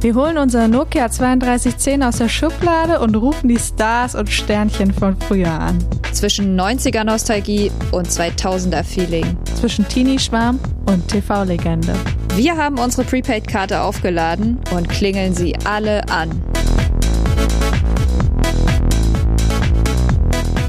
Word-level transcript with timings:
Wir 0.00 0.14
holen 0.14 0.38
unser 0.38 0.68
Nokia 0.68 1.08
3210 1.08 2.04
aus 2.04 2.18
der 2.18 2.28
Schublade 2.28 3.00
und 3.00 3.16
rufen 3.16 3.48
die 3.48 3.58
Stars 3.58 4.14
und 4.14 4.30
Sternchen 4.30 4.94
von 4.94 5.16
früher 5.20 5.50
an. 5.50 5.76
Zwischen 6.12 6.58
90er 6.58 7.02
Nostalgie 7.02 7.72
und 7.90 8.06
2000er 8.06 8.84
Feeling. 8.84 9.36
Zwischen 9.60 9.88
Teenie-Schwarm 9.88 10.60
und 10.86 11.08
TV-Legende. 11.08 11.94
Wir 12.36 12.56
haben 12.56 12.78
unsere 12.78 13.02
Prepaid-Karte 13.02 13.80
aufgeladen 13.80 14.60
und 14.72 14.88
klingeln 14.88 15.34
sie 15.34 15.56
alle 15.64 16.08
an. 16.08 16.30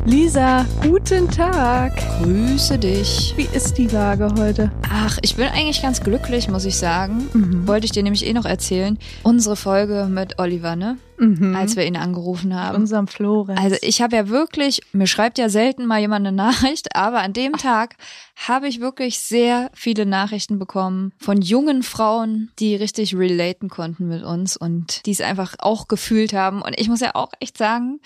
Lisa, 0.09 0.65
guten 0.81 1.29
Tag. 1.29 1.93
Grüße 2.23 2.79
dich. 2.79 3.31
Wie 3.37 3.47
ist 3.55 3.77
die 3.77 3.85
Lage 3.85 4.33
heute? 4.39 4.71
Ach, 4.89 5.19
ich 5.21 5.35
bin 5.35 5.45
eigentlich 5.45 5.83
ganz 5.83 6.01
glücklich, 6.01 6.47
muss 6.47 6.65
ich 6.65 6.77
sagen. 6.77 7.29
Mhm. 7.31 7.67
Wollte 7.67 7.85
ich 7.85 7.91
dir 7.91 8.01
nämlich 8.01 8.25
eh 8.25 8.33
noch 8.33 8.45
erzählen. 8.45 8.97
Unsere 9.21 9.55
Folge 9.55 10.07
mit 10.09 10.39
Oliver, 10.39 10.75
ne? 10.75 10.97
Mhm. 11.19 11.55
Als 11.55 11.75
wir 11.75 11.85
ihn 11.85 11.95
angerufen 11.95 12.55
haben. 12.55 12.77
unserem 12.77 13.05
Florenz. 13.05 13.59
Also 13.61 13.75
ich 13.83 14.01
habe 14.01 14.15
ja 14.15 14.29
wirklich, 14.29 14.81
mir 14.93 15.05
schreibt 15.05 15.37
ja 15.37 15.47
selten 15.47 15.85
mal 15.85 15.99
jemand 15.99 16.25
eine 16.25 16.35
Nachricht, 16.35 16.95
aber 16.95 17.21
an 17.21 17.33
dem 17.33 17.53
Tag 17.53 17.95
habe 18.35 18.67
ich 18.67 18.79
wirklich 18.79 19.19
sehr 19.19 19.69
viele 19.75 20.07
Nachrichten 20.07 20.57
bekommen 20.57 21.13
von 21.19 21.39
jungen 21.39 21.83
Frauen, 21.83 22.49
die 22.57 22.75
richtig 22.75 23.15
relaten 23.15 23.69
konnten 23.69 24.07
mit 24.07 24.23
uns 24.23 24.57
und 24.57 25.05
die 25.05 25.11
es 25.11 25.21
einfach 25.21 25.53
auch 25.59 25.87
gefühlt 25.87 26.33
haben. 26.33 26.63
Und 26.63 26.79
ich 26.79 26.89
muss 26.89 26.99
ja 26.99 27.13
auch 27.13 27.29
echt 27.39 27.59
sagen, 27.59 27.99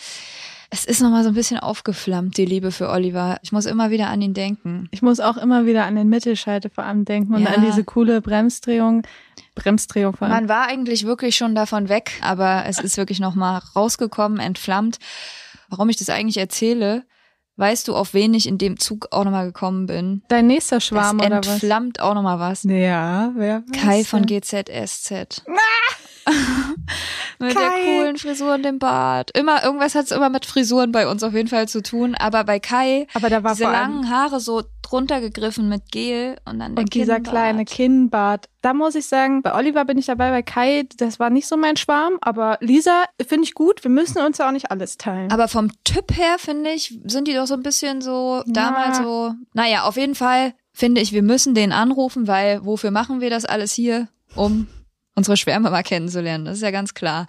es 0.74 0.86
ist 0.86 1.02
nochmal 1.02 1.22
so 1.24 1.30
ein 1.30 1.36
bisschen 1.36 1.60
aufgeflammt, 1.60 2.36
die 2.38 2.46
Liebe 2.46 2.72
für 2.72 2.90
Oliver. 2.90 3.38
Ich 3.44 3.52
muss 3.52 3.68
immer 3.68 3.92
wieder 3.92 4.08
an 4.08 4.22
ihn 4.24 4.34
denken. 4.34 4.88
ich 4.90 5.04
muss 5.04 5.20
auch 5.20 5.38
immer 5.38 5.68
wieder 5.68 5.86
an 5.86 5.96
den 5.96 6.10
Mittelschalter 6.10 6.72
vor 6.72 6.84
allem 6.84 7.06
denken 7.06 7.36
und 7.36 7.44
Ja. 7.44 7.52
an 7.52 7.62
diese 7.64 7.84
coole 7.84 8.22
Bremsdrehung. 8.22 9.04
Bremsdrehung 9.54 10.16
vor 10.16 10.26
allem. 10.28 10.36
Man 10.36 10.50
war 10.50 10.68
eigentlich 10.68 11.06
wirklich 11.06 11.36
schon 11.38 11.54
davon 11.54 11.90
weg, 11.90 12.14
aber 12.22 12.64
es 12.68 12.80
ist 12.80 12.98
wirklich 12.98 13.20
nochmal 13.20 13.62
rausgekommen, 13.76 14.40
entflammt. 14.40 14.98
Warum 15.70 15.90
ich 15.90 15.98
das 15.98 16.10
eigentlich 16.10 16.38
erzähle, 16.38 17.04
weißt 17.58 17.88
du, 17.88 17.96
auf 17.96 18.16
wen 18.16 18.34
ich 18.34 18.48
in 18.48 18.58
dem 18.58 18.80
Zug 18.80 19.10
auch 19.12 19.26
nochmal 19.26 19.46
gekommen 19.46 19.86
bin? 19.86 20.24
Dein 20.28 20.48
nächster 20.48 20.78
Das 20.78 20.86
Schwarm 20.86 21.20
oder 21.20 21.38
was? 21.40 21.48
entflammt 21.48 22.00
auch 22.00 22.16
nochmal 22.16 22.40
was. 22.40 22.64
Ja, 22.64 23.32
wer 23.36 23.62
weiß 23.68 23.80
Kai 23.80 24.04
von? 24.04 24.26
GZSZ. 24.26 25.44
mit 27.40 27.54
Kai. 27.56 27.60
der 27.62 27.70
coolen 27.86 28.18
Frisur 28.18 28.54
und 28.56 28.64
dem 28.64 28.80
Bart. 28.80 29.32
Immer, 29.38 29.64
irgendwas 29.64 29.96
hat 29.96 30.06
es 30.06 30.12
immer 30.12 30.30
mit 30.30 30.46
Frisuren 30.46 30.92
bei 30.92 31.08
uns 31.08 31.24
auf 31.24 31.34
jeden 31.34 31.48
Fall 31.50 31.68
zu 31.68 31.82
tun. 31.82 32.16
Aber 32.16 32.44
bei 32.44 32.60
Kai, 32.60 33.08
Aber 33.14 33.30
da 33.30 33.44
war 33.44 33.54
diese 33.54 33.66
langen 33.66 34.10
Haare 34.10 34.40
so 34.40 34.64
drunter 34.82 35.22
gegriffen 35.22 35.70
mit 35.70 35.92
Gel 35.92 36.38
und 36.46 36.60
dann 36.60 36.76
der 36.76 36.84
Und 36.84 36.94
dieser 36.94 37.16
Kinnbart. 37.16 37.34
kleine 37.34 37.66
Kinnbart. 37.66 38.50
Da 38.62 38.74
muss 38.74 38.96
ich 38.96 39.06
sagen, 39.08 39.42
bei 39.42 39.54
Oliver 39.56 39.86
bin 39.86 39.98
ich 39.98 40.06
dabei, 40.06 40.30
bei 40.30 40.42
Kai, 40.42 40.84
das 40.98 41.20
war 41.20 41.30
nicht 41.30 41.48
so 41.48 41.58
mein 41.58 41.78
Schwarm. 41.78 42.18
Aber 42.22 42.58
Lisa 42.62 43.04
finde 43.28 43.44
ich 43.46 43.54
gut. 43.54 43.84
Wir 43.84 43.92
müssen 43.92 44.20
uns 44.20 44.38
ja 44.38 44.48
auch 44.48 44.52
nicht 44.52 44.72
alles 44.72 44.98
teilen. 44.98 45.32
Aber 45.32 45.48
vom 45.48 45.70
Typ 45.84 46.16
her, 46.16 46.36
finde 46.38 46.72
ich, 46.72 46.98
sind 47.06 47.28
die 47.28 47.34
doch 47.34 47.48
so 47.48 47.56
ein 47.56 47.64
bisschen 47.64 48.02
so, 48.02 48.44
Ja. 48.46 48.54
damals 48.54 48.98
so. 49.00 49.34
Naja, 49.54 49.84
auf 49.84 49.98
jeden 49.98 50.16
Fall 50.16 50.54
finde 50.72 51.02
ich, 51.02 51.12
wir 51.12 51.24
müssen 51.24 51.54
den 51.56 51.72
anrufen, 51.72 52.28
weil 52.28 52.66
wofür 52.66 52.92
machen 52.92 53.20
wir 53.22 53.30
das 53.30 53.46
alles 53.46 53.74
hier? 53.74 54.08
Um 54.36 54.68
unsere 55.16 55.38
Schwärme 55.38 55.70
mal 55.70 55.84
kennenzulernen. 55.84 56.46
Das 56.46 56.58
ist 56.58 56.64
ja 56.64 56.72
ganz 56.72 56.94
klar. 56.94 57.28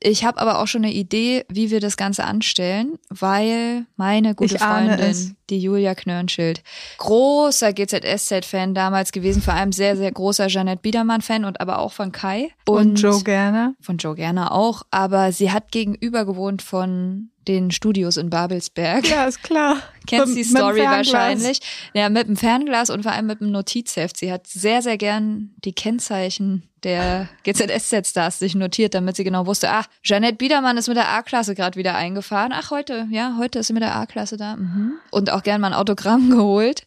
Ich 0.00 0.24
habe 0.24 0.40
aber 0.40 0.60
auch 0.60 0.66
schon 0.66 0.84
eine 0.84 0.92
Idee, 0.92 1.44
wie 1.48 1.70
wir 1.70 1.80
das 1.80 1.96
Ganze 1.96 2.24
anstellen, 2.24 2.98
weil 3.08 3.86
meine 3.96 4.34
gute 4.34 4.56
Ich 4.56 4.62
Freundin, 4.62 5.36
die 5.50 5.58
Julia 5.58 5.94
Knörnschild, 5.94 6.62
großer 6.98 7.72
GZSZ-Fan 7.72 8.74
damals 8.74 9.12
gewesen, 9.12 9.42
vor 9.42 9.54
allem 9.54 9.72
sehr, 9.72 9.96
sehr 9.96 10.12
großer 10.12 10.46
Jeanette 10.46 10.82
Biedermann-Fan 10.82 11.44
und 11.44 11.60
aber 11.60 11.78
auch 11.78 11.92
von 11.92 12.12
Kai. 12.12 12.50
und 12.66 13.00
Joe 13.00 13.22
Gerner. 13.22 13.74
Von 13.80 13.96
Joe 13.98 14.14
Gerner 14.14 14.52
auch, 14.52 14.82
aber 14.90 15.32
sie 15.32 15.50
hat 15.50 15.72
gegenüber 15.72 16.24
gewohnt 16.24 16.62
von 16.62 17.30
den 17.48 17.70
Studios 17.70 18.16
in 18.16 18.30
Babelsberg. 18.30 19.08
Ja, 19.08 19.26
ist 19.26 19.42
klar. 19.42 19.78
Kennst 20.06 20.28
Mit- 20.28 20.36
die 20.36 20.44
Story 20.44 20.82
wahrscheinlich. 20.82 21.60
Ja, 21.94 22.08
mit 22.08 22.28
dem 22.28 22.36
Fernglas 22.36 22.90
und 22.90 23.02
vor 23.02 23.12
allem 23.12 23.26
mit 23.26 23.40
dem 23.40 23.50
Notizheft. 23.50 24.16
Sie 24.16 24.30
hat 24.32 24.46
sehr, 24.46 24.82
sehr 24.82 24.98
gern 24.98 25.50
die 25.64 25.72
Kennzeichen 25.72 26.68
der 26.82 27.28
GZSZ-Stars 27.44 28.38
sich 28.38 28.54
notiert, 28.54 28.94
damit 28.94 29.16
sie 29.16 29.24
genau 29.24 29.46
wusste, 29.46 29.70
ach, 29.70 29.86
Jeanette 30.02 30.36
Biedermann 30.36 30.76
ist 30.76 30.88
mit 30.88 30.96
der 30.98 31.08
A-Klasse 31.08 31.54
gerade 31.54 31.78
wieder 31.78 31.94
eingefahren. 31.94 32.52
Ach, 32.54 32.70
heute, 32.70 33.06
ja, 33.10 33.36
heute 33.38 33.60
ist 33.60 33.68
sie 33.68 33.72
mit 33.72 33.82
der 33.82 33.96
A-Klasse 33.96 34.36
da. 34.36 34.56
Mhm. 34.56 34.92
Und 35.10 35.30
auch 35.30 35.42
gern 35.42 35.60
mal 35.60 35.68
ein 35.68 35.74
Autogramm 35.74 36.28
geholt. 36.36 36.84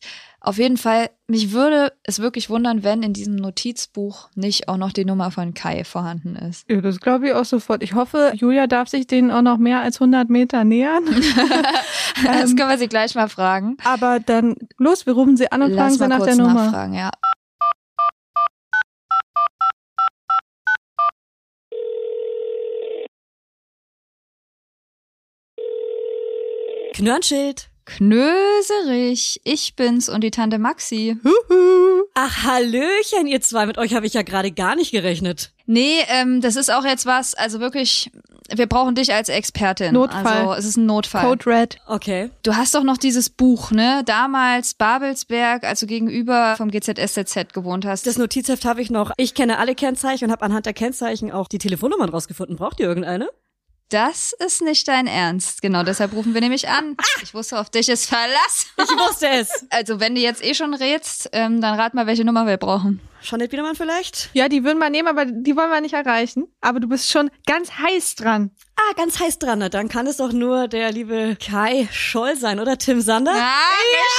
Auf 0.47 0.59
jeden 0.59 0.77
Fall, 0.77 1.09
mich 1.27 1.51
würde 1.51 1.91
es 2.03 2.19
wirklich 2.19 2.49
wundern, 2.49 2.81
wenn 2.81 3.03
in 3.03 3.11
diesem 3.11 3.35
Notizbuch 3.35 4.29
nicht 4.33 4.69
auch 4.69 4.77
noch 4.77 4.93
die 4.93 5.03
Nummer 5.03 5.29
von 5.29 5.53
Kai 5.53 5.83
vorhanden 5.83 6.37
ist. 6.37 6.63
Ja, 6.69 6.79
das 6.79 7.01
glaube 7.01 7.27
ich 7.27 7.33
auch 7.33 7.43
sofort. 7.43 7.83
Ich 7.83 7.95
hoffe, 7.95 8.31
Julia 8.33 8.65
darf 8.65 8.87
sich 8.87 9.07
denen 9.07 9.29
auch 9.29 9.41
noch 9.41 9.57
mehr 9.57 9.81
als 9.81 9.97
100 9.99 10.29
Meter 10.29 10.63
nähern. 10.63 11.03
Das 12.23 12.49
Ähm, 12.51 12.55
können 12.55 12.69
wir 12.69 12.77
sie 12.77 12.87
gleich 12.87 13.13
mal 13.13 13.27
fragen. 13.27 13.75
Aber 13.83 14.19
dann, 14.21 14.55
los, 14.77 15.05
wir 15.05 15.13
rufen 15.13 15.35
sie 15.35 15.51
an 15.51 15.61
und 15.61 15.73
fragen 15.75 15.83
Lass 15.89 15.93
sie 15.95 15.99
mal 15.99 16.07
nach 16.07 16.17
kurz 16.19 16.35
der 16.35 16.45
Nummer. 16.45 16.63
nachfragen, 16.63 16.93
ja. 16.93 17.11
Knörnschild. 26.93 27.69
Knöserich, 27.87 29.39
ich 29.45 29.75
bin's 29.77 30.09
und 30.09 30.21
die 30.21 30.29
Tante 30.29 30.59
Maxi. 30.59 31.15
Ach, 32.13 32.43
Hallöchen, 32.43 33.27
ihr 33.27 33.39
zwei. 33.39 33.65
Mit 33.65 33.77
euch 33.77 33.95
habe 33.95 34.05
ich 34.05 34.13
ja 34.13 34.23
gerade 34.23 34.51
gar 34.51 34.75
nicht 34.75 34.91
gerechnet. 34.91 35.53
Nee, 35.65 35.99
ähm, 36.09 36.41
das 36.41 36.57
ist 36.57 36.69
auch 36.69 36.83
jetzt 36.83 37.05
was, 37.05 37.33
also 37.33 37.61
wirklich, 37.61 38.11
wir 38.53 38.67
brauchen 38.67 38.95
dich 38.95 39.13
als 39.13 39.29
Expertin. 39.29 39.93
Notfall. 39.93 40.25
Also 40.25 40.53
es 40.53 40.65
ist 40.65 40.77
ein 40.77 40.85
Notfall. 40.85 41.23
Code 41.23 41.45
Red. 41.45 41.77
Okay. 41.87 42.29
Du 42.43 42.57
hast 42.57 42.75
doch 42.75 42.83
noch 42.83 42.97
dieses 42.97 43.29
Buch, 43.29 43.71
ne? 43.71 44.03
Damals 44.05 44.73
Babelsberg, 44.73 45.63
als 45.63 45.79
du 45.79 45.87
gegenüber 45.87 46.55
vom 46.57 46.69
GZSZ 46.69 47.53
gewohnt 47.53 47.85
hast. 47.85 48.05
Das 48.05 48.17
Notizheft 48.17 48.65
habe 48.65 48.81
ich 48.81 48.89
noch. 48.89 49.11
Ich 49.15 49.33
kenne 49.33 49.59
alle 49.59 49.75
Kennzeichen 49.75 50.25
und 50.25 50.31
habe 50.31 50.43
anhand 50.43 50.65
der 50.65 50.73
Kennzeichen 50.73 51.31
auch 51.31 51.47
die 51.47 51.57
Telefonnummern 51.57 52.09
rausgefunden. 52.09 52.57
Braucht 52.57 52.81
ihr 52.81 52.87
irgendeine? 52.87 53.29
Das 53.89 54.33
ist 54.33 54.61
nicht 54.61 54.87
dein 54.87 55.07
Ernst. 55.07 55.61
Genau, 55.61 55.83
deshalb 55.83 56.13
rufen 56.13 56.33
wir 56.33 56.41
nämlich 56.41 56.67
an. 56.67 56.97
Ich 57.23 57.33
wusste, 57.33 57.59
auf 57.59 57.69
dich 57.69 57.89
ist 57.89 58.05
Verlass. 58.07 58.67
Ich 58.77 58.89
wusste 58.89 59.27
es. 59.29 59.65
Also 59.69 59.99
wenn 59.99 60.15
du 60.15 60.21
jetzt 60.21 60.43
eh 60.43 60.53
schon 60.53 60.73
rätst, 60.73 61.29
ähm, 61.33 61.61
dann 61.61 61.79
rat 61.79 61.93
mal, 61.93 62.07
welche 62.07 62.25
Nummer 62.25 62.47
wir 62.47 62.57
brauchen. 62.57 62.99
Jeanette 63.27 63.49
Biedermann 63.49 63.75
vielleicht? 63.75 64.29
Ja, 64.33 64.47
die 64.49 64.63
würden 64.63 64.79
wir 64.79 64.89
nehmen, 64.89 65.07
aber 65.07 65.25
die 65.25 65.55
wollen 65.55 65.69
wir 65.69 65.81
nicht 65.81 65.93
erreichen. 65.93 66.47
Aber 66.61 66.79
du 66.79 66.87
bist 66.87 67.09
schon 67.11 67.29
ganz 67.45 67.71
heiß 67.77 68.15
dran. 68.15 68.51
Ah, 68.79 68.93
ganz 68.95 69.19
heiß 69.19 69.39
dran. 69.39 69.59
Na, 69.59 69.69
dann 69.69 69.89
kann 69.89 70.05
es 70.07 70.17
doch 70.17 70.31
nur 70.31 70.67
der 70.67 70.91
liebe 70.91 71.35
Kai 71.43 71.87
Scholl 71.91 72.35
sein, 72.37 72.59
oder? 72.59 72.77
Tim 72.77 73.01
Sander? 73.01 73.31
Ah, 73.33 73.73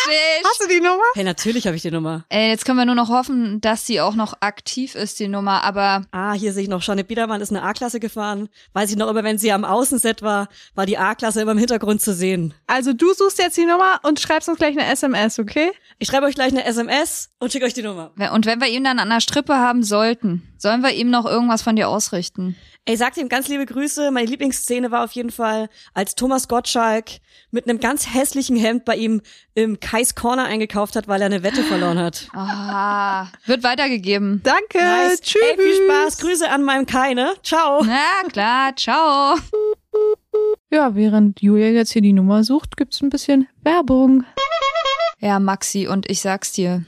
richtig. 0.07 0.45
Hast 0.45 0.63
du 0.63 0.69
die 0.69 0.81
Nummer? 0.81 1.03
Hey, 1.15 1.25
natürlich 1.25 1.67
habe 1.67 1.77
ich 1.77 1.83
die 1.83 1.91
Nummer. 1.91 2.25
Äh, 2.29 2.49
jetzt 2.49 2.65
können 2.65 2.77
wir 2.79 2.85
nur 2.85 2.95
noch 2.97 3.09
hoffen, 3.09 3.61
dass 3.61 3.87
sie 3.87 4.01
auch 4.01 4.15
noch 4.15 4.35
aktiv 4.41 4.95
ist, 4.95 5.21
die 5.21 5.29
Nummer. 5.29 5.63
Aber 5.63 6.03
Ah, 6.11 6.33
hier 6.33 6.53
sehe 6.53 6.65
ich 6.65 6.69
noch, 6.69 6.83
Jeanette 6.83 7.07
Biedermann 7.07 7.41
ist 7.41 7.51
eine 7.51 7.63
A-Klasse 7.63 8.01
gefahren. 8.01 8.49
Weiß 8.73 8.91
ich 8.91 8.97
noch 8.97 9.09
immer, 9.09 9.23
wenn 9.25 9.39
sie 9.39 9.53
am 9.53 9.65
Außenset 9.65 10.23
war, 10.23 10.49
war 10.75 10.87
die 10.87 10.99
A-Klasse 10.99 11.41
immer 11.41 11.53
im 11.53 11.59
Hintergrund 11.59 12.03
zu 12.03 12.13
sehen. 12.13 12.53
Also 12.67 12.93
du 12.93 13.15
suchst 13.15 13.39
jetzt 13.39 13.57
die 13.57 13.65
Nummer 13.65 14.01
und 14.03 14.19
schreibst 14.21 14.49
uns 14.49 14.59
gleich 14.59 14.77
eine 14.79 14.91
SMS, 14.91 15.39
okay? 15.39 15.71
Ich 15.99 16.09
schreibe 16.09 16.27
euch 16.27 16.35
gleich 16.35 16.53
eine 16.53 16.65
SMS 16.65 17.31
und 17.39 17.53
schicke 17.53 17.65
euch 17.67 17.75
die 17.75 17.83
Nummer. 17.83 18.13
und 18.33 18.45
wenn 18.47 18.61
wir 18.61 18.69
ihn 18.69 18.85
dann 18.85 18.98
an 18.99 19.09
der 19.11 19.21
Strippe 19.21 19.57
haben 19.57 19.83
sollten, 19.83 20.43
sollen 20.59 20.83
wir 20.83 20.93
ihm 20.93 21.11
noch 21.11 21.25
irgendwas 21.27 21.63
von 21.63 21.77
dir 21.77 21.89
ausrichten? 21.89 22.57
Ey, 22.85 22.97
sagt 22.97 23.19
ihm 23.19 23.29
ganz 23.29 23.49
liebe 23.49 23.67
Grüße. 23.67 24.11
Meine 24.11 24.31
Lieblingsszene 24.31 24.91
war 24.91 25.05
auf 25.05 25.13
jeden 25.13 25.31
Fall, 25.31 25.69
als 25.93 26.15
Thomas 26.15 26.49
Gottschalk 26.49 27.19
mit 27.51 27.69
einem 27.69 27.81
ganz 27.81 28.15
hässlichen 28.15 28.57
Hemd 28.57 28.87
bei 28.87 28.97
ihm 28.97 29.21
im 29.55 29.79
Kais 29.79 30.15
Corner 30.15 30.47
eingekauft 30.47 30.97
hat, 30.97 31.07
weil 31.07 31.21
er 31.21 31.27
eine 31.27 31.43
Wette 31.43 31.63
verloren 31.63 31.99
hat. 31.99 32.29
Ah, 32.35 33.27
wird 33.47 33.63
weitergegeben. 33.63 34.41
Danke. 34.43 34.79
Nice. 34.79 35.21
Tschüss. 35.21 35.43
Ey, 35.43 35.57
viel 35.57 35.85
Spaß. 35.87 36.19
Grüße 36.19 36.49
an 36.49 36.63
meinem 36.63 36.87
Kai, 36.87 37.13
ne? 37.15 37.33
Ciao. 37.43 37.83
Na 37.85 38.27
klar, 38.31 38.75
ciao. 38.77 39.37
Ja, 40.71 40.95
während 40.95 41.43
Julia 41.43 41.69
jetzt 41.69 41.93
hier 41.93 42.03
die 42.03 42.13
Nummer 42.13 42.45
sucht, 42.45 42.77
gibt's 42.77 43.03
ein 43.03 43.11
bisschen 43.11 43.49
Werbung. 43.63 44.25
Ja, 45.21 45.41
Maxi, 45.41 45.89
und 45.89 46.09
ich 46.09 46.21
sag's 46.21 46.53
dir, 46.53 46.85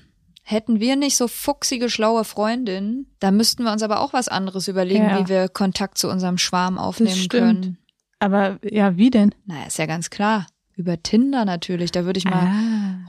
hätten 0.50 0.80
wir 0.80 0.96
nicht 0.96 1.16
so 1.16 1.28
fuchsige, 1.28 1.88
schlaue 1.90 2.24
Freundinnen, 2.24 3.06
da 3.20 3.30
müssten 3.30 3.64
wir 3.64 3.72
uns 3.72 3.82
aber 3.82 4.00
auch 4.00 4.12
was 4.12 4.28
anderes 4.28 4.68
überlegen, 4.68 5.04
Ja. 5.08 5.18
wie 5.20 5.28
wir 5.28 5.48
Kontakt 5.48 5.98
zu 5.98 6.08
unserem 6.08 6.38
Schwarm 6.38 6.78
aufnehmen 6.78 7.28
können. 7.28 7.78
Aber 8.18 8.58
ja, 8.62 8.96
wie 8.96 9.10
denn? 9.10 9.34
Naja, 9.46 9.66
ist 9.66 9.78
ja 9.78 9.86
ganz 9.86 10.10
klar. 10.10 10.46
Über 10.76 11.02
Tinder 11.02 11.44
natürlich. 11.44 11.90
Da 11.92 12.04
würde 12.04 12.18
ich 12.18 12.24
mal 12.24 12.50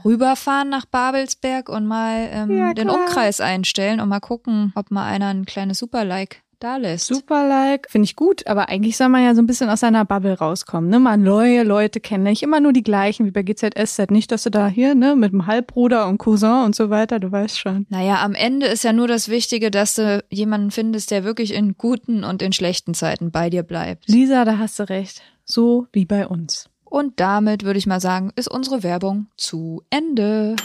rüberfahren 0.04 0.68
nach 0.68 0.84
Babelsberg 0.86 1.68
und 1.68 1.86
mal 1.86 2.28
ähm, 2.30 2.56
Ja, 2.56 2.74
den. 2.74 2.90
Umkreis 2.90 3.40
einstellen 3.40 4.00
und 4.00 4.08
mal 4.08 4.20
gucken, 4.20 4.72
ob 4.74 4.90
mal 4.90 5.06
einer 5.06 5.28
ein 5.28 5.46
kleines 5.46 5.78
Super-Like 5.78 6.42
da 6.62 6.76
lässt. 6.76 7.06
Super 7.06 7.46
like, 7.46 7.90
finde 7.90 8.04
ich 8.04 8.16
gut, 8.16 8.46
aber 8.46 8.68
eigentlich 8.68 8.96
soll 8.96 9.08
man 9.08 9.24
ja 9.24 9.34
so 9.34 9.42
ein 9.42 9.46
bisschen 9.46 9.68
aus 9.68 9.80
seiner 9.80 10.04
Bubble 10.04 10.38
rauskommen, 10.38 10.90
ne? 10.90 10.98
Mal 10.98 11.16
neue 11.16 11.62
Leute 11.62 12.00
kennen, 12.00 12.24
nicht 12.24 12.42
immer 12.42 12.60
nur 12.60 12.72
die 12.72 12.82
gleichen 12.82 13.26
wie 13.26 13.30
bei 13.30 13.42
GZSZ, 13.42 14.10
nicht, 14.10 14.30
dass 14.32 14.44
du 14.44 14.50
da 14.50 14.68
hier, 14.68 14.94
ne, 14.94 15.16
mit 15.16 15.32
dem 15.32 15.46
Halbbruder 15.46 16.06
und 16.08 16.18
Cousin 16.18 16.64
und 16.64 16.74
so 16.74 16.90
weiter, 16.90 17.18
du 17.18 17.32
weißt 17.32 17.58
schon. 17.58 17.86
Naja, 17.88 18.22
am 18.22 18.34
Ende 18.34 18.66
ist 18.66 18.84
ja 18.84 18.92
nur 18.92 19.08
das 19.08 19.28
Wichtige, 19.28 19.70
dass 19.70 19.94
du 19.94 20.24
jemanden 20.30 20.70
findest, 20.70 21.10
der 21.10 21.24
wirklich 21.24 21.54
in 21.54 21.76
guten 21.76 22.24
und 22.24 22.42
in 22.42 22.52
schlechten 22.52 22.94
Zeiten 22.94 23.30
bei 23.30 23.50
dir 23.50 23.62
bleibt. 23.62 24.08
Lisa, 24.08 24.44
da 24.44 24.58
hast 24.58 24.78
du 24.78 24.88
recht. 24.88 25.22
So 25.44 25.86
wie 25.92 26.04
bei 26.04 26.26
uns. 26.26 26.68
Und 26.84 27.20
damit 27.20 27.64
würde 27.64 27.78
ich 27.78 27.86
mal 27.86 28.00
sagen, 28.00 28.32
ist 28.36 28.50
unsere 28.50 28.82
Werbung 28.82 29.26
zu 29.36 29.82
Ende. 29.90 30.56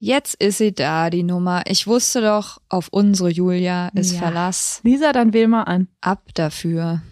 Jetzt 0.00 0.34
ist 0.36 0.58
sie 0.58 0.72
da, 0.72 1.10
die 1.10 1.24
Nummer. 1.24 1.64
Ich 1.66 1.88
wusste 1.88 2.20
doch, 2.20 2.60
auf 2.68 2.86
unsere 2.92 3.30
Julia 3.30 3.88
ist 3.94 4.12
Ja. 4.12 4.20
Verlass. 4.20 4.80
Lisa, 4.84 5.12
dann 5.12 5.32
wähl 5.32 5.48
mal 5.48 5.64
an. 5.64 5.88
Ab 6.00 6.28
dafür. 6.34 7.02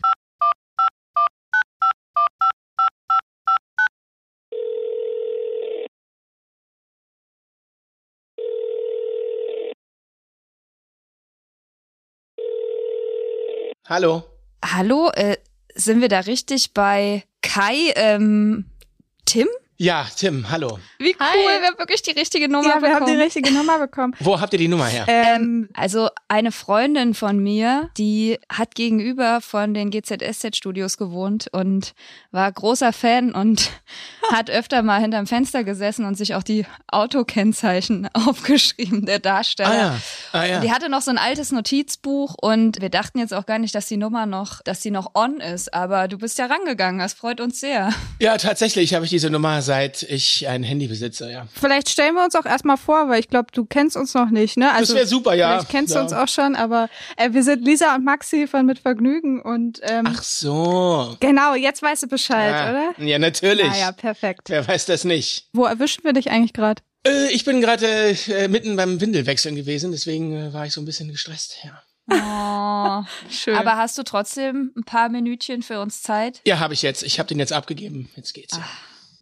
Hallo. 13.89 14.25
Hallo, 14.65 15.11
äh, 15.15 15.37
sind 15.75 16.01
wir 16.01 16.09
da 16.09 16.21
richtig 16.21 16.73
bei 16.75 17.25
Kai, 17.43 17.93
ähm, 17.95 18.67
Tim? 19.25 19.49
Ja, 19.79 20.07
Tim, 20.17 20.51
hallo. 20.51 20.79
Wie 20.99 21.11
cool, 21.11 21.17
Hi. 21.21 21.61
wir 21.61 21.67
haben 21.69 21.79
wirklich 21.79 22.01
die 22.01 22.13
richtige 22.13 22.49
Nummer 22.49 22.77
ja, 22.77 22.81
wir 22.83 22.95
haben 22.95 23.05
die 23.05 23.13
bekommen. 23.13 23.21
richtige 23.21 23.53
Nummer 23.53 23.79
bekommen. 23.79 24.15
Wo 24.21 24.41
habt 24.41 24.55
ihr 24.55 24.59
die 24.59 24.69
Nummer 24.69 24.87
her? 24.87 25.05
Ähm, 25.07 25.69
Also 25.75 26.09
eine 26.29 26.51
Freundin 26.51 27.13
von 27.13 27.39
mir, 27.39 27.91
die 27.99 28.39
hat 28.51 28.75
gegenüber 28.75 29.43
von 29.43 29.75
den 29.75 29.91
GZSZ-Studios 29.91 30.97
gewohnt 30.97 31.49
und 31.53 31.93
war 32.31 32.51
großer 32.51 32.95
Fan 32.95 33.33
und 33.33 33.71
hat 34.33 34.49
öfter 34.49 34.83
mal 34.83 34.99
hinterm 34.99 35.27
Fenster 35.27 35.63
gesessen 35.63 36.07
und 36.07 36.15
sich 36.15 36.35
auch 36.35 36.43
die 36.43 36.65
Autokennzeichen 36.89 38.09
aufgeschrieben, 38.15 39.05
der 39.05 39.19
Darsteller. 39.19 39.69
ah 39.71 39.75
ja, 39.75 40.41
ah 40.41 40.45
ja. 40.47 40.61
Die 40.61 40.73
hatte 40.73 40.89
noch 40.89 41.03
so 41.03 41.11
ein 41.11 41.19
altes 41.19 41.53
Notizbuch 41.53 42.35
und 42.41 42.81
wir 42.81 42.89
dachten 42.89 43.19
jetzt 43.19 43.35
auch 43.35 43.45
gar 43.45 43.59
nicht, 43.59 43.75
dass 43.75 43.87
die 43.89 43.99
Nummer 43.99 44.25
noch, 44.25 44.63
dass 44.63 44.81
sie 44.81 44.91
noch 44.91 45.11
on 45.15 45.41
ist, 45.41 45.75
aber 45.75 46.09
du 46.09 46.17
bist 46.17 46.39
ja 46.39 46.47
rangegangen, 46.47 46.99
das 46.99 47.13
freut 47.13 47.43
uns 47.43 47.61
sehr. 47.61 47.93
Ja, 48.21 48.39
tatsächlich 48.39 48.95
habe 48.95 49.05
ich 49.05 49.11
diese 49.11 49.29
Nummer 49.29 49.61
seit 49.67 50.03
ich 50.03 50.49
ein 50.49 50.63
Handy 50.63 50.87
besitze, 50.87 51.31
ja. 51.31 51.47
vielleicht 51.53 51.91
stellen 51.91 52.15
wir 52.15 52.25
uns 52.25 52.35
auch 52.35 52.47
erstmal 52.47 52.79
vor, 52.79 53.09
weil 53.09 53.21
ich 53.21 53.29
glaube, 53.29 53.49
du 53.53 53.67
kennst 53.67 53.97
uns 53.97 54.15
noch 54.15 54.31
nicht, 54.31 54.57
ne? 54.57 54.71
Das 54.79 54.95
wäre 54.95 55.07
super, 55.07 55.35
ja. 55.35 55.59
Vielleicht 55.59 55.71
kennst 55.71 55.95
ja. 55.95 56.01
du 56.01 56.05
uns 56.05 56.13
auch 56.15 56.29
schon, 56.29 56.57
aber 56.57 56.89
äh, 57.17 57.33
wir 57.33 57.43
sind 57.43 57.65
Lisa 57.65 57.95
und 57.95 58.05
Maxi 58.05 58.47
von 58.47 58.65
Mit 58.65 58.79
Vergnügen 58.79 59.43
und 59.43 59.81
ähm, 59.83 60.07
Ach 60.09 60.23
so. 60.23 61.17
genau, 61.21 61.55
jetzt 61.55 61.83
weißt 61.83 62.05
du 62.05 62.07
Bescheid, 62.07 62.53
ja. 62.53 62.71
oder? 62.71 63.05
Ja, 63.07 63.19
natürlich. 63.19 63.71
Ah 63.71 63.79
ja, 63.79 63.93
perfekt. 63.93 64.49
Wer 64.49 64.67
weiß 64.67 64.87
das 64.87 65.05
nicht? 65.05 65.49
Wo 65.53 65.65
erwischen 65.65 66.05
wir 66.05 66.15
dich 66.15 66.31
eigentlich 66.31 66.55
gerade? 66.55 66.81
Äh, 67.07 67.33
ich 67.33 67.45
bin 67.45 67.61
gerade 67.61 68.17
äh, 68.29 68.49
mitten 68.49 68.77
beim 68.77 69.01
Windelwechseln 69.01 69.57
gewesen, 69.57 69.93
deswegen 69.93 70.33
äh, 70.33 70.53
war 70.53 70.67
ich 70.67 70.73
so 70.73 70.81
ein 70.81 70.87
bisschen 70.87 71.09
gestresst, 71.11 71.59
ja. 71.65 71.83
Oh. 72.09 73.05
Schön. 73.31 73.57
Aber 73.57 73.77
hast 73.77 73.99
du 73.99 74.03
trotzdem 74.03 74.73
ein 74.77 74.85
paar 74.85 75.09
Minütchen 75.09 75.63
für 75.63 75.81
uns 75.81 76.03
Zeit? 76.03 76.41
Ja, 76.47 76.59
habe 76.61 76.75
ich 76.75 76.83
jetzt. 76.83 77.03
Ich 77.03 77.19
habe 77.19 77.29
den 77.29 77.39
jetzt 77.39 77.53
abgegeben. 77.53 78.09
Jetzt 78.17 78.33
geht's. 78.33 78.57
Ja. 78.57 78.65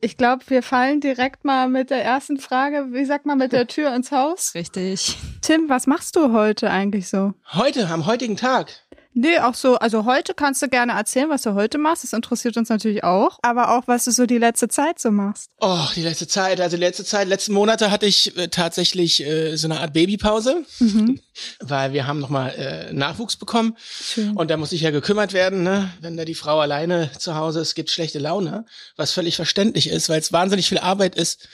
Ich 0.00 0.16
glaube, 0.16 0.44
wir 0.48 0.62
fallen 0.62 1.00
direkt 1.00 1.44
mal 1.44 1.68
mit 1.68 1.90
der 1.90 2.04
ersten 2.04 2.38
Frage, 2.38 2.88
wie 2.92 3.04
sagt 3.04 3.26
man, 3.26 3.38
mit 3.38 3.52
der 3.52 3.66
Tür 3.68 3.94
ins 3.94 4.12
Haus. 4.12 4.54
Richtig. 4.54 5.16
Tim, 5.40 5.68
was 5.68 5.86
machst 5.86 6.16
du 6.16 6.32
heute 6.32 6.70
eigentlich 6.70 7.08
so? 7.08 7.34
Heute, 7.52 7.88
am 7.88 8.06
heutigen 8.06 8.36
Tag. 8.36 8.72
Nee, 9.16 9.38
auch 9.38 9.54
so, 9.54 9.76
also 9.76 10.04
heute 10.06 10.34
kannst 10.34 10.60
du 10.60 10.68
gerne 10.68 10.92
erzählen, 10.92 11.30
was 11.30 11.42
du 11.42 11.54
heute 11.54 11.78
machst. 11.78 12.02
Das 12.02 12.12
interessiert 12.12 12.56
uns 12.56 12.68
natürlich 12.68 13.04
auch. 13.04 13.38
Aber 13.42 13.76
auch, 13.76 13.86
was 13.86 14.04
du 14.04 14.10
so 14.10 14.26
die 14.26 14.38
letzte 14.38 14.66
Zeit 14.66 14.98
so 14.98 15.12
machst. 15.12 15.50
Oh, 15.60 15.86
die 15.94 16.02
letzte 16.02 16.26
Zeit, 16.26 16.60
also 16.60 16.76
die 16.76 16.82
letzte 16.82 17.04
Zeit, 17.04 17.28
letzten 17.28 17.52
Monate 17.52 17.92
hatte 17.92 18.06
ich 18.06 18.36
äh, 18.36 18.48
tatsächlich 18.48 19.24
äh, 19.24 19.56
so 19.56 19.68
eine 19.68 19.80
Art 19.80 19.92
Babypause, 19.92 20.64
weil 21.60 21.92
wir 21.92 22.08
haben 22.08 22.18
nochmal 22.18 22.54
äh, 22.56 22.92
Nachwuchs 22.92 23.36
bekommen 23.36 23.76
Schön. 23.78 24.36
und 24.36 24.50
da 24.50 24.56
muss 24.56 24.72
ich 24.72 24.80
ja 24.80 24.90
gekümmert 24.90 25.32
werden, 25.32 25.62
ne? 25.62 25.90
Wenn 26.00 26.16
da 26.16 26.24
die 26.24 26.34
Frau 26.34 26.58
alleine 26.58 27.10
zu 27.16 27.36
Hause 27.36 27.60
ist, 27.60 27.76
gibt 27.76 27.90
schlechte 27.90 28.18
Laune, 28.18 28.66
was 28.96 29.12
völlig 29.12 29.36
verständlich 29.36 29.88
ist, 29.88 30.08
weil 30.08 30.20
es 30.20 30.32
wahnsinnig 30.32 30.68
viel 30.68 30.78
Arbeit 30.78 31.14
ist. 31.14 31.48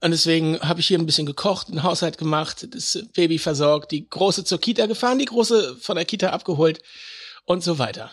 Und 0.00 0.10
deswegen 0.10 0.60
habe 0.60 0.80
ich 0.80 0.86
hier 0.88 0.98
ein 0.98 1.06
bisschen 1.06 1.26
gekocht, 1.26 1.68
einen 1.68 1.82
Haushalt 1.82 2.18
gemacht, 2.18 2.68
das 2.74 2.98
Baby 3.14 3.38
versorgt, 3.38 3.92
die 3.92 4.08
Große 4.08 4.44
zur 4.44 4.60
Kita 4.60 4.86
gefahren, 4.86 5.18
die 5.18 5.24
Große 5.24 5.76
von 5.80 5.96
der 5.96 6.04
Kita 6.04 6.30
abgeholt 6.30 6.80
und 7.46 7.62
so 7.64 7.78
weiter. 7.78 8.10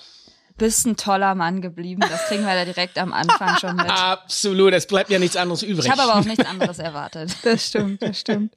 Bist 0.57 0.85
ein 0.85 0.95
toller 0.95 1.33
Mann 1.35 1.61
geblieben. 1.61 2.01
Das 2.01 2.25
kriegen 2.27 2.43
wir 2.45 2.53
da 2.53 2.63
direkt 2.63 2.97
am 2.99 3.11
Anfang 3.11 3.57
schon 3.57 3.75
mit. 3.75 3.85
Absolut, 3.89 4.71
es 4.73 4.85
bleibt 4.87 5.09
ja 5.09 5.19
nichts 5.19 5.35
anderes 5.35 5.63
übrig. 5.63 5.85
Ich 5.85 5.91
habe 5.91 6.03
aber 6.03 6.19
auch 6.19 6.25
nichts 6.25 6.45
anderes 6.45 6.79
erwartet. 6.79 7.31
Das 7.43 7.67
stimmt, 7.67 8.01
das 8.01 8.19
stimmt. 8.19 8.55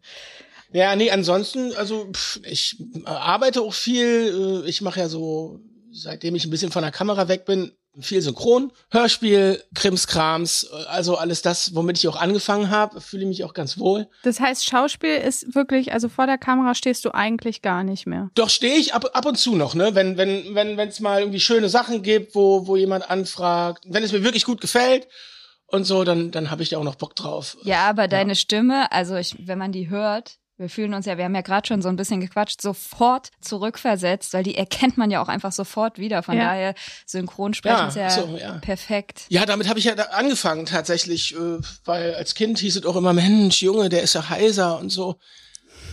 Ja, 0.72 0.94
nee, 0.94 1.10
ansonsten, 1.10 1.74
also 1.76 2.10
pff, 2.12 2.40
ich 2.44 2.76
arbeite 3.04 3.62
auch 3.62 3.72
viel. 3.72 4.62
äh, 4.64 4.68
Ich 4.68 4.82
mache 4.82 5.00
ja 5.00 5.08
so, 5.08 5.60
seitdem 5.90 6.34
ich 6.34 6.44
ein 6.44 6.50
bisschen 6.50 6.70
von 6.70 6.82
der 6.82 6.92
Kamera 6.92 7.28
weg 7.28 7.44
bin, 7.46 7.72
viel 8.00 8.20
Synchron, 8.20 8.72
Hörspiel, 8.90 9.62
Krimskrams, 9.74 10.64
äh, 10.64 10.84
also 10.88 11.16
alles 11.16 11.42
das, 11.42 11.74
womit 11.74 11.98
ich 11.98 12.08
auch 12.08 12.16
angefangen 12.16 12.70
habe, 12.70 13.00
fühle 13.00 13.26
mich 13.26 13.44
auch 13.44 13.54
ganz 13.54 13.78
wohl. 13.78 14.08
Das 14.22 14.40
heißt, 14.40 14.64
Schauspiel 14.64 15.16
ist 15.16 15.54
wirklich, 15.54 15.92
also 15.92 16.08
vor 16.08 16.26
der 16.26 16.38
Kamera 16.38 16.74
stehst 16.74 17.04
du 17.04 17.14
eigentlich 17.14 17.62
gar 17.62 17.84
nicht 17.84 18.06
mehr. 18.06 18.30
Doch 18.34 18.50
stehe 18.50 18.76
ich 18.76 18.94
ab, 18.94 19.10
ab 19.14 19.26
und 19.26 19.36
zu 19.36 19.56
noch, 19.56 19.74
ne? 19.74 19.94
Wenn 19.94 20.16
wenn 20.16 20.54
wenn 20.54 20.76
wenn 20.76 20.88
es 20.88 21.00
mal 21.00 21.20
irgendwie 21.20 21.40
schöne 21.40 21.68
Sachen 21.68 22.02
gibt, 22.02 22.34
wo 22.34 22.66
wo 22.66 22.76
jemand 22.76 23.10
anfragt, 23.10 23.84
wenn 23.88 24.02
es 24.02 24.12
mir 24.12 24.24
wirklich 24.24 24.44
gut 24.44 24.60
gefällt 24.60 25.08
und 25.66 25.84
so, 25.84 26.04
dann 26.04 26.30
dann 26.30 26.50
habe 26.50 26.62
ich 26.62 26.70
da 26.70 26.78
auch 26.78 26.84
noch 26.84 26.96
Bock 26.96 27.16
drauf. 27.16 27.56
Ja, 27.62 27.88
aber 27.88 28.08
deine 28.08 28.36
Stimme, 28.36 28.92
also 28.92 29.16
ich, 29.16 29.36
wenn 29.46 29.58
man 29.58 29.72
die 29.72 29.88
hört, 29.88 30.38
wir 30.58 30.68
fühlen 30.70 30.94
uns 30.94 31.06
ja, 31.06 31.18
wir 31.18 31.24
haben 31.24 31.34
ja 31.34 31.42
gerade 31.42 31.66
schon 31.66 31.82
so 31.82 31.88
ein 31.88 31.96
bisschen 31.96 32.20
gequatscht, 32.20 32.62
sofort 32.62 33.30
zurückversetzt, 33.40 34.32
weil 34.32 34.42
die 34.42 34.56
erkennt 34.56 34.96
man 34.96 35.10
ja 35.10 35.20
auch 35.22 35.28
einfach 35.28 35.52
sofort 35.52 35.98
wieder. 35.98 36.22
Von 36.22 36.36
Ja. 36.36 36.44
daher 36.44 36.74
Synchronsprechen 37.04 37.76
Ja, 37.78 37.88
ist 37.88 37.96
ja, 37.96 38.10
so, 38.10 38.36
ja. 38.36 38.52
perfekt. 38.58 39.24
Ja, 39.28 39.44
damit 39.46 39.68
habe 39.68 39.78
ich 39.78 39.84
ja 39.84 39.94
da 39.94 40.04
angefangen 40.04 40.66
tatsächlich, 40.66 41.34
äh, 41.34 41.58
weil 41.84 42.14
als 42.14 42.34
Kind 42.34 42.58
hieß 42.58 42.76
es 42.76 42.86
auch 42.86 42.96
immer, 42.96 43.12
Mensch, 43.12 43.62
Junge, 43.62 43.88
der 43.88 44.02
ist 44.02 44.14
ja 44.14 44.28
heiser 44.28 44.78
und 44.78 44.90
so. 44.90 45.16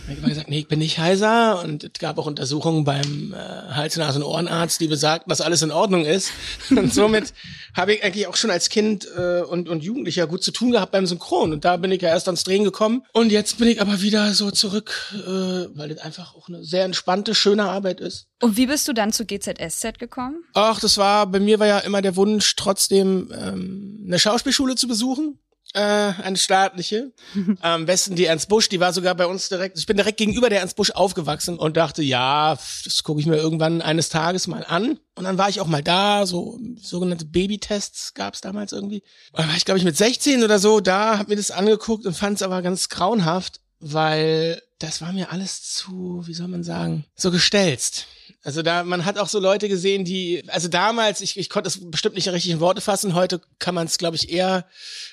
Ich 0.06 0.18
immer 0.18 0.28
gesagt, 0.28 0.50
nee, 0.50 0.58
ich 0.58 0.68
bin 0.68 0.80
nicht 0.80 0.98
heiser 0.98 1.62
und 1.62 1.84
es 1.84 1.92
gab 1.98 2.18
auch 2.18 2.26
Untersuchungen 2.26 2.84
beim 2.84 3.32
äh, 3.32 3.36
Hals-, 3.36 3.96
Nasen- 3.96 4.22
und 4.22 4.28
Ohrenarzt, 4.28 4.78
die 4.80 4.86
besagten, 4.86 5.30
dass 5.30 5.40
alles 5.40 5.62
in 5.62 5.70
Ordnung 5.70 6.04
ist. 6.04 6.30
Und 6.70 6.92
somit 6.92 7.32
habe 7.74 7.94
ich 7.94 8.04
eigentlich 8.04 8.26
auch 8.26 8.36
schon 8.36 8.50
als 8.50 8.68
Kind 8.68 9.08
äh, 9.16 9.40
und, 9.40 9.68
und 9.68 9.82
Jugendlicher 9.82 10.26
gut 10.26 10.42
zu 10.42 10.50
tun 10.50 10.72
gehabt 10.72 10.92
beim 10.92 11.06
Synchron. 11.06 11.52
Und 11.52 11.64
da 11.64 11.76
bin 11.76 11.90
ich 11.90 12.02
ja 12.02 12.10
erst 12.10 12.28
ans 12.28 12.44
Drehen 12.44 12.64
gekommen. 12.64 13.02
Und 13.12 13.32
jetzt 13.32 13.58
bin 13.58 13.68
ich 13.68 13.80
aber 13.80 14.02
wieder 14.02 14.32
so 14.34 14.50
zurück, 14.50 15.14
äh, 15.14 15.28
weil 15.74 15.88
das 15.88 15.98
einfach 15.98 16.34
auch 16.34 16.48
eine 16.48 16.62
sehr 16.62 16.84
entspannte, 16.84 17.34
schöne 17.34 17.64
Arbeit 17.64 18.00
ist. 18.00 18.26
Und 18.42 18.56
wie 18.56 18.66
bist 18.66 18.86
du 18.86 18.92
dann 18.92 19.12
zu 19.12 19.24
GZSZ 19.24 19.98
gekommen? 19.98 20.44
Ach, 20.52 20.80
das 20.80 20.98
war, 20.98 21.26
bei 21.26 21.40
mir 21.40 21.58
war 21.58 21.66
ja 21.66 21.78
immer 21.78 22.02
der 22.02 22.16
Wunsch, 22.16 22.56
trotzdem 22.56 23.32
ähm, 23.32 24.04
eine 24.06 24.18
Schauspielschule 24.18 24.74
zu 24.74 24.86
besuchen. 24.86 25.38
Äh, 25.74 26.12
eine 26.22 26.36
staatliche. 26.36 27.12
Am 27.60 27.84
besten 27.84 28.14
die 28.14 28.26
Ernst 28.26 28.48
Busch, 28.48 28.68
die 28.68 28.78
war 28.78 28.92
sogar 28.92 29.16
bei 29.16 29.26
uns 29.26 29.48
direkt. 29.48 29.76
Ich 29.76 29.86
bin 29.86 29.96
direkt 29.96 30.18
gegenüber 30.18 30.48
der 30.48 30.60
Ernst 30.60 30.76
Busch 30.76 30.92
aufgewachsen 30.92 31.58
und 31.58 31.76
dachte, 31.76 32.00
ja, 32.00 32.56
das 32.84 33.02
gucke 33.02 33.20
ich 33.20 33.26
mir 33.26 33.38
irgendwann 33.38 33.82
eines 33.82 34.08
Tages 34.08 34.46
mal 34.46 34.64
an. 34.64 35.00
Und 35.16 35.24
dann 35.24 35.36
war 35.36 35.48
ich 35.48 35.60
auch 35.60 35.66
mal 35.66 35.82
da, 35.82 36.26
so 36.26 36.60
sogenannte 36.80 37.24
Babytests 37.24 38.14
gab's 38.14 38.40
damals 38.40 38.70
irgendwie. 38.70 39.02
Und 39.32 39.40
dann 39.40 39.48
war 39.48 39.56
ich, 39.56 39.64
glaube 39.64 39.78
ich, 39.78 39.84
mit 39.84 39.96
16 39.96 40.44
oder 40.44 40.60
so 40.60 40.78
da, 40.78 41.18
hab 41.18 41.26
mir 41.26 41.36
das 41.36 41.50
angeguckt 41.50 42.06
und 42.06 42.16
fand 42.16 42.36
es 42.36 42.42
aber 42.42 42.62
ganz 42.62 42.88
grauenhaft, 42.88 43.60
weil 43.80 44.62
das 44.78 45.00
war 45.00 45.12
mir 45.12 45.32
alles 45.32 45.72
zu, 45.72 46.22
wie 46.26 46.34
soll 46.34 46.48
man 46.48 46.62
sagen, 46.62 47.04
so 47.16 47.32
gestelzt. 47.32 48.06
Also 48.44 48.62
da, 48.62 48.84
man 48.84 49.04
hat 49.06 49.18
auch 49.18 49.28
so 49.28 49.38
Leute 49.40 49.68
gesehen, 49.68 50.04
die, 50.04 50.44
also 50.48 50.68
damals, 50.68 51.20
ich, 51.22 51.38
ich 51.38 51.48
konnte 51.48 51.68
es 51.68 51.90
bestimmt 51.90 52.14
nicht 52.14 52.26
in 52.26 52.34
richtigen 52.34 52.60
Worte 52.60 52.80
fassen, 52.82 53.14
heute 53.14 53.40
kann 53.58 53.74
man 53.74 53.86
es, 53.86 53.96
glaube 53.98 54.16
ich, 54.16 54.30
eher 54.30 54.66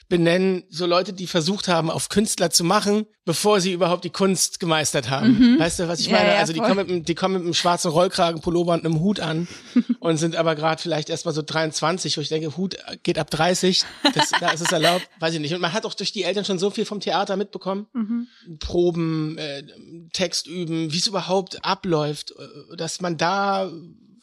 benennen, 0.10 0.64
so 0.70 0.86
Leute, 0.86 1.14
die 1.14 1.28
versucht 1.28 1.70
haben, 1.70 1.90
auf 1.90 2.10
Künstler 2.10 2.50
zu 2.50 2.66
machen, 2.66 3.06
bevor 3.24 3.62
sie 3.62 3.72
überhaupt 3.72 4.04
die 4.04 4.10
Kunst 4.10 4.60
gemeistert 4.60 5.10
haben. 5.10 5.58
Weißt 5.60 5.80
du, 5.80 5.88
was 5.88 6.02
ich 6.02 6.10
meine? 6.12 6.28
ja, 6.34 6.36
also 6.40 6.52
die 6.52 6.60
voll. 6.60 6.68
kommen, 6.68 6.80
mit, 6.82 6.90
einem- 6.90 7.06
die 7.06 7.16
kommen 7.16 7.34
mit 7.36 7.44
einem 7.44 7.54
schwarzen 7.54 7.90
Rollkragenpullover 7.92 8.74
und 8.74 8.84
einem 8.84 9.00
Hut 9.00 9.22
an 9.22 9.48
und 10.02 10.18
sind 10.18 10.36
aber 10.36 10.56
gerade 10.56 10.82
vielleicht 10.82 11.10
erst 11.10 11.26
mal 11.26 11.32
so 11.32 11.42
23, 11.42 12.18
wo 12.18 12.22
ich 12.22 12.28
denke, 12.28 12.58
Hut 12.58 12.76
geht 13.04 13.18
ab 13.18 13.30
30, 13.30 13.84
das, 14.14 14.32
da 14.42 14.50
ist 14.50 14.62
es 14.62 14.72
erlaubt, 14.74 15.08
weiß 15.22 15.34
ich 15.36 15.40
nicht. 15.40 15.54
Und 15.54 15.62
man 15.62 15.72
hat 15.72 15.86
auch 15.86 15.94
durch 15.94 16.12
die 16.12 16.24
Eltern 16.24 16.44
schon 16.44 16.60
so 16.60 16.70
viel 16.72 16.84
vom 16.84 17.00
Theater 17.00 17.38
mitbekommen. 17.38 17.88
Proben, 18.60 19.38
äh, 19.38 19.64
Text 20.12 20.48
üben, 20.48 20.92
wie 20.92 20.98
es 20.98 21.08
überhaupt 21.08 21.64
abläuft, 21.64 22.32
äh, 22.32 22.76
dass 22.76 23.00
man 23.02 23.18
da 23.22 23.72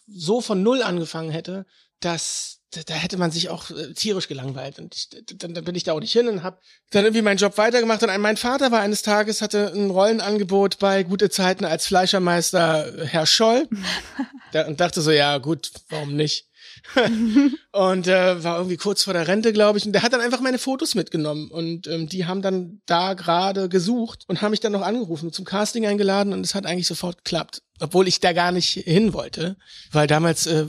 so 0.06 0.40
von 0.40 0.62
Null 0.62 0.82
angefangen 0.82 1.30
hätte, 1.30 1.66
das 2.00 2.58
da, 2.86 2.94
hätte 2.94 3.16
man 3.16 3.30
sich 3.30 3.48
auch 3.48 3.70
äh, 3.70 3.94
tierisch 3.94 4.28
gelangweilt. 4.28 4.78
Und 4.78 4.94
ich, 4.94 5.08
dann, 5.38 5.54
dann 5.54 5.64
bin 5.64 5.74
ich 5.74 5.84
da 5.84 5.92
auch 5.92 6.00
nicht 6.00 6.12
hin 6.12 6.28
und 6.28 6.42
habe 6.42 6.58
dann 6.90 7.04
irgendwie 7.04 7.22
meinen 7.22 7.38
Job 7.38 7.56
weitergemacht. 7.56 8.02
Und 8.02 8.20
mein 8.20 8.36
Vater 8.36 8.70
war 8.70 8.80
eines 8.80 9.02
Tages 9.02 9.40
hatte 9.40 9.72
ein 9.74 9.90
Rollenangebot 9.90 10.78
bei 10.78 11.02
gute 11.02 11.30
Zeiten 11.30 11.64
als 11.64 11.86
Fleischermeister 11.86 13.06
Herr 13.06 13.26
Scholl. 13.26 13.68
Und 14.66 14.80
dachte 14.80 15.02
so 15.02 15.10
ja 15.10 15.38
gut 15.38 15.70
warum 15.90 16.16
nicht 16.16 16.47
und 17.72 18.06
äh, 18.06 18.42
war 18.42 18.56
irgendwie 18.56 18.76
kurz 18.76 19.02
vor 19.04 19.12
der 19.12 19.28
Rente, 19.28 19.52
glaube 19.52 19.78
ich. 19.78 19.86
Und 19.86 19.92
der 19.92 20.02
hat 20.02 20.12
dann 20.12 20.20
einfach 20.20 20.40
meine 20.40 20.58
Fotos 20.58 20.94
mitgenommen. 20.94 21.50
Und 21.50 21.86
ähm, 21.86 22.08
die 22.08 22.26
haben 22.26 22.42
dann 22.42 22.80
da 22.86 23.14
gerade 23.14 23.68
gesucht 23.68 24.24
und 24.26 24.40
haben 24.42 24.50
mich 24.50 24.60
dann 24.60 24.72
noch 24.72 24.82
angerufen, 24.82 25.32
zum 25.32 25.44
Casting 25.44 25.86
eingeladen 25.86 26.32
und 26.32 26.44
es 26.44 26.54
hat 26.54 26.66
eigentlich 26.66 26.86
sofort 26.86 27.24
geklappt. 27.24 27.62
Obwohl 27.80 28.08
ich 28.08 28.20
da 28.20 28.32
gar 28.32 28.52
nicht 28.52 28.70
hin 28.70 29.12
wollte. 29.12 29.56
Weil 29.92 30.06
damals, 30.06 30.46
äh, 30.46 30.66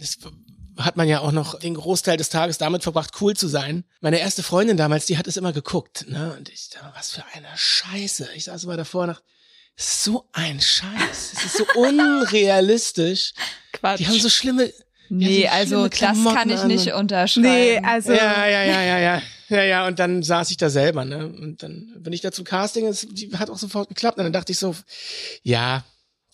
es 0.00 0.18
hat 0.76 0.96
man 0.96 1.08
ja 1.08 1.20
auch 1.20 1.32
noch 1.32 1.58
den 1.58 1.74
Großteil 1.74 2.16
des 2.16 2.28
Tages 2.28 2.58
damit 2.58 2.82
verbracht, 2.82 3.14
cool 3.20 3.34
zu 3.36 3.48
sein. 3.48 3.84
Meine 4.00 4.20
erste 4.20 4.42
Freundin 4.42 4.76
damals, 4.76 5.06
die 5.06 5.18
hat 5.18 5.26
es 5.26 5.36
immer 5.36 5.52
geguckt, 5.52 6.06
ne? 6.08 6.34
Und 6.38 6.48
ich 6.48 6.70
dachte, 6.70 6.92
was 6.94 7.12
für 7.12 7.24
eine 7.34 7.48
Scheiße. 7.56 8.28
Ich 8.36 8.44
saß 8.44 8.64
immer 8.64 8.76
davor 8.76 9.06
nach, 9.06 9.20
so 9.76 10.28
ein 10.32 10.60
Scheiß. 10.60 11.32
Es 11.36 11.44
ist 11.44 11.56
so 11.56 11.66
unrealistisch. 11.74 13.32
Quatsch. 13.72 14.00
Die 14.00 14.08
haben 14.08 14.18
so 14.18 14.28
schlimme, 14.28 14.72
Nee, 15.10 15.44
Ja, 15.44 15.50
so 15.66 15.78
also 15.78 15.88
das 15.88 15.98
kann 16.34 16.50
ich 16.50 16.58
an 16.58 16.68
nicht 16.68 16.92
unterschreiben. 16.92 17.48
Nee, 17.48 17.80
also 17.82 18.12
ja, 18.12 18.46
ja, 18.46 18.62
ja, 18.64 18.82
ja, 18.82 18.98
ja. 18.98 19.22
Ja, 19.48 19.62
ja, 19.62 19.86
und 19.86 19.98
dann 19.98 20.22
saß 20.22 20.50
ich 20.50 20.58
da 20.58 20.68
selber, 20.68 21.06
ne? 21.06 21.26
Und 21.26 21.62
dann 21.62 21.94
bin 22.00 22.12
ich 22.12 22.20
da 22.20 22.30
zum 22.32 22.44
Casting, 22.44 22.86
es 22.86 23.06
hat 23.34 23.48
auch 23.48 23.56
sofort 23.56 23.88
geklappt. 23.88 24.18
Und 24.18 24.24
dann 24.24 24.32
dachte 24.32 24.52
ich 24.52 24.58
so, 24.58 24.74
ja, 25.42 25.84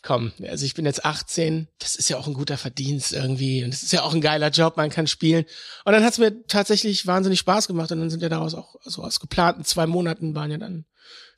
komm, 0.03 0.33
also 0.49 0.67
ich 0.67 0.75
bin 0.75 0.85
jetzt 0.85 1.05
18, 1.05 1.69
das 1.79 1.95
ist 1.95 2.09
ja 2.11 2.17
auch 2.17 2.27
ein 2.27 2.35
guter 2.35 2.59
Verdienst 2.59 3.13
irgendwie. 3.13 3.63
Und 3.63 3.73
es 3.73 3.85
ist 3.85 3.93
ja 3.93 4.03
auch 4.03 4.15
ein 4.15 4.21
geiler 4.21 4.51
Job, 4.51 4.77
man 4.77 4.91
kann 4.91 5.07
spielen. 5.07 5.45
Und 5.85 5.93
dann 5.93 6.03
hat 6.03 6.15
es 6.15 6.19
mir 6.19 6.45
tatsächlich 6.49 7.07
wahnsinnig 7.07 7.39
Spaß 7.39 7.69
gemacht. 7.69 7.93
Und 7.93 8.01
dann 8.01 8.11
sind 8.11 8.21
ja 8.23 8.29
daraus 8.29 8.55
auch, 8.55 8.75
also 8.85 9.03
aus 9.05 9.21
geplanten 9.21 9.65
zwei 9.65 9.87
Monaten 9.87 10.35
waren 10.35 10.51
ja 10.51 10.59
dann 10.59 10.85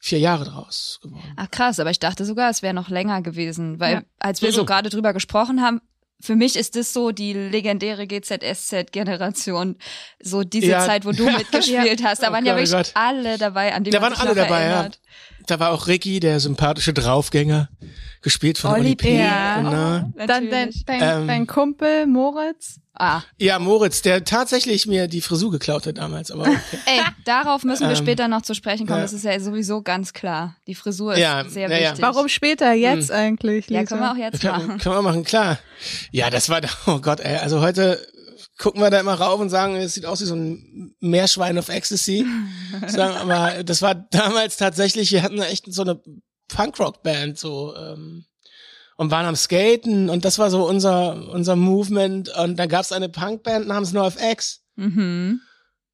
vier 0.00 0.18
Jahre 0.18 0.44
draus 0.46 0.98
geworden. 1.02 1.32
Ach 1.36 1.50
krass, 1.50 1.78
aber 1.78 1.90
ich 1.90 1.98
dachte 1.98 2.24
sogar, 2.24 2.48
es 2.50 2.62
wäre 2.62 2.72
noch 2.74 2.88
länger 2.88 3.20
gewesen, 3.20 3.80
weil 3.80 3.94
Ja. 3.94 4.02
als 4.18 4.40
wir 4.40 4.52
so 4.52 4.64
gerade 4.64 4.88
drüber 4.88 5.12
gesprochen 5.12 5.60
haben, 5.62 5.80
für 6.20 6.34
mich 6.36 6.56
ist 6.56 6.76
das 6.76 6.92
so 6.92 7.10
die 7.12 7.32
legendäre 7.32 8.06
GZSZ-Generation, 8.06 9.76
so 10.22 10.42
diese 10.42 10.66
Ja. 10.66 10.84
Zeit, 10.84 11.04
wo 11.04 11.12
du 11.12 11.24
mitgespielt 11.30 12.02
hast. 12.04 12.22
Da 12.22 12.28
Oh 12.28 12.32
waren 12.32 12.46
ja 12.46 12.54
oh 12.54 12.56
wirklich 12.56 12.72
Gott. 12.72 12.90
alle 12.94 13.38
dabei, 13.38 13.74
an 13.74 13.84
die 13.84 13.90
Da 13.90 14.00
man 14.00 14.10
waren 14.12 14.14
sich 14.18 14.20
alle 14.28 14.34
noch 14.34 14.42
dabei, 14.48 14.60
erinnert. 14.62 14.94
ja. 14.96 15.00
Da 15.46 15.60
war 15.60 15.70
auch 15.70 15.86
Ricky, 15.86 16.20
der 16.20 16.40
sympathische 16.40 16.92
Draufgänger, 16.92 17.68
gespielt 18.22 18.58
von 18.58 18.72
Olli 18.72 18.80
Oli 18.88 18.96
P. 18.96 19.18
Ja. 19.18 19.56
Genau. 19.58 19.70
Oh, 20.08 20.12
dann 20.18 20.26
dein, 20.26 20.44
natürlich. 20.50 20.84
dein, 20.86 21.02
Ähm, 21.02 21.26
dein 21.28 21.46
Kumpel 21.46 22.06
Moritz. 22.06 22.80
Ah, 22.98 23.20
Ja, 23.38 23.58
Moritz, 23.58 24.00
der 24.00 24.24
tatsächlich 24.24 24.86
mir 24.86 25.06
die 25.06 25.20
Frisur 25.20 25.50
geklaut 25.50 25.86
hat 25.86 25.98
damals, 25.98 26.30
aber 26.30 26.44
okay. 26.44 26.58
ey, 26.86 27.00
darauf 27.26 27.62
müssen 27.62 27.82
wir 27.82 27.90
Ähm, 27.90 27.96
später 27.96 28.26
noch 28.26 28.40
zu 28.40 28.54
sprechen 28.54 28.86
kommen. 28.86 29.00
ja. 29.00 29.02
Das 29.04 29.12
ist 29.12 29.24
ja 29.24 29.38
sowieso 29.38 29.82
ganz 29.82 30.14
klar. 30.14 30.56
Die 30.66 30.74
Frisur 30.74 31.12
ist 31.12 31.18
Ja, 31.20 31.44
sehr 31.46 31.68
ja, 31.68 31.76
ja. 31.76 31.90
wichtig. 31.90 32.02
Warum 32.02 32.28
später? 32.28 32.72
Jetzt 32.72 33.12
eigentlich, 33.12 33.68
Lisa? 33.68 33.80
Ja, 33.82 33.86
können 33.86 34.00
wir 34.00 34.12
auch 34.12 34.16
jetzt 34.16 34.42
machen. 34.42 34.78
kann 34.78 34.94
man 34.94 35.04
machen, 35.04 35.24
klar. 35.24 35.58
Ja, 36.10 36.30
das 36.30 36.48
war, 36.48 36.62
oh 36.86 36.98
Gott, 37.00 37.20
ey, 37.20 37.36
also 37.36 37.60
heute 37.60 38.00
gucken 38.58 38.80
wir 38.80 38.90
da 38.90 39.00
immer 39.00 39.14
rauf 39.14 39.40
und 39.40 39.50
sagen, 39.50 39.76
es 39.76 39.94
sieht 39.94 40.06
aus 40.06 40.20
wie 40.20 40.26
so 40.26 40.34
ein 40.34 40.94
Meerschwein 41.00 41.58
auf 41.58 41.68
Ecstasy. 41.68 42.26
sagen, 42.86 43.16
aber 43.16 43.64
das 43.64 43.82
war 43.82 43.94
damals 43.94 44.56
tatsächlich, 44.56 45.12
wir 45.12 45.22
hatten 45.22 45.40
echt 45.40 45.72
so 45.72 45.82
eine 45.82 46.00
Punkrock-Band, 46.48 47.38
so, 47.38 47.74
ähm, 47.76 48.24
und 48.96 49.10
waren 49.10 49.26
am 49.26 49.36
Skaten 49.36 50.08
und 50.08 50.24
das 50.24 50.38
war 50.38 50.50
so 50.50 50.66
unser, 50.66 51.30
unser 51.30 51.54
Movement 51.54 52.30
und 52.30 52.56
dann 52.56 52.68
gab's 52.68 52.92
eine 52.92 53.08
Punkband 53.08 53.66
namens 53.66 53.92
NoFX. 53.92 54.62
Mhm. 54.76 55.40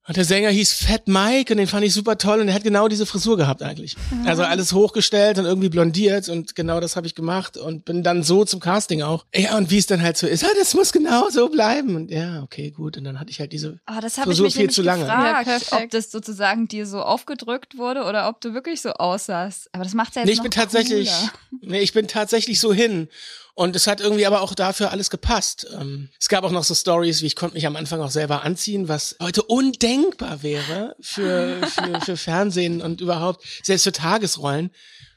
Und 0.09 0.17
der 0.17 0.25
Sänger 0.25 0.51
hieß 0.51 0.73
Fat 0.75 1.07
Mike 1.07 1.53
und 1.53 1.59
den 1.59 1.69
fand 1.69 1.85
ich 1.85 1.95
super 1.95 2.19
toll 2.19 2.41
und 2.41 2.49
er 2.49 2.55
hat 2.55 2.65
genau 2.65 2.89
diese 2.89 3.07
Frisur 3.07 3.37
gehabt 3.37 3.63
eigentlich. 3.63 3.95
Also 4.25 4.43
alles 4.43 4.73
hochgestellt 4.73 5.39
und 5.39 5.45
irgendwie 5.45 5.69
blondiert 5.69 6.29
und 6.29 6.57
genau 6.57 6.81
das 6.81 6.97
habe 6.97 7.07
ich 7.07 7.15
gemacht 7.15 7.57
und 7.57 7.85
bin 7.85 8.03
dann 8.03 8.25
so 8.25 8.45
zum 8.45 8.59
Casting 8.59 9.03
auch. 9.03 9.25
Ja, 9.33 9.57
und 9.57 9.71
wie 9.71 9.79
es 9.79 9.87
dann 9.87 10.03
halt 10.03 10.17
so 10.17 10.27
ist, 10.27 10.45
ah, 10.45 10.49
das 10.59 10.75
muss 10.75 10.91
genau 10.93 11.31
so 11.31 11.49
bleiben. 11.49 11.95
Und 11.95 12.11
ja, 12.11 12.43
okay, 12.43 12.73
gut. 12.73 12.97
Und 12.97 13.05
dann 13.05 13.21
hatte 13.21 13.31
ich 13.31 13.39
halt 13.39 13.53
diese 13.53 13.79
Ah, 13.87 14.01
das 14.01 14.19
habe 14.19 14.33
ich 14.33 14.39
Frisur 14.39 14.47
mich 14.47 14.57
viel 14.57 14.71
zu 14.71 14.83
lange. 14.83 15.05
gefragt, 15.05 15.47
Ja, 15.47 15.53
perfekt. 15.59 15.85
ob 15.85 15.91
das 15.91 16.11
sozusagen 16.11 16.67
dir 16.67 16.85
so 16.87 17.01
aufgedrückt 17.01 17.79
wurde 17.79 18.03
oder 18.03 18.29
ob 18.29 18.41
du 18.41 18.55
wirklich 18.55 18.81
so 18.83 18.91
aussahst. 18.95 19.69
Aber 19.73 19.85
das 19.85 19.95
macht's 19.95 20.17
ja 20.17 20.23
jetzt 20.23 20.27
Nee, 20.27 20.33
ich 20.33 20.39
noch 20.39 20.43
bin 20.45 20.51
tatsächlich, 20.51 21.11
cooler. 21.11 21.33
nee, 21.61 21.81
ich 21.81 21.93
bin 21.93 22.09
tatsächlich 22.09 22.59
so 22.59 22.73
hin. 22.73 23.09
Und 23.55 23.77
es 23.77 23.87
hat 23.87 24.01
irgendwie 24.01 24.25
aber 24.25 24.41
auch 24.41 24.55
dafür 24.55 24.93
alles 24.93 25.11
gepasst. 25.11 25.67
Ähm, 25.79 26.09
es 26.19 26.29
gab 26.29 26.43
auch 26.45 26.51
noch 26.51 26.65
so 26.65 26.75
Stories, 26.75 27.21
wie 27.21 27.27
ich 27.27 27.37
konnte 27.37 27.55
mich 27.55 27.67
am 27.67 27.77
Anfang 27.77 28.01
auch 28.01 28.11
selber 28.11 28.45
anziehen, 28.45 28.89
was 28.89 29.17
heute 29.21 29.43
undenkbar 29.43 30.43
wäre 30.43 30.97
für, 31.01 31.61
für, 31.67 32.01
für 32.01 32.17
Fernsehen 32.17 32.81
und 32.81 33.03
überhaupt, 33.03 33.45
selbst 33.63 33.85
für 33.85 33.93
Tagesrollen. 33.93 34.71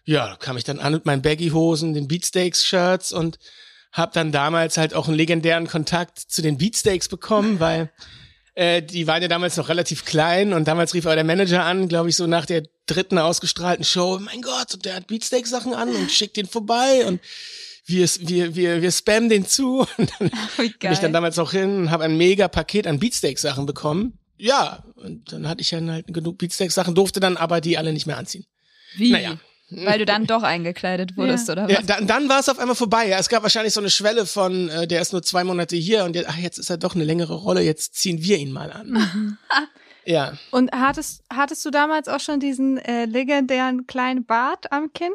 Ja, 0.04 0.27
da 0.27 0.36
kam 0.36 0.58
ich 0.58 0.65
dann 0.65 0.80
an 0.80 0.94
mit 0.94 1.06
meinen 1.06 1.22
Baggy-Hosen, 1.22 1.94
den 1.94 2.08
Beatsteaks-Shirts 2.10 3.13
und 3.13 3.39
hab 3.94 4.12
dann 4.12 4.34
damals 4.34 4.77
halt 4.77 4.94
auch 4.94 5.08
einen 5.08 5.15
legendären 5.15 5.68
Kontakt 5.68 6.20
zu 6.20 6.42
den 6.42 6.58
Beatsteaks 6.58 7.08
bekommen, 7.08 7.62
weil 7.62 7.89
äh, 8.54 8.82
die 8.82 9.08
waren 9.08 9.22
ja 9.22 9.30
damals 9.30 9.56
noch 9.56 9.70
relativ 9.70 10.04
klein 10.04 10.51
und 10.51 10.68
damals 10.68 10.94
rief 10.94 11.06
aber 11.06 11.15
der 11.15 11.24
Manager 11.24 11.63
an, 11.63 11.88
glaube 11.88 12.10
ich, 12.10 12.18
so 12.18 12.27
nach 12.27 12.46
der 12.46 12.63
dritten 12.86 13.18
ausgestrahlten 13.18 13.86
Show, 13.86 14.20
mein 14.20 14.42
Gott, 14.42 14.84
der 14.84 14.96
hat 14.96 15.08
Beatsteak-Sachen 15.08 15.74
an 15.74 15.89
und 15.96 16.12
schickt 16.12 16.36
den 16.36 16.48
vorbei 16.48 17.06
und 17.06 17.22
wir, 17.86 18.08
wir, 18.20 18.56
wir, 18.56 18.82
wir 18.82 18.92
spammen 18.92 19.30
den 19.30 19.46
zu. 19.46 19.80
Und 19.98 20.12
dann 20.20 20.32
Wie 20.58 20.70
bin 20.70 20.92
ich 20.92 21.00
dann 21.00 21.13
damals 21.13 21.39
auch 21.39 21.51
hin 21.51 21.77
und 21.77 21.92
habe 21.92 22.04
ein 22.04 22.18
mega 22.18 22.48
Paket 22.48 22.88
an 22.88 23.00
Beatsteak-Sachen 23.00 23.65
bekommen. 23.65 24.18
Ja, 24.38 24.84
und 24.96 25.32
dann 25.32 25.48
hatte 25.48 25.62
ich 25.62 25.70
dann 25.70 25.89
halt 25.89 26.08
genug 26.08 26.38
Beatsteak-Sachen, 26.39 26.94
durfte 26.94 27.20
dann 27.22 27.38
aber 27.38 27.62
die 27.62 27.77
alle 27.77 27.94
nicht 27.94 28.06
mehr 28.06 28.18
anziehen. 28.18 28.46
Wie? 28.98 29.12
Naja. 29.12 29.38
Weil 29.70 30.00
du 30.00 30.06
dann 30.06 30.25
doch 30.25 30.44
eingekleidet 30.44 31.15
wurdest, 31.18 31.50
oder 31.50 31.70
Ja, 31.70 31.80
was? 31.80 31.86
dann, 31.86 32.06
dann 32.06 32.30
war 32.30 32.39
es 32.39 32.50
auf 32.50 32.60
einmal 32.60 32.75
vorbei. 32.75 33.08
Ja, 33.08 33.18
es 33.18 33.30
gab 33.30 33.44
wahrscheinlich 33.44 33.74
so 33.74 33.80
eine 33.80 33.89
Schwelle 33.89 34.25
von, 34.25 34.70
äh, 34.70 34.88
der 34.88 35.01
ist 35.01 35.13
nur 35.13 35.24
zwei 35.24 35.44
Monate 35.44 35.75
hier 35.75 36.04
und 36.04 36.15
jetzt, 36.15 36.27
ach, 36.30 36.38
jetzt 36.38 36.58
ist 36.58 36.70
er 36.70 36.77
doch 36.77 36.96
eine 36.96 37.04
längere 37.06 37.36
Rolle, 37.36 37.62
jetzt 37.62 37.96
ziehen 37.96 38.22
wir 38.22 38.38
ihn 38.38 38.51
mal 38.51 38.72
an. 38.72 39.38
ja. 40.06 40.34
Und 40.51 40.72
hattest, 40.74 41.24
hattest 41.32 41.63
du 41.65 41.72
damals 41.72 42.08
auch 42.08 42.20
schon 42.20 42.39
diesen 42.39 42.77
äh, 42.77 43.06
legendären 43.06 43.88
kleinen 43.88 44.25
Bart 44.25 44.72
am 44.72 44.92
Kinn? 44.94 45.13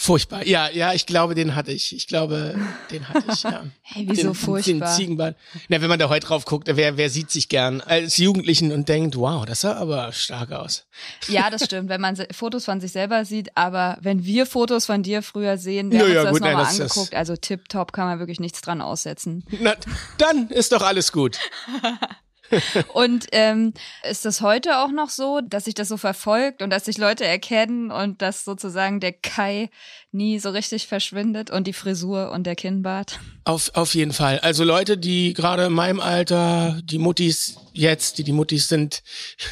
Furchtbar. 0.00 0.46
Ja, 0.46 0.70
ja, 0.70 0.92
ich 0.92 1.06
glaube, 1.06 1.34
den 1.34 1.56
hatte 1.56 1.72
ich. 1.72 1.92
Ich 1.92 2.06
glaube, 2.06 2.54
den 2.92 3.08
hatte 3.08 3.24
ich, 3.32 3.42
ja. 3.42 3.64
Hey, 3.82 4.06
wieso 4.08 4.28
den, 4.28 4.34
furchtbar? 4.34 4.88
Den 4.90 4.96
Ziegenbart. 4.96 5.36
Na, 5.68 5.80
wenn 5.82 5.88
man 5.88 5.98
da 5.98 6.08
heute 6.08 6.24
drauf 6.28 6.44
guckt, 6.44 6.68
wer, 6.72 6.96
wer 6.96 7.10
sieht 7.10 7.32
sich 7.32 7.48
gern 7.48 7.80
als 7.80 8.16
Jugendlichen 8.16 8.70
und 8.70 8.88
denkt, 8.88 9.16
wow, 9.16 9.44
das 9.44 9.62
sah 9.62 9.74
aber 9.74 10.12
stark 10.12 10.52
aus. 10.52 10.86
Ja, 11.26 11.50
das 11.50 11.64
stimmt, 11.64 11.88
wenn 11.88 12.00
man 12.00 12.16
Fotos 12.30 12.64
von 12.64 12.80
sich 12.80 12.92
selber 12.92 13.24
sieht, 13.24 13.56
aber 13.56 13.98
wenn 14.00 14.24
wir 14.24 14.46
Fotos 14.46 14.86
von 14.86 15.02
dir 15.02 15.20
früher 15.20 15.58
sehen, 15.58 15.90
wir 15.90 15.98
haben 15.98 16.12
ja, 16.12 16.20
uns 16.20 16.24
das 16.26 16.32
gut, 16.32 16.40
nein, 16.42 16.52
nochmal 16.52 16.66
das- 16.66 16.76
das- 16.78 16.90
angeguckt, 16.92 17.14
also 17.16 17.34
tipptopp 17.36 17.92
kann 17.92 18.06
man 18.06 18.20
wirklich 18.20 18.38
nichts 18.38 18.60
dran 18.60 18.80
aussetzen. 18.80 19.44
Na, 19.60 19.74
dann 20.18 20.46
ist 20.50 20.70
doch 20.70 20.82
alles 20.82 21.10
gut. 21.10 21.38
Und 22.94 23.26
ähm, 23.32 23.74
ist 24.08 24.24
das 24.24 24.40
heute 24.40 24.78
auch 24.78 24.90
noch 24.90 25.10
so, 25.10 25.40
dass 25.40 25.64
sich 25.64 25.74
das 25.74 25.88
so 25.88 25.96
verfolgt 25.96 26.62
und 26.62 26.70
dass 26.70 26.86
sich 26.86 26.98
Leute 26.98 27.24
erkennen 27.24 27.90
und 27.90 28.22
dass 28.22 28.44
sozusagen 28.44 29.00
der 29.00 29.12
Kai 29.12 29.70
nie 30.12 30.38
so 30.38 30.50
richtig 30.50 30.86
verschwindet 30.86 31.50
und 31.50 31.66
die 31.66 31.72
Frisur 31.72 32.30
und 32.32 32.44
der 32.44 32.56
Kinnbart? 32.56 33.20
Auf, 33.44 33.70
auf 33.74 33.94
jeden 33.94 34.12
Fall. 34.12 34.38
Also 34.40 34.64
Leute, 34.64 34.96
die 34.96 35.34
gerade 35.34 35.66
in 35.66 35.72
meinem 35.72 36.00
Alter, 36.00 36.80
die 36.82 36.98
Muttis 36.98 37.56
jetzt, 37.72 38.18
die 38.18 38.24
die 38.24 38.32
Muttis 38.32 38.68
sind, 38.68 39.02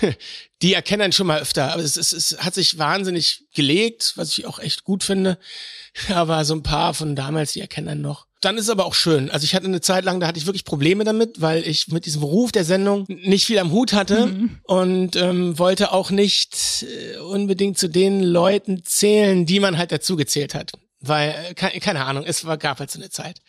die 0.62 0.74
erkennen 0.74 1.12
schon 1.12 1.26
mal 1.26 1.40
öfter. 1.40 1.72
Aber 1.72 1.82
es, 1.82 1.96
ist, 1.96 2.12
es 2.12 2.38
hat 2.38 2.54
sich 2.54 2.78
wahnsinnig 2.78 3.44
gelegt, 3.54 4.14
was 4.16 4.36
ich 4.36 4.46
auch 4.46 4.58
echt 4.58 4.84
gut 4.84 5.04
finde. 5.04 5.38
Aber 6.08 6.44
so 6.44 6.54
ein 6.54 6.62
paar 6.62 6.94
von 6.94 7.16
damals, 7.16 7.52
die 7.52 7.60
erkennen 7.60 8.00
noch. 8.00 8.26
Dann 8.46 8.58
ist 8.58 8.66
es 8.66 8.70
aber 8.70 8.86
auch 8.86 8.94
schön. 8.94 9.28
Also 9.28 9.42
ich 9.42 9.56
hatte 9.56 9.66
eine 9.66 9.80
Zeit 9.80 10.04
lang, 10.04 10.20
da 10.20 10.28
hatte 10.28 10.38
ich 10.38 10.46
wirklich 10.46 10.64
Probleme 10.64 11.02
damit, 11.02 11.40
weil 11.40 11.66
ich 11.66 11.88
mit 11.88 12.06
diesem 12.06 12.22
Ruf 12.22 12.52
der 12.52 12.64
Sendung 12.64 13.04
nicht 13.08 13.44
viel 13.44 13.58
am 13.58 13.72
Hut 13.72 13.92
hatte 13.92 14.32
und 14.62 15.16
ähm, 15.16 15.58
wollte 15.58 15.90
auch 15.90 16.12
nicht 16.12 16.84
äh, 16.84 17.18
unbedingt 17.18 17.76
zu 17.76 17.88
den 17.88 18.22
Leuten 18.22 18.84
zählen, 18.84 19.46
die 19.46 19.58
man 19.58 19.76
halt 19.76 19.90
dazu 19.90 20.14
gezählt 20.14 20.54
hat. 20.54 20.70
Weil, 21.00 21.34
äh, 21.50 21.54
keine, 21.54 22.04
Ahnung, 22.04 22.22
es 22.24 22.44
war, 22.44 22.56
gab 22.56 22.78
halt 22.78 22.88
so 22.88 23.00
eine 23.00 23.10
Zeit. 23.10 23.40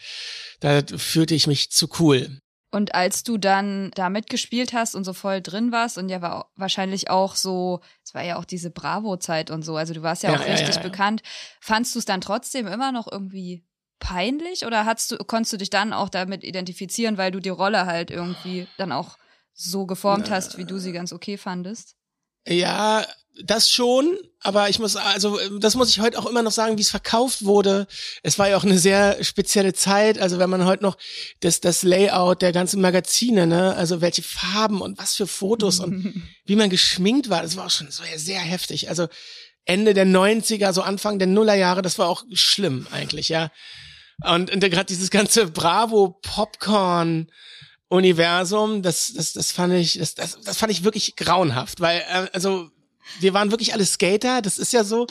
Da 0.62 0.82
fühlte 0.98 1.36
ich 1.36 1.46
mich 1.46 1.70
zu 1.70 1.90
cool. 2.00 2.40
Und 2.72 2.96
als 2.96 3.22
du 3.22 3.38
dann 3.38 3.92
da 3.94 4.10
mitgespielt 4.10 4.74
hast 4.74 4.96
und 4.96 5.04
so 5.04 5.14
voll 5.14 5.42
drin 5.42 5.72
warst 5.72 6.00
und 6.00 6.10
ja 6.10 6.24
war 6.24 6.52
wahrscheinlich 6.56 7.12
auch 7.12 7.36
so, 7.36 7.82
es 8.04 8.16
war 8.16 8.24
ja 8.24 8.38
auch 8.38 8.46
diese 8.46 8.72
Bravo-Zeit 8.72 9.52
und 9.52 9.62
so, 9.62 9.76
also 9.76 9.94
du 9.94 10.02
warst 10.02 10.24
ja, 10.24 10.32
Ja, 10.32 10.40
auch 10.40 10.46
ja, 10.46 10.54
richtig 10.54 10.78
ja. 10.78 10.82
bekannt. 10.82 11.22
Fandst 11.62 11.94
du 11.94 12.00
es 12.00 12.06
dann 12.06 12.20
trotzdem 12.20 12.66
immer 12.66 12.92
noch 12.92 13.08
irgendwie 13.12 13.67
peinlich 14.00 14.66
oder 14.66 14.86
hast 14.86 15.12
du, 15.12 15.18
konntest 15.18 15.54
du 15.54 15.58
dich 15.58 15.70
dann 15.70 15.94
auch 15.94 16.10
damit 16.10 16.44
identifizieren, 16.44 17.18
weil 17.18 17.32
du 17.32 17.40
die 17.40 17.50
Rolle 17.50 17.86
halt 17.86 18.12
irgendwie 18.12 18.68
dann 18.78 18.92
auch 18.92 19.18
so 19.54 19.86
geformt 19.86 20.30
hast, 20.30 20.58
wie 20.58 20.66
du 20.66 20.78
sie 20.78 20.92
ganz 20.92 21.12
okay 21.12 21.38
fandest? 21.38 21.96
Ja, 22.48 23.06
das 23.44 23.70
schon, 23.70 24.18
aber 24.42 24.70
ich 24.70 24.80
muss, 24.80 24.96
also 24.96 25.38
das 25.60 25.76
muss 25.76 25.90
ich 25.90 26.00
heute 26.00 26.18
auch 26.18 26.26
immer 26.26 26.42
noch 26.42 26.52
sagen, 26.52 26.78
wie 26.78 26.82
es 26.82 26.90
verkauft 26.90 27.46
wurde. 27.46 27.88
Es 28.24 28.40
war 28.40 28.50
ja 28.50 28.58
auch 28.58 28.64
eine 28.64 28.80
sehr 28.80 29.24
spezielle 29.24 29.74
Zeit. 29.74 30.20
Also 30.20 30.40
wenn 30.40 30.50
man 30.50 30.66
heute 30.66 30.84
noch 30.84 30.98
das, 31.42 31.60
das 31.60 31.84
Layout 31.84 32.42
der 32.42 32.52
ganzen 32.52 32.82
Magazine, 32.82 33.46
ne, 33.46 33.76
also 33.76 34.02
welche 34.02 34.24
Farben 34.24 34.82
und 34.82 34.98
was 34.98 35.16
für 35.16 35.28
Fotos 35.28 35.80
und 35.80 36.24
wie 36.46 36.56
man 36.56 36.70
geschminkt 36.70 37.30
war, 37.30 37.44
das 37.44 37.58
war 37.58 37.66
auch 37.66 37.72
schon 37.72 37.92
so 37.92 38.04
sehr 38.16 38.40
heftig. 38.40 38.90
Also 38.90 39.08
Ende 39.68 39.94
der 39.94 40.06
90er, 40.06 40.74
so 40.74 40.82
Anfang 40.82 41.20
der 41.20 41.28
Nullerjahre, 41.28 41.82
das 41.82 42.00
war 42.00 42.08
auch 42.08 42.24
schlimm 42.32 42.88
eigentlich, 42.92 43.30
ja. 43.30 43.52
Und, 44.24 44.52
und 44.52 44.62
gerade 44.62 44.86
dieses 44.86 45.12
ganze 45.12 45.48
Bravo 45.48 46.20
Popcorn 46.24 47.28
Universum, 47.90 48.82
das, 48.82 49.14
das, 49.14 49.34
das 49.34 49.52
fand 49.52 49.74
ich, 49.74 49.98
das, 49.98 50.16
das, 50.16 50.40
das 50.42 50.58
fand 50.58 50.72
ich 50.72 50.84
wirklich 50.84 51.16
grauenhaft, 51.16 51.80
weil, 51.80 52.00
äh, 52.00 52.28
also, 52.34 52.70
wir 53.20 53.34
waren 53.34 53.52
wirklich 53.52 53.74
alle 53.74 53.86
Skater, 53.86 54.42
das 54.42 54.58
ist 54.58 54.74
ja 54.74 54.84
so. 54.84 55.08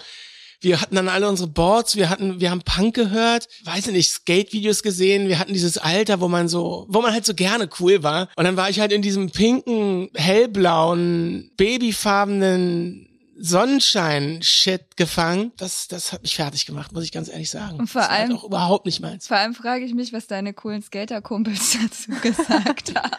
Wir 0.60 0.80
hatten 0.80 0.94
dann 0.94 1.08
alle 1.08 1.28
unsere 1.28 1.48
Boards, 1.48 1.96
wir 1.96 2.08
hatten, 2.08 2.40
wir 2.40 2.50
haben 2.50 2.62
Punk 2.62 2.94
gehört, 2.94 3.46
weiß 3.64 3.88
ich 3.88 3.92
nicht, 3.92 4.10
Skate-Videos 4.10 4.82
gesehen, 4.82 5.28
wir 5.28 5.38
hatten 5.38 5.52
dieses 5.52 5.76
Alter, 5.76 6.20
wo 6.20 6.28
man 6.28 6.48
so, 6.48 6.86
wo 6.88 7.02
man 7.02 7.12
halt 7.12 7.26
so 7.26 7.34
gerne 7.34 7.68
cool 7.78 8.02
war. 8.02 8.28
Und 8.36 8.44
dann 8.44 8.56
war 8.56 8.70
ich 8.70 8.80
halt 8.80 8.92
in 8.92 9.02
diesem 9.02 9.30
pinken, 9.30 10.08
hellblauen, 10.14 11.50
babyfarbenen 11.56 13.05
Sonnenschein-Shit 13.38 14.96
gefangen. 14.96 15.52
Das, 15.56 15.88
das 15.88 16.12
hat 16.12 16.22
mich 16.22 16.36
fertig 16.36 16.66
gemacht, 16.66 16.92
muss 16.92 17.04
ich 17.04 17.12
ganz 17.12 17.28
ehrlich 17.28 17.50
sagen. 17.50 17.78
Und 17.78 17.88
vor 17.88 18.00
das 18.02 18.10
war 18.10 18.16
allem- 18.16 18.28
halt 18.30 18.38
auch 18.40 18.44
überhaupt 18.44 18.86
nicht 18.86 19.00
meins. 19.00 19.26
Vor 19.26 19.36
allem 19.36 19.54
frage 19.54 19.84
ich 19.84 19.94
mich, 19.94 20.12
was 20.12 20.26
deine 20.26 20.52
coolen 20.52 20.82
Skater-Kumpels 20.82 21.76
dazu 21.82 22.20
gesagt 22.20 22.94
haben. 22.94 23.10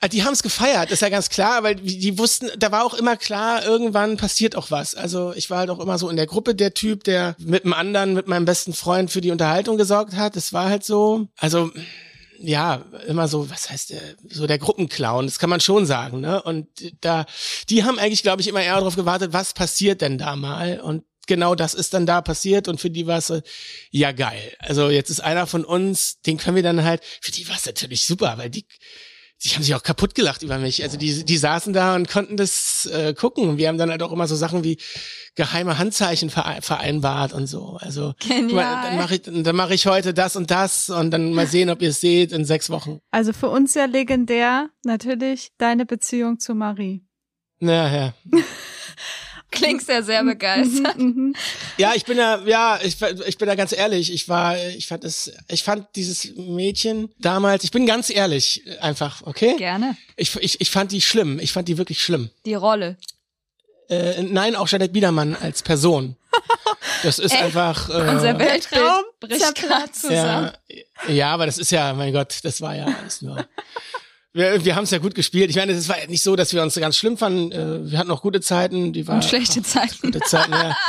Ah, 0.00 0.08
Die 0.08 0.24
haben 0.24 0.34
es 0.34 0.42
gefeiert, 0.42 0.90
ist 0.90 1.00
ja 1.00 1.08
ganz 1.08 1.30
klar, 1.30 1.62
weil 1.62 1.74
die 1.76 2.18
wussten, 2.18 2.50
da 2.58 2.70
war 2.70 2.84
auch 2.84 2.92
immer 2.92 3.16
klar, 3.16 3.64
irgendwann 3.64 4.18
passiert 4.18 4.54
auch 4.54 4.70
was. 4.70 4.94
Also 4.94 5.32
ich 5.34 5.48
war 5.48 5.58
halt 5.60 5.70
auch 5.70 5.80
immer 5.80 5.96
so 5.96 6.10
in 6.10 6.16
der 6.16 6.26
Gruppe 6.26 6.54
der 6.54 6.74
Typ, 6.74 7.02
der 7.04 7.34
mit 7.38 7.64
dem 7.64 7.72
anderen, 7.72 8.12
mit 8.12 8.28
meinem 8.28 8.44
besten 8.44 8.74
Freund 8.74 9.10
für 9.10 9.22
die 9.22 9.30
Unterhaltung 9.30 9.78
gesorgt 9.78 10.14
hat. 10.14 10.36
Das 10.36 10.52
war 10.52 10.68
halt 10.68 10.84
so. 10.84 11.28
Also 11.38 11.70
ja, 12.38 12.84
immer 13.06 13.28
so, 13.28 13.50
was 13.50 13.70
heißt 13.70 13.90
der, 13.90 14.00
so 14.28 14.46
der 14.46 14.58
Gruppenclown, 14.58 15.26
das 15.26 15.38
kann 15.38 15.50
man 15.50 15.60
schon 15.60 15.86
sagen, 15.86 16.20
ne? 16.20 16.42
Und 16.42 16.68
da, 17.00 17.26
die 17.68 17.84
haben 17.84 17.98
eigentlich, 17.98 18.22
glaube 18.22 18.42
ich, 18.42 18.48
immer 18.48 18.62
eher 18.62 18.76
darauf 18.76 18.96
gewartet, 18.96 19.32
was 19.32 19.52
passiert 19.52 20.00
denn 20.00 20.18
da 20.18 20.36
mal? 20.36 20.80
Und 20.80 21.04
genau 21.26 21.54
das 21.54 21.74
ist 21.74 21.94
dann 21.94 22.06
da 22.06 22.20
passiert 22.20 22.68
und 22.68 22.80
für 22.80 22.90
die 22.90 23.06
war 23.06 23.18
es 23.18 23.26
so, 23.26 23.40
ja 23.90 24.12
geil. 24.12 24.54
Also 24.58 24.90
jetzt 24.90 25.10
ist 25.10 25.20
einer 25.20 25.46
von 25.46 25.64
uns, 25.64 26.20
den 26.22 26.38
können 26.38 26.56
wir 26.56 26.62
dann 26.62 26.84
halt, 26.84 27.02
für 27.20 27.32
die 27.32 27.48
war 27.48 27.56
es 27.56 27.66
natürlich 27.66 28.04
super, 28.04 28.38
weil 28.38 28.50
die, 28.50 28.66
die 29.44 29.50
haben 29.50 29.62
sich 29.62 29.74
auch 29.74 29.82
kaputt 29.82 30.14
gelacht 30.14 30.42
über 30.42 30.58
mich. 30.58 30.82
Also 30.82 30.96
die, 30.96 31.24
die 31.24 31.36
saßen 31.36 31.72
da 31.72 31.94
und 31.94 32.08
konnten 32.08 32.36
das 32.36 32.86
äh, 32.86 33.12
gucken. 33.14 33.48
Und 33.50 33.58
wir 33.58 33.68
haben 33.68 33.76
dann 33.76 33.90
halt 33.90 34.02
auch 34.02 34.10
immer 34.12 34.26
so 34.26 34.34
Sachen 34.34 34.64
wie 34.64 34.78
geheime 35.34 35.78
Handzeichen 35.78 36.30
verein- 36.30 36.62
vereinbart 36.62 37.34
und 37.34 37.46
so. 37.46 37.76
Also 37.80 38.14
Genial. 38.18 38.82
dann 38.82 38.96
mache 38.96 39.16
ich, 39.16 39.22
dann 39.22 39.54
mache 39.56 39.74
ich 39.74 39.86
heute 39.86 40.14
das 40.14 40.36
und 40.36 40.50
das 40.50 40.88
und 40.88 41.10
dann 41.10 41.34
mal 41.34 41.46
sehen, 41.46 41.68
ob 41.68 41.82
ihr 41.82 41.90
es 41.90 42.00
seht 42.00 42.32
in 42.32 42.44
sechs 42.46 42.70
Wochen. 42.70 43.00
Also 43.10 43.32
für 43.34 43.50
uns 43.50 43.74
ja 43.74 43.84
legendär 43.84 44.70
natürlich 44.84 45.52
deine 45.58 45.84
Beziehung 45.84 46.38
zu 46.38 46.54
Marie. 46.54 47.04
Ja, 47.60 47.94
ja. 47.94 48.14
Klingst 49.50 49.88
ja 49.88 50.02
sehr 50.02 50.22
begeistert. 50.24 50.96
Ja, 51.78 51.92
ich 51.94 52.04
bin 52.04 52.16
ja, 52.16 52.42
ja, 52.46 52.78
ich, 52.82 53.00
ich 53.02 53.38
bin 53.38 53.46
da 53.48 53.54
ganz 53.54 53.72
ehrlich. 53.72 54.12
Ich 54.12 54.28
war, 54.28 54.56
ich 54.58 54.86
fand 54.86 55.04
es, 55.04 55.30
ich 55.48 55.62
fand 55.62 55.86
dieses 55.94 56.34
Mädchen 56.36 57.10
damals, 57.18 57.64
ich 57.64 57.70
bin 57.70 57.86
ganz 57.86 58.08
ehrlich, 58.08 58.62
einfach, 58.80 59.22
okay? 59.26 59.54
Gerne. 59.58 59.96
Ich, 60.16 60.34
ich, 60.36 60.60
ich 60.60 60.70
fand 60.70 60.90
die 60.92 61.02
schlimm. 61.02 61.38
Ich 61.38 61.52
fand 61.52 61.68
die 61.68 61.76
wirklich 61.76 62.02
schlimm. 62.02 62.30
Die 62.46 62.54
Rolle. 62.54 62.96
Äh, 63.88 64.22
nein, 64.22 64.56
auch 64.56 64.68
Jeanette 64.68 64.92
Biedermann 64.92 65.36
als 65.36 65.62
Person. 65.62 66.16
Das 67.02 67.18
ist 67.18 67.34
einfach. 67.34 67.88
Äh, 67.88 67.92
Unser 67.92 68.38
Weltbild 68.38 68.70
Traum 68.70 69.04
bricht 69.20 69.54
gerade 69.56 69.92
zusammen. 69.92 70.50
ja, 71.06 71.12
ja, 71.12 71.34
aber 71.34 71.46
das 71.46 71.58
ist 71.58 71.70
ja, 71.70 71.92
mein 71.92 72.12
Gott, 72.12 72.38
das 72.42 72.60
war 72.60 72.74
ja 72.74 72.86
alles 72.86 73.22
nur. 73.22 73.36
Wir, 74.36 74.62
wir 74.66 74.76
haben 74.76 74.84
es 74.84 74.90
ja 74.90 74.98
gut 74.98 75.14
gespielt. 75.14 75.48
Ich 75.48 75.56
meine, 75.56 75.72
es 75.72 75.88
war 75.88 75.98
ja 75.98 76.06
nicht 76.08 76.22
so, 76.22 76.36
dass 76.36 76.52
wir 76.52 76.62
uns 76.62 76.74
ganz 76.74 76.98
schlimm 76.98 77.16
fanden. 77.16 77.52
Äh, 77.52 77.90
Wir 77.90 77.98
hatten 77.98 78.10
auch 78.10 78.20
gute 78.20 78.42
Zeiten. 78.42 78.92
Die 78.92 79.06
war, 79.08 79.14
Und 79.16 79.24
schlechte 79.24 79.62
Zeiten. 79.62 79.96
Gute 80.02 80.20
Zeiten, 80.20 80.52
ja. 80.52 80.76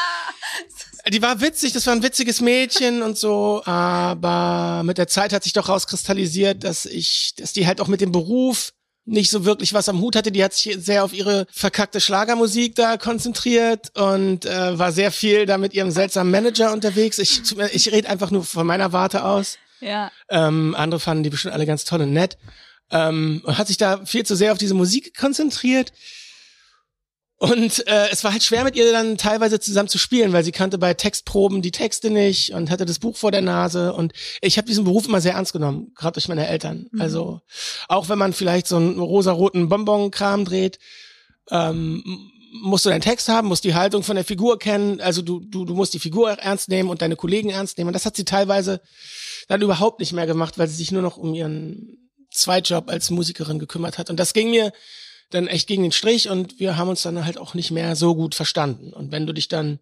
Die 1.10 1.22
war 1.22 1.40
witzig, 1.40 1.72
das 1.72 1.88
war 1.88 1.94
ein 1.94 2.04
witziges 2.04 2.42
Mädchen 2.42 3.02
und 3.02 3.18
so, 3.18 3.62
aber 3.64 4.84
mit 4.84 4.98
der 4.98 5.08
Zeit 5.08 5.32
hat 5.32 5.42
sich 5.46 5.54
doch 5.54 5.70
rauskristallisiert, 5.70 6.66
dass 6.66 6.86
ich, 6.86 7.32
dass 7.38 7.54
die 7.54 7.66
halt 7.66 7.80
auch 7.80 7.88
mit 7.88 8.02
dem 8.02 8.12
Beruf 8.12 8.74
nicht 9.06 9.30
so 9.32 9.46
wirklich 9.46 9.74
was 9.74 9.88
am 9.88 10.02
Hut 10.02 10.18
hatte. 10.18 10.34
Die 10.34 10.44
hat 10.44 10.54
sich 10.54 10.76
sehr 10.82 11.06
auf 11.06 11.14
ihre 11.14 11.48
verkackte 11.50 12.02
Schlagermusik 12.02 12.76
da 12.76 12.98
konzentriert 12.98 13.98
und 13.98 14.46
äh, 14.46 14.78
war 14.78 14.92
sehr 14.92 15.14
viel 15.14 15.46
da 15.46 15.58
mit 15.58 15.74
ihrem 15.74 15.92
seltsamen 15.92 16.30
Manager 16.30 16.74
unterwegs. 16.74 17.20
Ich, 17.20 17.42
ich 17.72 17.92
rede 17.94 18.10
einfach 18.10 18.30
nur 18.30 18.44
von 18.44 18.68
meiner 18.68 18.92
Warte 18.92 19.24
aus. 19.24 19.58
Ja. 19.80 20.12
Ähm, 20.30 20.76
andere 20.76 21.00
fanden 21.00 21.24
die 21.24 21.30
bestimmt 21.30 21.54
alle 21.54 21.66
ganz 21.66 21.86
toll 21.86 22.02
und 22.02 22.12
nett. 22.12 22.38
Ähm, 22.92 23.42
und 23.44 23.58
hat 23.58 23.68
sich 23.68 23.78
da 23.78 24.06
viel 24.06 24.26
zu 24.26 24.36
sehr 24.36 24.52
auf 24.52 24.58
diese 24.58 24.74
Musik 24.74 25.18
konzentriert. 25.18 25.92
Und 27.40 27.86
äh, 27.88 28.10
es 28.10 28.24
war 28.24 28.32
halt 28.32 28.44
schwer 28.44 28.64
mit 28.64 28.76
ihr 28.76 28.92
dann 28.92 29.16
teilweise 29.18 29.60
zusammen 29.60 29.90
zu 29.90 30.00
spielen, 30.00 30.34
weil 30.34 30.44
sie 30.44 30.52
kannte 30.52 30.80
bei 30.80 30.96
Textproben 30.96 31.62
die 31.62 31.72
Texte 31.72 32.10
nicht 32.10 32.54
und 32.54 32.72
hatte 32.72 32.86
das 32.86 32.98
Buch 32.98 33.16
vor 33.16 33.32
der 33.32 33.44
Nase. 33.44 33.94
Und 33.94 34.14
ich 34.42 34.58
habe 34.58 34.68
diesen 34.68 34.86
Beruf 34.86 35.08
immer 35.08 35.22
sehr 35.22 35.34
ernst 35.34 35.54
genommen, 35.54 35.92
gerade 35.96 36.14
durch 36.14 36.30
meine 36.30 36.48
Eltern. 36.48 36.88
Also 37.00 37.42
auch 37.88 38.10
wenn 38.10 38.18
man 38.18 38.34
vielleicht 38.34 38.68
so 38.68 38.78
einen 38.78 39.00
rosaroten 39.00 39.70
Bonbon-Kram 39.70 40.46
dreht, 40.46 40.80
ähm, 41.52 42.04
musst 42.64 42.86
du 42.86 42.90
deinen 42.90 43.02
Text 43.02 43.30
haben, 43.30 43.50
musst 43.50 43.66
die 43.66 43.76
Haltung 43.76 44.02
von 44.02 44.16
der 44.16 44.26
Figur 44.26 44.58
kennen. 44.58 45.00
Also 45.00 45.22
du, 45.22 45.40
du, 45.40 45.64
du 45.64 45.76
musst 45.76 45.94
die 45.94 46.00
Figur 46.00 46.32
ernst 46.32 46.70
nehmen 46.70 46.90
und 46.90 47.04
deine 47.04 47.16
Kollegen 47.16 47.52
ernst 47.52 47.78
nehmen. 47.78 47.90
Und 47.90 47.94
das 47.94 48.08
hat 48.08 48.16
sie 48.16 48.26
teilweise 48.26 48.82
dann 49.48 49.62
überhaupt 49.62 50.00
nicht 50.00 50.12
mehr 50.12 50.26
gemacht, 50.26 50.58
weil 50.58 50.68
sie 50.68 50.76
sich 50.76 50.92
nur 50.92 51.04
noch 51.04 51.18
um 51.18 51.36
ihren 51.36 52.07
Zweitjob 52.38 52.90
als 52.90 53.10
Musikerin 53.10 53.60
gekümmert 53.60 53.98
hat. 53.98 54.10
Und 54.10 54.18
das 54.18 54.34
ging 54.34 54.50
mir 54.50 54.72
dann 55.30 55.48
echt 55.48 55.68
gegen 55.68 55.84
den 55.84 55.92
Strich 55.92 56.30
und 56.30 56.60
wir 56.60 56.78
haben 56.78 56.90
uns 56.90 57.02
dann 57.02 57.26
halt 57.26 57.38
auch 57.38 57.54
nicht 57.54 57.72
mehr 57.72 57.96
so 57.96 58.16
gut 58.16 58.36
verstanden. 58.36 58.94
Und 58.94 59.12
wenn 59.12 59.28
du 59.28 59.34
dich 59.34 59.48
dann 59.48 59.80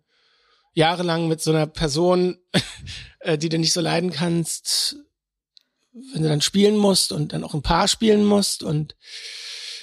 jahrelang 0.73 1.27
mit 1.27 1.41
so 1.41 1.51
einer 1.51 1.67
Person, 1.67 2.37
äh, 3.19 3.37
die 3.37 3.49
du 3.49 3.59
nicht 3.59 3.73
so 3.73 3.81
leiden 3.81 4.11
kannst, 4.11 4.97
wenn 6.13 6.23
du 6.23 6.29
dann 6.29 6.41
spielen 6.41 6.77
musst 6.77 7.11
und 7.11 7.31
dann 7.31 7.43
auch 7.43 7.53
ein 7.53 7.61
Paar 7.61 7.87
spielen 7.87 8.25
musst 8.25 8.63
und 8.63 8.95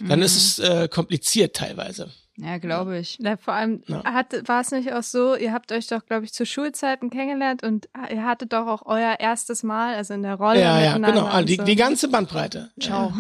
dann 0.01 0.21
ist 0.21 0.37
es 0.37 0.59
äh, 0.59 0.89
kompliziert 0.89 1.55
teilweise. 1.55 2.13
Ja, 2.37 2.57
glaube 2.59 2.99
ich. 2.99 3.19
Ja, 3.21 3.37
vor 3.37 3.53
allem 3.55 3.83
Ja. 3.87 4.03
hat, 4.05 4.49
war 4.49 4.63
es 4.63 4.71
nicht 4.71 4.93
auch 4.93 5.03
so, 5.03 5.35
ihr 5.37 5.53
habt 5.53 5.71
euch 5.71 5.87
doch, 5.89 6.07
glaube 6.07 6.25
ich, 6.25 6.33
zu 6.33 6.47
Schulzeiten 6.47 7.11
kennengelernt 7.11 7.63
und 7.63 7.89
ihr 8.11 8.25
hattet 8.25 8.53
doch 8.55 8.67
auch 8.67 8.83
euer 8.87 9.17
erstes 9.21 9.63
Mal, 9.63 9.95
also 9.97 10.15
in 10.15 10.23
der 10.23 10.37
Rolle. 10.37 10.61
Ja, 10.61 10.81
ja, 10.81 10.95
genau. 10.97 11.27
Ah, 11.27 11.39
und 11.41 11.49
Die, 11.49 11.57
so. 11.57 11.63
die 11.65 11.77
ganze 11.77 12.09
Bandbreite. 12.09 12.71
Ciao. 12.81 13.13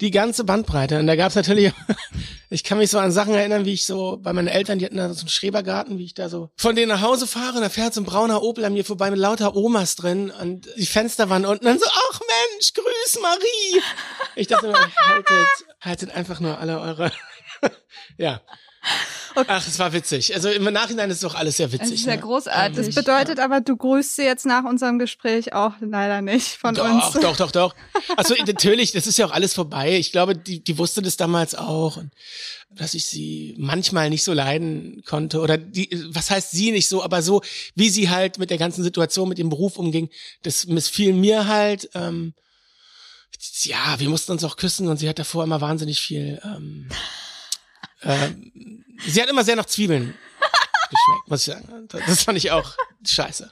Die 0.00 0.10
ganze 0.12 0.44
Bandbreite. 0.44 0.98
Und 1.00 1.06
da 1.08 1.16
gab's 1.16 1.34
natürlich, 1.34 1.72
ich 2.50 2.62
kann 2.64 2.78
mich 2.78 2.90
so 2.90 2.98
an 2.98 3.10
Sachen 3.12 3.34
erinnern, 3.34 3.64
wie 3.64 3.72
ich 3.74 3.84
so 3.86 4.18
bei 4.20 4.32
meinen 4.32 4.46
Eltern, 4.48 4.78
die 4.78 4.84
hatten 4.84 4.96
da 4.96 5.12
so 5.12 5.20
einen 5.22 5.28
Schrebergarten, 5.28 5.98
wie 5.98 6.04
ich 6.04 6.14
da 6.14 6.28
so 6.28 6.50
von 6.56 6.74
denen 6.76 6.88
nach 6.88 7.02
Hause 7.02 7.26
fahre 7.26 7.56
und 7.56 7.62
da 7.62 7.68
fährt 7.68 7.94
so 7.94 8.00
ein 8.00 8.04
brauner 8.04 8.42
Opel 8.42 8.64
an 8.64 8.74
mir 8.74 8.84
vorbei 8.84 9.10
mit 9.10 9.18
lauter 9.20 9.54
Omas 9.56 9.96
drin 9.96 10.30
und 10.40 10.68
die 10.76 10.86
Fenster 10.86 11.30
waren 11.30 11.44
unten 11.46 11.66
und 11.66 11.72
dann 11.72 11.78
so, 11.80 11.86
ach 11.88 12.20
Mensch, 12.20 12.72
grüß 12.74 13.18
Marie. 13.22 13.82
Ich 14.36 14.46
dachte 14.48 14.68
mir, 14.68 14.74
haltet, 15.08 15.46
haltet 15.80 16.10
einfach 16.16 16.38
nur 16.40 16.58
alle 16.58 16.80
eure, 16.80 17.10
ja. 18.16 18.40
Ach, 19.34 19.66
es 19.66 19.78
war 19.78 19.92
witzig. 19.92 20.34
Also 20.34 20.48
im 20.48 20.64
Nachhinein 20.72 21.10
ist 21.10 21.22
doch 21.22 21.34
alles 21.34 21.58
sehr 21.58 21.66
Es 21.66 21.72
witzig. 21.72 21.94
ist 21.94 22.06
ja 22.06 22.16
ne? 22.16 22.22
großartig. 22.22 22.86
Das 22.86 22.94
bedeutet 22.94 23.38
aber, 23.38 23.60
du 23.60 23.76
grüßt 23.76 24.16
sie 24.16 24.22
jetzt 24.22 24.46
nach 24.46 24.64
unserem 24.64 24.98
Gespräch 24.98 25.52
auch 25.52 25.74
leider 25.80 26.22
nicht 26.22 26.56
von 26.56 26.74
Doch, 26.74 26.84
uns. 26.84 27.12
doch, 27.20 27.36
doch, 27.36 27.50
doch. 27.50 27.74
Also 28.16 28.34
natürlich, 28.46 28.92
das 28.92 29.06
ist 29.06 29.18
ja 29.18 29.26
auch 29.26 29.30
alles 29.30 29.54
vorbei. 29.54 29.96
Ich 29.96 30.12
glaube, 30.12 30.34
die, 30.36 30.62
die 30.62 30.78
wusste 30.78 31.02
das 31.02 31.16
damals 31.16 31.54
auch. 31.54 31.98
Und 31.98 32.12
dass 32.70 32.94
ich 32.94 33.06
sie 33.06 33.54
manchmal 33.58 34.10
nicht 34.10 34.24
so 34.24 34.32
leiden 34.32 35.02
konnte. 35.06 35.40
Oder 35.40 35.56
die, 35.58 35.88
was 36.10 36.30
heißt 36.30 36.50
sie 36.50 36.72
nicht 36.72 36.88
so, 36.88 37.02
aber 37.02 37.22
so, 37.22 37.42
wie 37.74 37.90
sie 37.90 38.10
halt 38.10 38.38
mit 38.38 38.50
der 38.50 38.58
ganzen 38.58 38.82
Situation, 38.82 39.28
mit 39.28 39.38
dem 39.38 39.50
Beruf 39.50 39.76
umging, 39.76 40.08
das 40.42 40.66
missfiel 40.66 41.12
mir 41.12 41.46
halt. 41.46 41.90
Ähm, 41.94 42.34
ja, 43.62 43.98
wir 43.98 44.08
mussten 44.08 44.32
uns 44.32 44.42
auch 44.44 44.56
küssen 44.56 44.88
und 44.88 44.96
sie 44.96 45.08
hat 45.08 45.18
davor 45.18 45.44
immer 45.44 45.60
wahnsinnig 45.60 46.00
viel. 46.00 46.40
Ähm, 46.44 46.88
ähm, 48.02 48.84
sie 49.06 49.22
hat 49.22 49.28
immer 49.28 49.44
sehr 49.44 49.56
nach 49.56 49.66
Zwiebeln 49.66 50.14
geschmeckt, 50.90 51.28
muss 51.28 51.46
ich 51.46 51.54
sagen. 51.54 51.88
Das 52.06 52.22
fand 52.24 52.38
ich 52.38 52.50
auch 52.50 52.74
scheiße. 53.06 53.50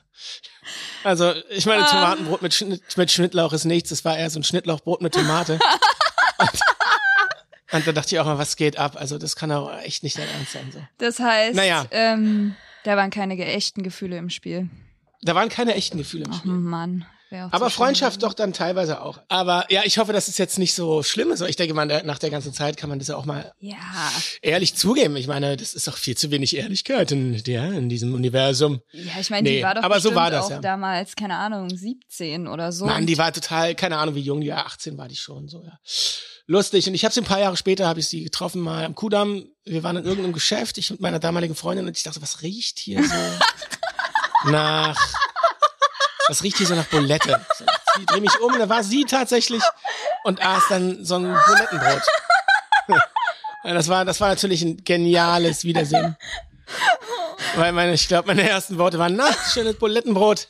Also, 1.05 1.33
ich 1.51 1.67
meine, 1.67 1.85
Tomatenbrot 1.85 2.43
mit, 2.43 2.55
Schnitt, 2.55 2.97
mit 2.97 3.13
Schnittlauch 3.13 3.53
ist 3.53 3.65
nichts. 3.65 3.91
Es 3.93 4.05
war 4.05 4.17
eher 4.19 4.31
so 4.31 4.41
ein 4.41 4.45
Schnittlauchbrot 4.45 5.01
mit 5.03 5.15
Tomate. 5.15 5.59
und, 6.39 6.51
und 7.73 7.87
da 7.87 7.93
dachte 7.93 8.15
ich 8.15 8.21
auch 8.21 8.25
mal, 8.27 8.39
was 8.39 8.57
geht 8.57 8.77
ab? 8.77 8.97
Also, 8.97 9.17
das 9.19 9.37
kann 9.37 9.53
auch 9.53 9.73
echt 9.83 10.03
nicht 10.03 10.19
dein 10.19 10.29
Ernst 10.29 10.53
sein. 10.53 10.71
So. 10.73 10.81
Das 10.99 11.21
heißt, 11.21 11.55
Naja. 11.55 11.87
ähm, 11.93 12.57
da 12.83 12.97
waren 12.97 13.11
keine 13.11 13.37
echten 13.45 13.83
Gefühle 13.85 14.17
im 14.17 14.31
Spiel. 14.31 14.69
Da 15.23 15.35
waren 15.35 15.49
keine 15.49 15.75
echten 15.75 15.99
Gefühle 15.99 16.25
im 16.25 16.33
Ach 16.33 16.39
Spiel. 16.39 16.53
Mann. 16.53 17.07
Aber 17.51 17.71
Freundschaft 17.71 18.23
doch 18.23 18.35
dann 18.35 18.53
teilweise 18.53 19.03
auch. 19.03 19.19
Aber 19.29 19.67
ja, 19.71 19.83
ich 19.85 19.99
hoffe, 19.99 20.13
dass 20.13 20.29
es 20.29 20.39
jetzt 20.39 20.59
nicht 20.59 20.75
so 20.75 21.03
schlimm 21.03 21.31
ist. 21.33 21.41
Ich 21.43 21.57
denke 21.57 21.75
mal, 21.75 21.87
nach 22.05 22.19
der 22.19 22.31
ganzen 22.31 22.53
Zeit 22.53 22.77
kann 22.77 22.89
man 22.89 22.99
das 22.99 23.09
ja 23.09 23.17
auch 23.17 23.25
mal 23.25 23.53
Ja. 23.59 23.77
ehrlich 24.43 24.75
zugeben. 24.77 25.17
Ich 25.17 25.27
meine, 25.27 25.57
das 25.57 25.75
ist 25.75 25.89
doch 25.89 25.97
viel 25.97 26.17
zu 26.17 26.31
wenig 26.31 26.57
Ehrlichkeit 26.57 27.11
in, 27.13 27.43
der, 27.45 27.73
in 27.73 27.89
diesem 27.89 28.15
Universum. 28.15 28.81
Ja, 28.93 29.13
ich 29.21 29.31
meine, 29.31 29.49
Nee, 29.49 29.57
die 29.59 29.63
war 29.63 29.75
doch 29.75 29.83
aber 29.83 30.01
so 30.01 30.15
war 30.15 30.31
das, 30.31 30.47
auch 30.47 30.51
ja. 30.51 30.59
damals, 30.61 31.17
keine 31.17 31.37
Ahnung, 31.37 31.69
17 31.71 32.47
oder 32.47 32.71
so. 32.73 32.87
Mann, 32.87 33.07
die 33.07 33.19
war 33.19 33.33
total, 33.33 33.75
keine 33.75 33.99
Ahnung, 33.99 34.15
wie 34.15 34.21
jung 34.21 34.41
die 34.41 34.51
war, 34.51 34.67
18 34.67 34.97
war 34.97 35.09
die 35.09 35.17
schon 35.17 35.49
so, 35.49 35.63
ja. 35.65 35.79
Lustig. 36.49 36.87
Und 36.87 36.95
ich 36.95 37.05
habe 37.05 37.13
sie 37.13 37.21
ein 37.23 37.25
paar 37.27 37.41
Jahre 37.41 37.57
später, 37.57 37.89
habe 37.89 37.99
ich 37.99 38.07
sie 38.07 38.23
getroffen 38.23 38.61
mal 38.61 38.85
am 38.85 38.95
Kudamm. 38.95 39.47
Wir 39.65 39.83
waren 39.83 39.97
in 39.97 40.05
irgendeinem 40.05 40.33
Geschäft, 40.33 40.79
ich 40.79 40.91
mit 40.93 41.01
meiner 41.01 41.19
damaligen 41.19 41.57
Freundin 41.57 41.89
und 41.89 41.97
ich 41.97 42.05
dachte, 42.05 42.23
was 42.23 42.43
riecht 42.43 42.79
hier 42.79 43.03
so 43.03 43.15
nach, 44.51 44.97
was 46.29 46.43
riecht 46.43 46.59
hier 46.59 46.67
so 46.67 46.75
nach 46.75 46.87
Bulette? 46.87 47.45
Ich 47.99 48.07
drehe 48.07 48.21
mich 48.21 48.39
um, 48.41 48.53
und 48.53 48.59
da 48.59 48.69
war 48.69 48.83
sie 48.83 49.05
tatsächlich 49.05 49.63
und 50.25 50.45
aß 50.45 50.65
dann 50.69 51.05
so 51.05 51.17
ein 51.17 51.37
Bulettenbrot. 51.47 52.03
Das 53.65 53.89
war, 53.89 54.05
das 54.05 54.21
war 54.21 54.29
natürlich 54.29 54.63
ein 54.63 54.85
geniales 54.85 55.65
Wiedersehen. 55.65 56.17
Weil 57.57 57.73
meine, 57.73 57.95
ich 57.95 58.07
glaube, 58.07 58.29
meine 58.29 58.49
ersten 58.49 58.79
Worte 58.79 58.99
waren, 58.99 59.17
na, 59.17 59.33
schönes 59.53 59.77
Bulettenbrot. 59.77 60.49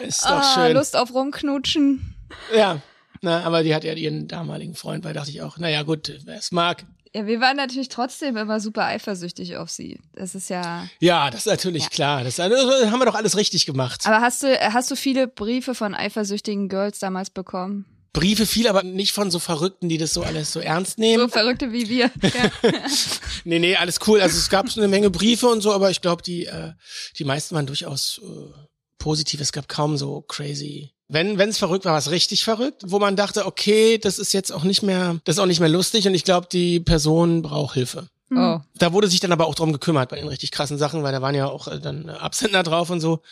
Ist 0.00 0.24
doch 0.24 0.30
ah, 0.30 0.54
schön. 0.54 0.74
Lust 0.74 0.96
auf 0.96 1.12
rumknutschen. 1.12 2.16
Ja, 2.54 2.80
na, 3.20 3.42
aber 3.42 3.62
die 3.62 3.74
hat 3.74 3.84
ja 3.84 3.92
ihren 3.92 4.28
damaligen 4.28 4.74
Freund, 4.74 5.04
weil 5.04 5.12
dachte 5.12 5.30
ich 5.30 5.42
auch, 5.42 5.58
naja 5.58 5.82
gut, 5.82 6.12
wer 6.24 6.38
es 6.38 6.52
mag. 6.52 6.84
Ja, 7.14 7.26
wir 7.26 7.40
waren 7.40 7.56
natürlich 7.56 7.88
trotzdem 7.88 8.36
immer 8.36 8.60
super 8.60 8.84
eifersüchtig 8.84 9.56
auf 9.56 9.68
sie. 9.68 9.98
Das 10.14 10.34
ist 10.36 10.48
ja. 10.48 10.86
Ja, 11.00 11.30
das 11.30 11.40
ist 11.40 11.46
natürlich 11.46 11.90
klar. 11.90 12.22
Das, 12.22 12.36
das 12.36 12.50
haben 12.50 12.98
wir 13.00 13.06
doch 13.06 13.16
alles 13.16 13.36
richtig 13.36 13.66
gemacht. 13.66 14.06
Aber 14.06 14.20
hast 14.20 14.44
du, 14.44 14.56
hast 14.56 14.90
du 14.90 14.96
viele 14.96 15.26
Briefe 15.26 15.74
von 15.74 15.94
eifersüchtigen 15.94 16.68
Girls 16.68 17.00
damals 17.00 17.30
bekommen? 17.30 17.86
Briefe 18.12 18.46
viel, 18.46 18.68
aber 18.68 18.82
nicht 18.82 19.12
von 19.12 19.30
so 19.30 19.38
Verrückten, 19.38 19.88
die 19.88 19.98
das 19.98 20.12
so 20.12 20.22
alles 20.22 20.52
so 20.52 20.60
ernst 20.60 20.98
nehmen. 20.98 21.24
So 21.24 21.28
Verrückte 21.28 21.72
wie 21.72 21.88
wir. 21.88 22.10
Nee, 23.44 23.58
nee, 23.58 23.74
alles 23.74 23.98
cool. 24.06 24.20
Also 24.20 24.36
es 24.36 24.50
gab 24.50 24.68
so 24.68 24.80
eine 24.80 24.88
Menge 24.88 25.10
Briefe 25.10 25.46
und 25.48 25.62
so, 25.62 25.72
aber 25.72 25.90
ich 25.90 26.00
glaube, 26.02 26.22
die, 26.22 26.46
äh, 26.46 26.72
die 27.18 27.24
meisten 27.24 27.54
waren 27.54 27.66
durchaus 27.66 28.20
äh, 28.22 28.52
positiv. 28.98 29.40
Es 29.40 29.52
gab 29.52 29.68
kaum 29.68 29.96
so 29.96 30.22
crazy. 30.22 30.90
Wenn 31.12 31.38
wenn 31.38 31.48
es 31.48 31.58
verrückt 31.58 31.84
war, 31.84 31.92
war 31.92 31.98
es 31.98 32.12
richtig 32.12 32.44
verrückt, 32.44 32.82
wo 32.86 33.00
man 33.00 33.16
dachte, 33.16 33.44
okay, 33.44 33.98
das 33.98 34.20
ist 34.20 34.32
jetzt 34.32 34.52
auch 34.52 34.62
nicht 34.62 34.82
mehr, 34.82 35.18
das 35.24 35.36
ist 35.36 35.40
auch 35.40 35.46
nicht 35.46 35.58
mehr 35.58 35.68
lustig 35.68 36.06
und 36.06 36.14
ich 36.14 36.22
glaube, 36.22 36.46
die 36.50 36.78
Person 36.78 37.42
braucht 37.42 37.74
Hilfe. 37.74 38.08
Oh. 38.32 38.60
Da 38.76 38.92
wurde 38.92 39.08
sich 39.08 39.18
dann 39.18 39.32
aber 39.32 39.46
auch 39.46 39.56
drum 39.56 39.72
gekümmert 39.72 40.10
bei 40.10 40.16
den 40.16 40.28
richtig 40.28 40.52
krassen 40.52 40.78
Sachen, 40.78 41.02
weil 41.02 41.10
da 41.10 41.20
waren 41.20 41.34
ja 41.34 41.46
auch 41.46 41.66
äh, 41.66 41.80
dann 41.80 42.08
äh, 42.08 42.12
Absender 42.12 42.62
drauf 42.62 42.90
und 42.90 43.00
so. 43.00 43.22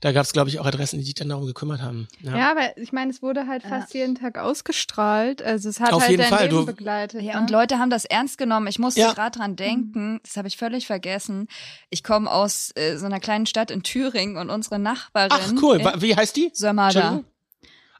Da 0.00 0.12
gab 0.12 0.24
es, 0.24 0.32
glaube 0.32 0.48
ich, 0.48 0.60
auch 0.60 0.66
Adressen, 0.66 0.98
die 0.98 1.04
sich 1.04 1.14
dann 1.14 1.28
darum 1.28 1.44
gekümmert 1.46 1.82
haben. 1.82 2.06
Ja. 2.20 2.36
Ja, 2.36 2.50
aber 2.52 2.76
ich 2.78 2.92
meine, 2.92 3.10
es 3.10 3.20
wurde 3.20 3.46
halt 3.48 3.64
fast 3.64 3.92
jeden 3.94 4.14
Tag 4.14 4.38
ausgestrahlt. 4.38 5.42
Also 5.42 5.68
es 5.68 5.80
hat 5.80 5.92
Auf 5.92 6.02
halt 6.02 6.10
jeden 6.12 6.22
dein 6.22 6.30
Fall, 6.30 6.44
Leben 6.44 6.56
du- 6.58 6.66
begleitet. 6.66 7.22
Ja, 7.22 7.34
ne? 7.34 7.40
und 7.40 7.50
Leute 7.50 7.78
haben 7.80 7.90
das 7.90 8.04
ernst 8.04 8.38
genommen. 8.38 8.68
Ich 8.68 8.78
musste 8.78 9.00
Ja. 9.00 9.12
gerade 9.12 9.36
dran 9.38 9.56
denken, 9.56 10.20
das 10.22 10.36
habe 10.36 10.46
ich 10.46 10.56
völlig 10.56 10.86
vergessen. 10.86 11.48
Ich 11.90 12.04
komme 12.04 12.30
aus 12.30 12.70
äh, 12.76 12.96
so 12.96 13.06
einer 13.06 13.18
kleinen 13.20 13.46
Stadt 13.46 13.70
in 13.72 13.82
Thüringen 13.82 14.36
und 14.36 14.50
unsere 14.50 14.78
Nachbarin. 14.78 15.30
Ach 15.32 15.62
cool, 15.62 15.78
wie 15.98 16.14
heißt 16.14 16.36
die? 16.36 16.50
Sömmerda. 16.54 17.24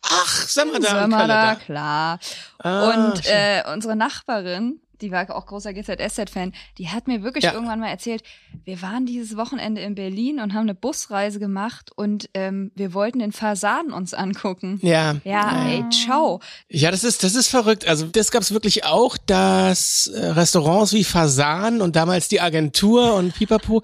Ach, 0.03 0.47
Sömmerda. 0.49 0.87
Sömmerda, 0.89 1.01
Sömmerda. 1.01 1.55
klar. 1.57 2.19
Ah, 2.59 2.91
und 2.91 3.25
schön. 3.25 3.33
äh, 3.35 3.65
unsere 3.73 3.97
Nachbarin, 3.97 4.81
die 5.01 5.11
war 5.11 5.29
auch 5.35 5.47
großer 5.47 5.73
GZSZ-Fan, 5.73 6.53
die 6.79 6.89
hat 6.89 7.07
mir 7.09 7.23
wirklich 7.23 7.45
Ja. 7.45 7.53
irgendwann 7.55 7.81
mal 7.81 7.89
erzählt, 7.89 8.23
wir 8.65 8.81
waren 8.83 9.07
dieses 9.07 9.37
Wochenende 9.37 9.81
in 9.81 9.95
Berlin 9.95 10.41
und 10.41 10.53
haben 10.55 10.63
eine 10.63 10.75
Busreise 10.75 11.39
gemacht 11.39 11.91
und 11.95 12.29
ähm, 12.35 12.71
wir 12.75 12.93
wollten 12.95 13.19
den 13.21 13.33
Fasan 13.33 13.93
uns 13.93 14.15
angucken. 14.15 14.79
Ja. 14.83 15.17
Ja, 15.25 15.67
ey, 15.69 15.85
ciao. 15.91 16.41
Ja, 16.69 16.91
das 16.91 17.05
ist, 17.05 17.23
das 17.25 17.35
ist 17.35 17.49
verrückt. 17.49 17.87
Also 17.87 18.07
das 18.07 18.31
gab's 18.31 18.53
wirklich 18.53 18.85
auch, 18.85 19.17
dass 19.27 20.07
äh, 20.09 20.27
Restaurants 20.27 20.93
wie 20.93 21.05
Fasan 21.05 21.81
und 21.81 21.97
damals 21.97 22.29
die 22.29 22.41
Agentur 22.41 23.15
und 23.15 23.35
Pipapo, 23.35 23.83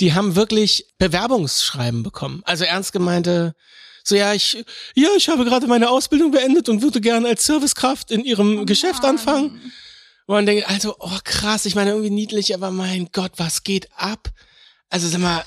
die 0.00 0.14
haben 0.14 0.36
wirklich 0.36 0.86
Bewerbungsschreiben 0.98 2.02
bekommen. 2.02 2.42
Also 2.44 2.64
ernst 2.64 2.92
gemeinte, 2.92 3.54
so 4.02 4.16
ja, 4.16 4.32
ich, 4.32 4.64
ja, 4.94 5.08
ich 5.16 5.28
habe 5.28 5.44
gerade 5.44 5.66
meine 5.66 5.90
Ausbildung 5.90 6.30
beendet 6.30 6.68
und 6.68 6.82
würde 6.82 7.00
gerne 7.00 7.28
als 7.28 7.44
Servicekraft 7.46 8.10
in 8.10 8.24
ihrem 8.24 8.66
Geschäft 8.66 9.04
anfangen. 9.04 9.60
Und 10.26 10.34
man 10.34 10.46
denkt, 10.46 10.68
also, 10.68 10.96
oh 10.98 11.18
krass, 11.24 11.66
ich 11.66 11.74
meine 11.74 11.90
irgendwie 11.90 12.10
niedlich, 12.10 12.54
aber 12.54 12.70
mein 12.70 13.08
Gott, 13.12 13.32
was 13.36 13.64
geht 13.64 13.88
ab? 13.96 14.28
Also 14.88 15.08
sag 15.08 15.20
mal, 15.20 15.42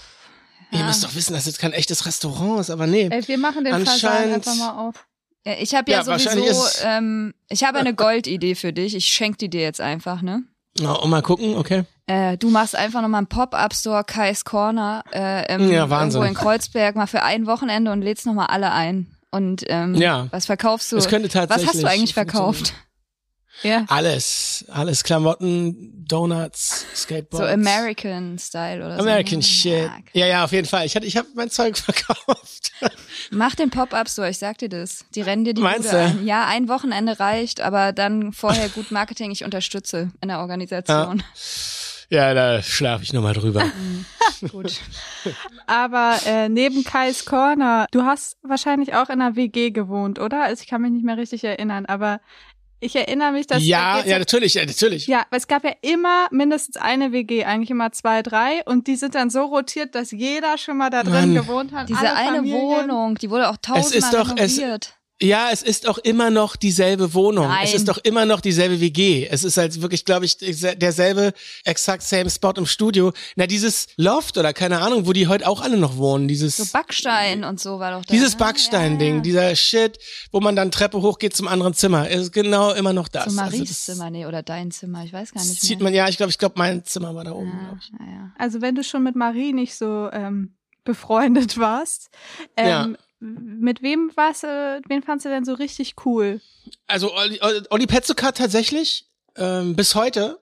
ihr 0.72 0.84
müsst 0.84 1.04
doch 1.04 1.16
wissen, 1.16 1.34
dass 1.34 1.46
jetzt 1.46 1.60
kein 1.60 1.74
echtes 1.74 2.06
Restaurant 2.06 2.60
ist, 2.60 2.70
aber 2.70 2.88
nee. 2.88 3.08
Ey, 3.12 3.28
wir 3.28 3.38
machen 3.38 3.64
den 3.64 3.86
Fasan 3.86 4.34
einfach 4.34 4.56
mal 4.56 4.88
auf. 4.88 5.06
Ja, 5.46 5.54
ich 5.60 5.76
habe 5.76 5.92
ja, 5.92 5.98
Ja, 6.04 6.18
sowieso, 6.20 6.66
ähm, 6.84 7.34
ich 7.50 7.64
habe 7.64 7.80
eine 7.80 7.94
Goldidee 7.96 8.56
für 8.56 8.72
dich. 8.72 8.96
Ich 8.96 9.06
schenk 9.08 9.38
die 9.40 9.50
dir 9.50 9.62
jetzt 9.62 9.82
einfach, 9.82 10.22
ne? 10.22 10.44
Na, 10.80 10.94
und 10.94 11.10
mal 11.10 11.22
gucken, 11.22 11.56
okay. 11.56 11.84
Äh, 12.08 12.38
du 12.38 12.50
machst 12.50 12.76
einfach 12.76 13.02
nochmal 13.02 13.20
einen 13.20 13.28
Pop-Up-Store, 13.28 14.04
Kai's 14.04 14.44
Corner, 14.44 15.04
äh, 15.14 15.54
im, 15.54 15.72
Ja, 15.72 15.86
irgendwo 15.86 16.24
in 16.24 16.34
Kreuzberg, 16.34 16.96
mal 16.96 17.08
für 17.08 17.24
ein 17.24 17.46
Wochenende 17.46 17.92
und 17.92 18.02
lädst 18.02 18.26
nochmal 18.26 18.48
alle 18.48 18.72
ein. 18.72 19.16
Und 19.32 19.64
ähm, 19.68 19.96
Ja. 19.96 20.28
was 20.32 20.46
verkaufst 20.46 20.92
du? 20.92 20.98
Es 20.98 21.08
könnte 21.08 21.28
was 21.28 21.36
hast 21.36 21.50
tatsächlich 21.50 21.82
du 21.82 21.90
eigentlich 21.90 22.14
verkauft? 22.14 22.74
Ja. 23.62 23.86
Alles, 23.88 24.66
alles 24.70 25.04
Klamotten, 25.04 26.04
Donuts, 26.08 26.86
Skateboards. 26.96 27.38
So 27.38 27.54
American 27.54 28.38
Style 28.40 28.84
oder 28.86 29.00
American 29.00 29.42
so. 29.42 29.48
Shit. 29.48 29.84
Ja, 30.14 30.22
Ja, 30.22 30.26
ja, 30.28 30.44
auf 30.44 30.52
jeden 30.52 30.68
Fall. 30.68 30.86
Ich 30.86 30.96
hatte, 30.96 31.06
ich 31.06 31.16
habe 31.16 31.28
mein 31.36 31.50
Zeug 31.50 31.78
verkauft. 31.78 32.72
Mach 33.32 33.56
den 33.56 33.70
Pop-Up-Store, 33.70 34.30
ich 34.30 34.38
sag 34.40 34.58
dir 34.58 34.70
das. 34.70 35.06
Die 35.16 35.22
rennen 35.22 35.46
dir 35.46 35.54
die 35.54 35.62
Meinst 35.62 35.92
Bude 35.92 36.04
du? 36.04 36.10
ein. 36.10 36.26
Ja, 36.26 36.48
ein 36.48 36.68
Wochenende 36.68 37.20
reicht, 37.20 37.62
aber 37.62 37.94
dann 37.94 38.34
vorher 38.34 38.70
gut 38.70 38.92
Marketing. 38.92 39.32
Ich 39.32 39.44
unterstütze 39.46 40.12
in 40.22 40.28
der 40.30 40.40
Organisation. 40.40 41.24
Ja, 42.10 42.34
da 42.34 42.62
schlafe 42.62 43.04
ich 43.04 43.14
nochmal 43.14 43.34
drüber. 43.34 43.64
Gut. 44.52 44.74
Aber 45.68 46.20
äh, 46.26 46.50
neben 46.50 46.84
Kai's 46.84 47.26
Corner, 47.26 47.88
du 47.92 48.04
hast 48.04 48.38
wahrscheinlich 48.44 48.94
auch 48.94 49.10
in 49.10 49.22
einer 49.22 49.36
WG 49.36 49.72
gewohnt, 49.72 50.20
oder? 50.20 50.44
Also 50.44 50.62
ich 50.62 50.68
kann 50.68 50.82
mich 50.82 50.92
nicht 50.92 51.06
mehr 51.06 51.18
richtig 51.18 51.44
erinnern, 51.44 51.86
aber 51.86 52.20
ich 52.84 52.96
erinnere 52.96 53.32
mich, 53.32 53.48
dass 53.48 53.64
ja, 53.66 54.04
ja, 54.06 54.20
natürlich, 54.20 54.54
ja, 54.56 54.66
natürlich. 54.66 55.08
Ja, 55.08 55.22
aber 55.22 55.38
es 55.38 55.48
gab 55.48 55.64
ja 55.64 55.72
immer 55.82 56.28
mindestens 56.32 56.78
eine 56.78 57.12
WG, 57.12 57.46
eigentlich 57.46 57.72
immer 57.72 57.92
zwei, 57.92 58.22
drei, 58.22 58.62
und 58.66 58.88
die 58.88 58.96
sind 58.96 59.16
dann 59.16 59.30
so 59.30 59.44
rotiert, 59.46 59.96
dass 59.96 60.12
jeder 60.12 60.58
schon 60.58 60.78
mal 60.78 60.90
da 60.90 61.04
drin 61.04 61.14
Mann. 61.14 61.36
gewohnt 61.36 61.72
hat. 61.72 61.90
Diese 61.90 62.00
alle 62.00 62.16
eine 62.16 62.36
Familien. 62.38 62.62
Wohnung, 62.62 63.16
die 63.16 63.30
wurde 63.30 63.50
auch 63.50 63.58
tausendmal 63.62 64.00
ist 64.00 64.14
doch- 64.14 64.36
es- 64.38 64.60
renoviert. 64.60 64.94
Ja, 65.22 65.50
es 65.52 65.62
ist 65.62 65.88
auch 65.88 66.00
immer 66.00 66.30
noch 66.32 66.56
dieselbe 66.56 67.14
Wohnung. 67.14 67.48
Nein. 67.48 67.64
Es 67.64 67.74
ist 67.74 67.88
doch 67.88 67.98
immer 68.00 68.26
noch 68.26 68.42
dieselbe 68.42 68.82
WG. 68.82 69.28
Es 69.30 69.44
ist 69.44 69.58
halt 69.58 69.82
wirklich, 69.82 70.06
glaube 70.06 70.26
ich, 70.26 70.38
derselbe 70.38 71.34
exakt 71.64 72.04
same 72.04 72.30
Spot 72.30 72.52
im 72.58 72.66
Studio. 72.66 73.14
Na, 73.36 73.48
dieses 73.48 73.88
Loft 73.96 74.38
oder 74.38 74.54
keine 74.54 74.82
Ahnung, 74.82 75.06
wo 75.06 75.14
die 75.14 75.28
heute 75.28 75.48
auch 75.48 75.62
alle 75.62 75.78
noch 75.78 75.98
wohnen. 75.98 76.28
Dieses, 76.28 76.58
So 76.58 76.66
Backstein 76.74 77.44
und 77.44 77.60
so 77.60 77.80
war 77.80 77.92
doch 77.92 78.06
da. 78.06 78.14
dieses 78.14 78.34
ne? 78.34 78.40
Backstein-Ding, 78.40 79.10
Ja, 79.10 79.16
ja. 79.18 79.22
dieser 79.22 79.56
Shit, 79.56 80.00
wo 80.32 80.40
man 80.40 80.56
dann 80.56 80.72
Treppe 80.72 81.02
hochgeht 81.02 81.36
zum 81.36 81.48
anderen 81.48 81.74
Zimmer, 81.74 82.10
ist 82.10 82.34
genau 82.34 82.74
immer 82.74 82.92
noch 82.92 83.08
das. 83.08 83.26
So 83.34 83.40
Also 83.40 83.58
Maries 83.58 83.70
das 83.70 83.86
Zimmer, 83.86 84.10
nee, 84.10 84.26
oder 84.26 84.44
dein 84.44 84.72
Zimmer, 84.72 85.06
ich 85.06 85.14
weiß 85.14 85.32
gar 85.32 85.44
nicht 85.44 85.62
sieht 85.62 85.80
man, 85.80 85.94
ja, 85.94 86.10
ich 86.10 86.18
glaube, 86.18 86.32
ich 86.32 86.38
glaube, 86.38 86.56
mein 86.58 86.84
Zimmer 86.84 87.16
war 87.16 87.24
da 87.24 87.32
oben, 87.32 87.52
ich. 87.80 87.92
ja, 88.00 88.06
ja. 88.06 88.32
Also 88.38 88.62
wenn 88.62 88.76
du 88.76 88.84
schon 88.84 89.04
mit 89.04 89.16
Marie 89.16 89.54
nicht 89.54 89.76
so 89.76 90.10
ähm, 90.12 90.56
befreundet 90.84 91.58
warst, 91.58 92.10
ähm, 92.58 92.98
mit 93.24 93.82
wem 93.82 94.12
warst 94.16 94.44
du, 94.44 94.82
wen 94.88 95.02
fandst 95.04 95.26
du 95.26 95.30
denn 95.30 95.46
so 95.46 95.54
richtig 95.54 95.96
cool? 96.06 96.42
Also 96.88 97.14
Olli, 97.14 97.40
Olli 97.70 97.88
Petzokat 97.88 98.38
tatsächlich, 98.38 99.10
ähm, 99.38 99.76
bis 99.76 99.96
heute 99.96 100.40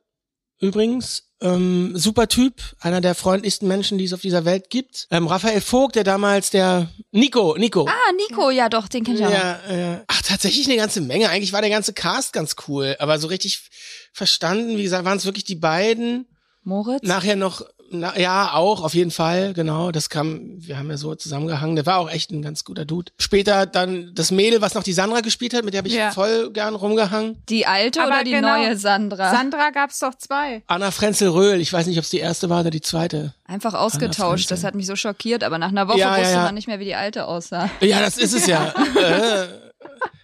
übrigens, 0.59 1.23
ähm, 1.41 1.93
super 1.95 2.27
Typ, 2.27 2.61
einer 2.79 3.01
der 3.01 3.15
freundlichsten 3.15 3.67
Menschen, 3.67 3.97
die 3.97 4.05
es 4.05 4.13
auf 4.13 4.21
dieser 4.21 4.45
Welt 4.45 4.69
gibt. 4.69 5.07
Ähm, 5.09 5.27
Raphael 5.27 5.59
Vogt, 5.59 5.95
der 5.95 6.03
damals 6.03 6.51
der 6.51 6.89
Nico, 7.11 7.55
Nico. 7.57 7.87
Ah, 7.87 8.11
Nico, 8.15 8.51
ja 8.51 8.69
doch, 8.69 8.87
den 8.87 9.03
kenn 9.03 9.15
ich 9.15 9.25
auch. 9.25 9.31
ja, 9.31 9.59
ja. 9.69 10.03
Ach, 10.07 10.21
tatsächlich 10.21 10.67
eine 10.67 10.77
ganze 10.77 11.01
Menge. 11.01 11.29
Eigentlich 11.29 11.51
war 11.51 11.61
der 11.61 11.71
ganze 11.71 11.93
Cast 11.93 12.31
ganz 12.31 12.55
cool, 12.67 12.95
aber 12.99 13.17
so 13.17 13.27
richtig 13.27 13.69
verstanden, 14.13 14.77
wie 14.77 14.83
gesagt, 14.83 15.03
waren 15.03 15.17
es 15.17 15.25
wirklich 15.25 15.43
die 15.43 15.55
beiden. 15.55 16.27
Moritz? 16.63 17.01
Nachher 17.03 17.35
noch, 17.35 17.65
na, 17.91 18.17
ja, 18.19 18.53
auch, 18.53 18.83
auf 18.83 18.93
jeden 18.93 19.11
Fall, 19.11 19.53
genau. 19.53 19.91
Das 19.91 20.09
kam, 20.09 20.41
wir 20.57 20.77
haben 20.77 20.89
ja 20.89 20.97
so 20.97 21.13
zusammengehangen. 21.15 21.75
Der 21.75 21.85
war 21.85 21.97
auch 21.99 22.09
echt 22.09 22.31
ein 22.31 22.41
ganz 22.41 22.63
guter 22.63 22.85
Dude. 22.85 23.11
Später 23.19 23.65
dann 23.65 24.11
das 24.15 24.31
Mädel, 24.31 24.61
was 24.61 24.73
noch 24.73 24.83
die 24.83 24.93
Sandra 24.93 25.21
gespielt 25.21 25.53
hat, 25.53 25.63
mit 25.63 25.73
der 25.73 25.79
habe 25.79 25.87
ich 25.87 25.93
Ja. 25.95 26.11
voll 26.11 26.51
gern 26.51 26.75
rumgehangen. 26.75 27.37
die 27.49 27.65
alte 27.65 28.01
Aber 28.01 28.09
oder 28.15 28.23
die 28.23 28.31
genau, 28.31 28.57
neue 28.57 28.77
Sandra? 28.77 29.31
Sandra 29.31 29.69
gab's 29.71 29.99
doch 29.99 30.15
zwei. 30.15 30.63
Anna 30.67 30.91
Frenzel-Röhl, 30.91 31.59
ich 31.61 31.71
weiß 31.71 31.87
nicht, 31.87 31.97
ob 31.97 32.03
es 32.03 32.09
die 32.09 32.19
erste 32.19 32.49
war 32.49 32.61
oder 32.61 32.69
die 32.71 32.81
zweite. 32.81 33.33
Einfach 33.45 33.73
ausgetauscht, 33.73 34.49
das 34.51 34.63
hat 34.63 34.75
mich 34.75 34.85
so 34.85 34.95
schockiert, 34.95 35.43
aber 35.43 35.57
nach 35.57 35.69
einer 35.69 35.87
Woche 35.87 35.99
Ja, 35.99 36.15
ja, 36.15 36.21
wusste 36.21 36.35
ja. 36.35 36.43
man 36.43 36.55
nicht 36.55 36.67
mehr, 36.67 36.79
wie 36.79 36.85
die 36.85 36.95
alte 36.95 37.25
aussah. 37.27 37.69
Ja, 37.81 37.99
das 37.99 38.17
ist 38.17 38.33
es 38.33 38.47
ja. 38.47 38.73
äh, 38.95 39.47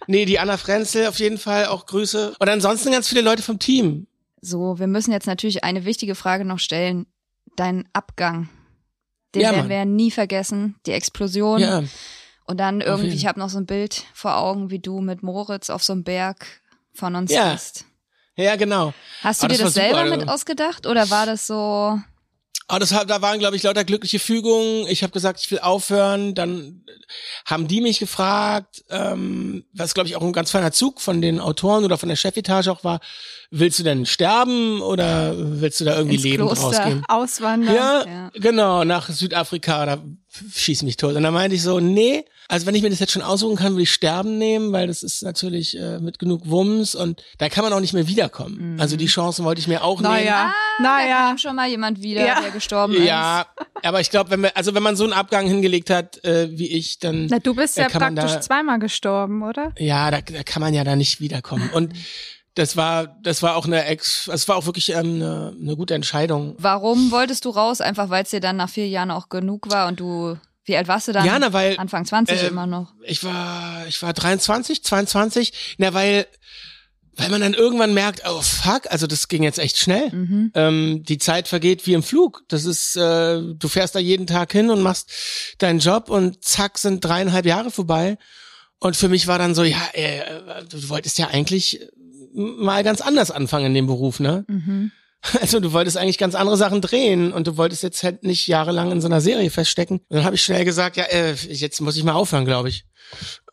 nee, 0.06 0.24
die 0.24 0.38
Anna 0.38 0.56
Frenzel 0.56 1.06
auf 1.08 1.18
jeden 1.18 1.38
Fall, 1.38 1.66
auch 1.66 1.86
Grüße. 1.86 2.34
Und 2.38 2.48
ansonsten 2.48 2.90
ganz 2.92 3.08
viele 3.08 3.20
Leute 3.20 3.42
vom 3.42 3.58
Team. 3.58 4.06
So, 4.40 4.78
wir 4.78 4.86
müssen 4.86 5.10
jetzt 5.12 5.26
natürlich 5.26 5.64
eine 5.64 5.84
wichtige 5.84 6.14
Frage 6.14 6.44
noch 6.44 6.58
stellen. 6.60 7.06
Dein 7.58 7.88
Abgang. 7.92 8.48
Den 9.34 9.42
Ja, 9.42 9.50
werden 9.52 9.68
wir 9.68 9.84
nie 9.84 10.10
vergessen. 10.10 10.76
Die 10.86 10.92
Explosion. 10.92 11.60
Ja. 11.60 11.82
Und 12.44 12.58
dann 12.60 12.80
irgendwie, 12.80 13.08
ich 13.08 13.26
habe 13.26 13.38
noch 13.40 13.48
so 13.50 13.58
ein 13.58 13.66
Bild 13.66 14.04
vor 14.14 14.36
Augen, 14.38 14.70
wie 14.70 14.78
du 14.78 15.00
mit 15.00 15.22
Moritz 15.22 15.68
auf 15.68 15.82
so 15.82 15.92
einem 15.92 16.04
Berg 16.04 16.46
von 16.94 17.14
uns 17.16 17.30
Ja. 17.32 17.52
bist. 17.52 17.84
Ja, 18.36 18.54
genau. 18.56 18.94
Hast 19.22 19.42
du 19.42 19.46
Ah, 19.46 19.48
dir 19.48 19.54
das 19.56 19.64
das 19.64 19.74
selber 19.74 19.98
super, 20.04 20.10
mit 20.10 20.20
also. 20.20 20.32
ausgedacht 20.32 20.86
oder 20.86 21.10
war 21.10 21.26
das 21.26 21.46
so? 21.48 21.98
Aber 22.70 22.80
das, 22.80 22.92
hat- 22.92 23.08
da 23.08 23.22
waren, 23.22 23.38
glaube 23.38 23.56
ich, 23.56 23.62
lauter 23.62 23.82
glückliche 23.82 24.18
Fügungen. 24.18 24.86
Ich 24.88 25.02
habe 25.02 25.10
gesagt, 25.12 25.40
ich 25.40 25.50
will 25.50 25.58
aufhören. 25.60 26.34
Dann 26.34 26.84
haben 27.46 27.66
die 27.66 27.80
mich 27.80 27.98
gefragt, 27.98 28.84
ähm, 28.90 29.64
was, 29.72 29.94
glaube 29.94 30.08
ich, 30.08 30.16
auch 30.16 30.22
ein 30.22 30.34
ganz 30.34 30.50
feiner 30.50 30.70
Zug 30.70 31.00
von 31.00 31.22
den 31.22 31.40
Autoren 31.40 31.84
oder 31.84 31.96
von 31.96 32.10
der 32.10 32.16
Chefetage 32.16 32.68
auch 32.68 32.84
war, 32.84 33.00
willst 33.50 33.78
du 33.78 33.84
denn 33.84 34.04
sterben 34.04 34.82
oder 34.82 35.32
willst 35.36 35.80
du 35.80 35.86
da 35.86 35.96
irgendwie 35.96 36.16
Ins 36.28 36.36
Kloster. 36.36 36.66
rausgehen? 36.66 37.04
Auswandern. 37.08 37.74
Ja, 37.74 38.04
Ja. 38.06 38.30
genau, 38.34 38.84
nach 38.84 39.08
Südafrika, 39.08 39.86
da 39.86 40.02
schieß 40.54 40.82
mich 40.82 40.98
tot. 40.98 41.14
Und 41.16 41.22
dann 41.22 41.32
meinte 41.32 41.56
ich 41.56 41.62
so, 41.62 41.80
nee, 41.80 42.26
also 42.48 42.66
wenn 42.66 42.74
ich 42.74 42.82
mir 42.82 42.88
das 42.90 42.98
jetzt 42.98 43.12
schon 43.12 43.22
aussuchen 43.22 43.56
kann, 43.56 43.76
will 43.76 43.82
ich 43.82 43.92
sterben 43.92 44.38
nehmen, 44.38 44.72
weil 44.72 44.86
das 44.86 45.02
ist 45.02 45.22
natürlich 45.22 45.78
äh, 45.78 45.98
mit 46.00 46.18
genug 46.18 46.48
Wumms 46.48 46.94
und 46.94 47.22
da 47.36 47.48
kann 47.50 47.62
man 47.62 47.72
auch 47.74 47.80
nicht 47.80 47.92
mehr 47.92 48.08
wiederkommen. 48.08 48.80
Also 48.80 48.96
die 48.96 49.06
Chancen 49.06 49.44
wollte 49.44 49.60
ich 49.60 49.68
mir 49.68 49.84
auch 49.84 50.00
nehmen. 50.00 50.14
Naja, 50.14 50.52
Da 50.78 50.82
naja. 50.82 51.28
kam 51.28 51.38
schon 51.38 51.56
mal 51.56 51.68
jemand 51.68 52.02
wieder, 52.02 52.26
Ja. 52.26 52.40
der 52.40 52.50
gestorben 52.50 52.94
ist. 52.94 53.04
Ja, 53.04 53.46
aber 53.82 54.00
ich 54.00 54.10
glaube, 54.10 54.30
wenn 54.30 54.40
wir, 54.42 54.56
also 54.56 54.74
wenn 54.74 54.82
man 54.82 54.96
so 54.96 55.04
einen 55.04 55.12
Abgang 55.12 55.46
hingelegt 55.46 55.90
hat, 55.90 56.24
äh, 56.24 56.48
wie 56.50 56.68
ich, 56.68 56.98
dann 56.98 57.26
Na, 57.30 57.38
du 57.38 57.54
bist 57.54 57.76
äh, 57.78 57.82
ja 57.82 57.88
man 57.98 58.14
praktisch 58.14 58.32
da, 58.36 58.40
zweimal 58.40 58.78
gestorben, 58.78 59.42
oder? 59.42 59.72
ja, 59.78 60.10
da, 60.10 60.20
da 60.22 60.42
kann 60.42 60.60
man 60.62 60.72
ja 60.74 60.84
da 60.84 60.96
nicht 60.96 61.20
wiederkommen. 61.20 61.68
Und 61.72 61.92
das 62.54 62.76
war, 62.76 63.18
das 63.22 63.42
war 63.42 63.54
auch 63.56 63.66
eine 63.66 63.84
Ex, 63.84 64.28
es 64.32 64.48
war 64.48 64.56
auch 64.56 64.66
wirklich 64.66 64.88
ähm, 64.90 64.96
eine, 65.22 65.54
eine 65.60 65.76
gute 65.76 65.94
Entscheidung. 65.94 66.56
Warum 66.58 67.10
wolltest 67.12 67.44
du 67.44 67.50
raus? 67.50 67.80
Einfach 67.80 68.10
weil 68.10 68.24
es 68.24 68.30
dir 68.30 68.40
dann 68.40 68.56
nach 68.56 68.68
vier 68.68 68.88
Jahren 68.88 69.10
auch 69.12 69.28
genug 69.28 69.70
war 69.70 69.86
und 69.86 70.00
du, 70.00 70.36
wie 70.68 70.76
alt 70.76 70.88
warst 70.88 71.08
du 71.08 71.12
dann? 71.12 71.26
Ja, 71.26 71.38
na, 71.38 71.52
weil 71.52 71.76
Anfang 71.78 72.04
20 72.04 72.42
äh, 72.42 72.46
immer 72.46 72.66
noch. 72.66 72.92
ich 73.02 73.24
war, 73.24 73.86
ich 73.88 74.02
war 74.02 74.12
23, 74.12 74.84
22, 74.84 75.76
na, 75.78 75.94
weil, 75.94 76.26
weil 77.16 77.30
man 77.30 77.40
dann 77.40 77.54
irgendwann 77.54 77.94
merkt, 77.94 78.22
oh 78.28 78.40
fuck, 78.40 78.82
also 78.90 79.06
das 79.06 79.28
ging 79.28 79.42
jetzt 79.42 79.58
echt 79.58 79.78
schnell. 79.78 80.10
Mhm. 80.10 80.52
Ähm, 80.54 81.02
die 81.04 81.18
Zeit 81.18 81.48
vergeht 81.48 81.86
wie 81.86 81.94
im 81.94 82.02
Flug. 82.02 82.44
Das 82.48 82.64
ist, 82.64 82.96
äh, 82.96 83.40
du 83.42 83.68
fährst 83.68 83.94
da 83.94 83.98
jeden 83.98 84.26
Tag 84.26 84.52
hin 84.52 84.70
und 84.70 84.82
machst 84.82 85.10
deinen 85.58 85.80
Job 85.80 86.10
und 86.10 86.44
zack 86.44 86.78
sind 86.78 87.04
dreieinhalb 87.04 87.46
Jahre 87.46 87.70
vorbei. 87.70 88.18
Und 88.78 88.96
für 88.96 89.08
mich 89.08 89.26
war 89.26 89.38
dann 89.38 89.54
so, 89.54 89.64
ja, 89.64 89.80
äh, 89.92 90.64
du 90.68 90.88
wolltest 90.88 91.18
ja 91.18 91.28
eigentlich 91.28 91.80
mal 92.34 92.84
ganz 92.84 93.00
anders 93.00 93.30
anfangen 93.30 93.66
in 93.66 93.74
dem 93.74 93.86
Beruf, 93.86 94.20
ne? 94.20 94.44
Mhm. 94.46 94.92
Also 95.40 95.60
du 95.60 95.72
wolltest 95.72 95.96
eigentlich 95.96 96.18
ganz 96.18 96.34
andere 96.34 96.56
Sachen 96.56 96.80
drehen 96.80 97.32
und 97.32 97.46
du 97.46 97.56
wolltest 97.56 97.82
jetzt 97.82 98.02
halt 98.02 98.22
nicht 98.22 98.46
jahrelang 98.46 98.92
in 98.92 99.00
so 99.00 99.08
einer 99.08 99.20
Serie 99.20 99.50
feststecken. 99.50 99.98
Und 100.08 100.16
dann 100.16 100.24
habe 100.24 100.36
ich 100.36 100.44
schnell 100.44 100.64
gesagt, 100.64 100.96
ja, 100.96 101.04
äh, 101.04 101.32
jetzt 101.32 101.80
muss 101.80 101.96
ich 101.96 102.04
mal 102.04 102.12
aufhören, 102.12 102.44
glaube 102.44 102.68
ich. 102.68 102.84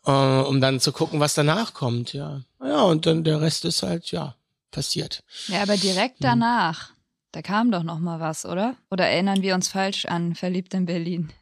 Äh, 0.04 0.10
um 0.10 0.60
dann 0.60 0.80
zu 0.80 0.92
gucken, 0.92 1.20
was 1.20 1.34
danach 1.34 1.74
kommt, 1.74 2.12
ja. 2.12 2.42
Ja, 2.62 2.82
und 2.82 3.06
dann 3.06 3.24
der 3.24 3.40
Rest 3.40 3.64
ist 3.64 3.82
halt, 3.82 4.10
ja, 4.12 4.36
passiert. 4.70 5.24
Ja, 5.48 5.62
aber 5.62 5.76
direkt 5.76 6.16
danach, 6.20 6.90
da 7.32 7.42
kam 7.42 7.70
doch 7.70 7.82
noch 7.82 7.98
mal 7.98 8.20
was, 8.20 8.46
oder? 8.46 8.76
Oder 8.90 9.06
erinnern 9.06 9.42
wir 9.42 9.54
uns 9.54 9.68
falsch 9.68 10.06
an 10.06 10.34
Verliebt 10.34 10.74
in 10.74 10.86
Berlin? 10.86 11.32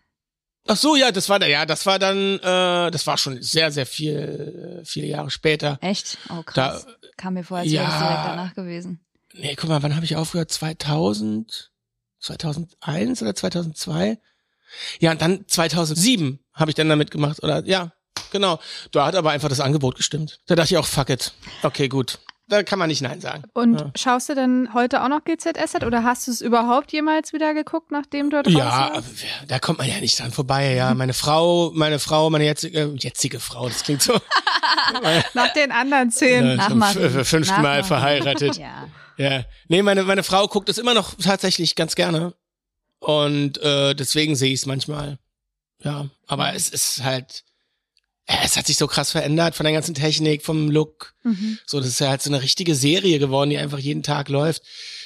Ach 0.67 0.77
so, 0.77 0.97
ja, 0.97 1.13
das 1.13 1.29
war 1.29 1.39
da, 1.39 1.47
ja, 1.47 1.67
das 1.67 1.85
war 1.85 1.99
dann, 1.99 2.39
äh, 2.39 2.91
das 2.91 3.07
war 3.07 3.19
schon 3.19 3.43
sehr, 3.43 3.71
sehr 3.71 3.85
viel, 3.85 4.81
äh, 4.81 4.85
viele 4.87 5.09
Jahre 5.09 5.31
später. 5.31 5.79
Echt? 5.83 6.17
Oh 6.31 6.43
krass. 6.43 6.87
kam 7.19 7.35
mir 7.35 7.45
vor, 7.45 7.59
als 7.59 7.71
wäre 7.71 7.85
das 7.85 7.93
ja. 7.93 8.07
direkt 8.07 8.27
danach 8.27 8.55
gewesen. 8.55 9.05
Nee, 9.37 9.57
guck 9.57 9.69
mal, 9.69 9.83
wann 9.83 9.97
habe 9.97 10.05
ich 10.05 10.15
aufgehört? 10.15 10.53
2000, 10.53 11.73
2001 12.21 13.21
oder 13.23 13.35
2002? 13.35 14.19
Ja, 15.01 15.11
und 15.11 15.21
dann 15.21 15.47
2007 15.49 16.39
habe 16.53 16.71
ich 16.71 16.75
dann 16.77 16.89
damit 16.89 17.11
gemacht, 17.11 17.43
oder? 17.43 17.65
Ja, 17.67 17.93
genau. 18.31 18.61
Da 18.93 19.07
hat 19.07 19.17
aber 19.17 19.31
einfach 19.33 19.49
das 19.49 19.61
Angebot 19.61 19.97
gestimmt. 19.97 20.41
Da 20.47 20.55
dachte 20.55 20.75
ich 20.75 20.79
auch, 20.79 20.87
fuck 20.87 21.11
it. 21.11 21.33
Okay, 21.63 21.89
gut. 21.89 22.21
Da 22.47 22.63
kann 22.63 22.79
man 22.79 22.89
nicht 22.89 23.01
Nein 23.01 23.21
sagen. 23.23 23.45
Und 23.55 23.81
Ja. 23.81 23.91
schaust 23.97 24.29
du 24.29 24.35
denn 24.35 24.69
heute 24.75 25.03
auch 25.03 25.09
noch 25.09 25.25
GZSZ 25.25 25.83
oder 25.87 26.03
hast 26.05 26.27
du 26.27 26.31
es 26.31 26.43
überhaupt 26.43 26.93
jemals 26.93 27.33
wieder 27.33 27.55
gegucht, 27.55 27.91
nachdem 27.91 28.29
du 28.29 28.43
dort 28.43 28.55
Ja, 28.55 28.91
warst? 28.95 29.09
da 29.49 29.59
kommt 29.59 29.79
man 29.79 29.89
ja 29.89 29.99
nicht 29.99 30.19
dran 30.19 30.31
vorbei, 30.31 30.75
ja. 30.75 30.93
Meine 30.93 31.15
Frau, 31.15 31.71
meine 31.75 31.99
Frau, 31.99 32.29
meine 32.29 32.45
jetzige, 32.45 32.93
jetzige 32.99 33.41
Frau, 33.41 33.67
das 33.69 33.83
klingt 33.83 34.03
so. 34.03 34.13
Nach 35.35 35.53
den 35.55 35.73
anderen 35.73 36.11
zehn. 36.11 36.45
äh, 36.45 36.57
Nach 36.57 36.69
zum 36.69 36.79
Marie. 36.79 36.99
f- 37.05 37.29
fünften 37.29 37.55
Nach 37.55 37.63
Mal 37.63 37.77
Marie. 37.79 37.85
verheiratet. 37.89 38.57
Ja. 38.59 38.89
Ja. 39.17 39.45
Nee, 39.69 39.83
meine, 39.83 40.03
meine 40.03 40.23
Frau 40.23 40.47
guckt 40.49 40.69
es 40.69 40.77
immer 40.79 40.93
noch 40.93 41.15
tatsächlich 41.15 41.77
ganz 41.77 41.95
gerne. 41.95 42.35
Und 42.99 43.59
äh, 43.63 43.95
deswegen 43.95 44.35
sehe 44.37 44.53
ich 44.53 44.61
es 44.61 44.67
manchmal. 44.67 45.19
Ja. 45.83 46.09
Aber 46.27 46.55
es 46.55 46.69
ist 46.69 47.03
halt. 47.05 47.45
Äh, 48.27 48.37
Es 48.45 48.57
hat 48.57 48.67
sich 48.67 48.77
so 48.77 48.87
krass 48.87 49.11
verändert 49.13 49.55
von 49.55 49.65
der 49.65 49.73
ganzen 49.73 49.95
Technik, 49.95 50.43
vom 50.43 50.71
Look. 50.71 51.15
Mhm. 51.23 51.59
So, 51.67 51.79
das 51.79 51.89
ist 51.89 52.01
ja 52.01 52.09
halt 52.09 52.23
so 52.23 52.31
eine 52.31 52.43
richtige 52.43 52.75
Serie 52.75 53.19
geworden, 53.19 53.51
die 53.51 53.59
einfach 53.59 53.79
jeden 53.79 54.03
Tag 54.03 54.29
läuft. 54.29 54.63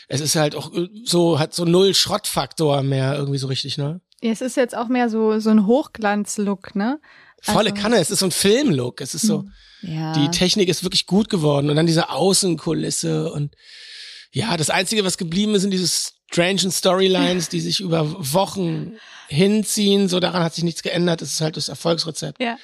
Es 0.09 0.20
ist 0.20 0.37
halt 0.37 0.54
auch 0.54 0.72
äh, 0.74 0.88
so, 1.04 1.38
hat 1.38 1.54
so 1.54 1.64
null 1.64 1.94
Schrottfaktor 1.94 2.83
mehr 2.83 3.14
irgendwie 3.16 3.38
so 3.38 3.46
richtig, 3.46 3.76
ne? 3.78 4.00
Es 4.20 4.40
ist 4.40 4.57
jetzt 4.57 4.76
auch 4.76 4.88
mehr 4.88 5.09
so, 5.11 5.38
so 5.38 5.50
ein 5.50 5.66
Hochglanz-Look, 5.66 6.74
ne? 6.74 7.00
Volle 7.42 7.70
Also- 7.70 7.83
Kanne, 7.83 7.96
es 7.98 8.11
ist 8.11 8.18
so 8.20 8.26
ein 8.26 8.33
Filmlook. 8.33 9.00
Es 9.00 9.14
ist 9.14 9.22
so, 9.26 9.44
Ja. 9.83 10.12
die 10.14 10.28
Technik 10.31 10.68
ist 10.68 10.83
wirklich 10.83 11.07
gut 11.07 11.28
geworden. 11.28 11.70
Und 11.70 11.76
dann 11.76 11.87
diese 11.87 12.11
Außenkulisse 12.11 13.31
und 13.33 13.54
ja, 14.33 14.57
das 14.57 14.70
Einzige, 14.70 15.04
was 15.04 15.18
geblieben 15.18 15.54
ist, 15.54 15.62
sind 15.62 15.70
diese 15.70 15.88
strangen 16.31 16.70
Storylines, 16.70 17.48
die 17.48 17.61
sich 17.61 17.81
über 17.81 18.12
Wochen 18.35 18.96
hinziehen. 19.28 20.09
So 20.09 20.20
daran 20.20 20.42
hat 20.42 20.54
sich 20.54 20.64
nichts 20.64 20.83
geändert. 20.83 21.22
Das 21.22 21.33
ist 21.33 21.40
halt 21.40 21.57
das 21.57 21.68
Erfolgsrezept. 21.68 22.42
Ja. 22.42 22.57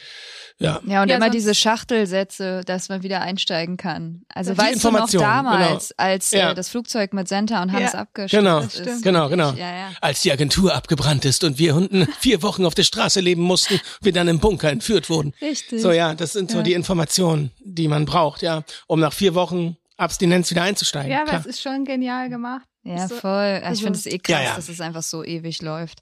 Ja. 0.58 0.80
Ja, 0.86 1.02
und 1.02 1.08
Ja, 1.08 1.16
immer 1.16 1.30
diese 1.30 1.52
Schachtelsätze, 1.54 2.62
dass 2.64 2.88
man 2.88 3.02
wieder 3.02 3.20
einsteigen 3.20 3.76
kann. 3.76 4.22
Also 4.32 4.52
Die 4.52 4.58
weißt 4.58 4.84
du 4.84 4.88
noch 4.90 5.00
Information, 5.06 5.22
damals, 5.22 5.92
als 5.98 6.30
Ja. 6.30 6.52
äh, 6.52 6.54
das 6.54 6.68
Flugzeug 6.68 7.12
mit 7.12 7.26
Senta 7.28 7.60
und 7.62 7.72
Hannes 7.72 7.92
Ja, 7.92 7.98
abgestürzt 8.00 8.32
genau, 8.44 8.58
ist? 8.60 9.02
Genau, 9.02 9.28
genau. 9.28 9.50
Ja, 9.52 9.74
ja. 9.76 9.90
Als 10.00 10.22
die 10.22 10.30
Agentur 10.32 10.74
abgebrannt 10.74 11.24
ist 11.24 11.42
und 11.44 11.58
wir 11.58 11.74
Hunden 11.74 12.06
vier 12.20 12.42
Wochen 12.42 12.64
auf 12.66 12.74
der 12.74 12.84
Straße 12.84 13.20
leben 13.20 13.42
mussten, 13.42 13.80
wir 14.00 14.12
dann 14.12 14.28
im 14.28 14.38
Bunker 14.38 14.70
entführt 14.70 15.10
wurden. 15.10 15.32
Richtig. 15.40 15.82
So, 15.82 15.90
ja, 15.92 16.14
das 16.14 16.32
sind 16.32 16.50
so 16.50 16.58
Ja. 16.58 16.62
die 16.62 16.72
Informationen, 16.74 17.50
die 17.64 17.88
man 17.88 18.04
braucht, 18.04 18.42
ja, 18.42 18.62
um 18.86 19.00
nach 19.00 19.12
vier 19.12 19.34
Wochen 19.34 19.76
Abstinenz 19.96 20.50
wieder 20.50 20.62
einzusteigen. 20.62 21.10
Ja, 21.10 21.22
aber 21.22 21.38
es 21.38 21.46
ist 21.46 21.62
schon 21.62 21.84
genial 21.84 22.28
gemacht. 22.28 22.66
Ja, 22.84 23.08
So- 23.08 23.14
voll. 23.16 23.60
Also 23.64 23.78
ich 23.78 23.82
finde 23.82 23.98
es 23.98 24.06
eh 24.06 24.18
krass, 24.18 24.36
Ja, 24.36 24.42
ja. 24.42 24.54
dass 24.56 24.68
es 24.68 24.80
einfach 24.80 25.02
so 25.02 25.24
ewig 25.24 25.62
läuft. 25.62 26.00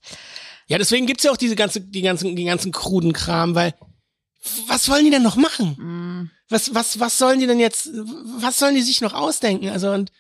Ja, 0.67 0.79
deswegen 0.79 1.07
gibt's 1.07 1.25
ja 1.25 1.31
auch 1.31 1.37
diese 1.37 1.57
ganze, 1.57 1.81
die 1.81 2.03
ganzen, 2.03 2.35
die 2.37 2.45
ganzen 2.45 2.73
kruden 2.73 3.13
Kram, 3.13 3.55
weil 3.55 3.73
was 4.67 4.89
wollen 4.89 5.05
die 5.05 5.11
denn 5.11 5.23
noch 5.23 5.37
machen? 5.37 5.77
Mm. 5.79 6.31
Was, 6.49 6.75
was, 6.75 6.99
was 7.01 7.17
sollen 7.19 7.39
die 7.41 7.47
denn 7.47 7.61
jetzt, 7.61 7.89
was 8.39 8.59
sollen 8.59 8.75
die 8.75 8.83
sich 8.83 9.01
noch 9.01 9.15
ausdenken? 9.15 9.69
Also 9.71 9.91
und 9.93 10.11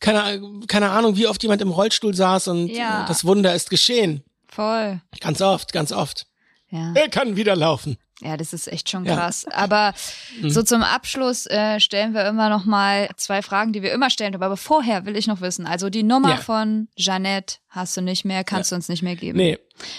keine, 0.00 0.40
keine 0.68 0.90
Ahnung, 0.90 1.16
wie 1.16 1.26
oft 1.26 1.42
jemand 1.42 1.62
im 1.62 1.70
Rollstuhl 1.70 2.14
saß 2.14 2.48
und 2.48 2.68
Ja. 2.68 3.06
das 3.06 3.24
Wunder 3.24 3.54
ist 3.54 3.70
geschehen. 3.70 4.22
Voll. 4.48 5.00
Ganz 5.20 5.40
oft, 5.40 5.72
ganz 5.72 5.92
oft. 5.92 6.26
Ja. 6.70 6.92
Er 6.94 7.08
kann 7.08 7.36
wieder 7.36 7.56
laufen. 7.56 7.96
Ja, 8.22 8.36
das 8.38 8.54
ist 8.54 8.66
echt 8.68 8.88
schon 8.88 9.04
Ja. 9.04 9.14
krass. 9.14 9.44
Aber 9.52 9.92
Mhm. 10.40 10.48
so 10.50 10.62
zum 10.62 10.82
Abschluss 10.82 11.44
äh, 11.46 11.78
stellen 11.80 12.14
wir 12.14 12.26
immer 12.26 12.48
noch 12.48 12.64
mal 12.64 13.10
zwei 13.18 13.42
Fragen, 13.42 13.74
die 13.74 13.82
wir 13.82 13.92
immer 13.92 14.08
stellen. 14.08 14.34
Aber 14.34 14.56
vorher 14.56 15.04
will 15.04 15.16
ich 15.16 15.26
noch 15.26 15.42
wissen. 15.42 15.66
Also 15.66 15.90
die 15.90 16.02
Nummer 16.02 16.30
Ja. 16.30 16.36
von 16.38 16.88
Jeannette 16.96 17.56
hast 17.68 17.94
du 17.96 18.00
nicht 18.00 18.24
mehr, 18.24 18.42
kannst 18.44 18.70
du 18.72 18.76
uns 18.76 18.88
nicht 18.88 19.02
mehr 19.02 19.16
geben. 19.16 19.36
Nee, 19.36 19.58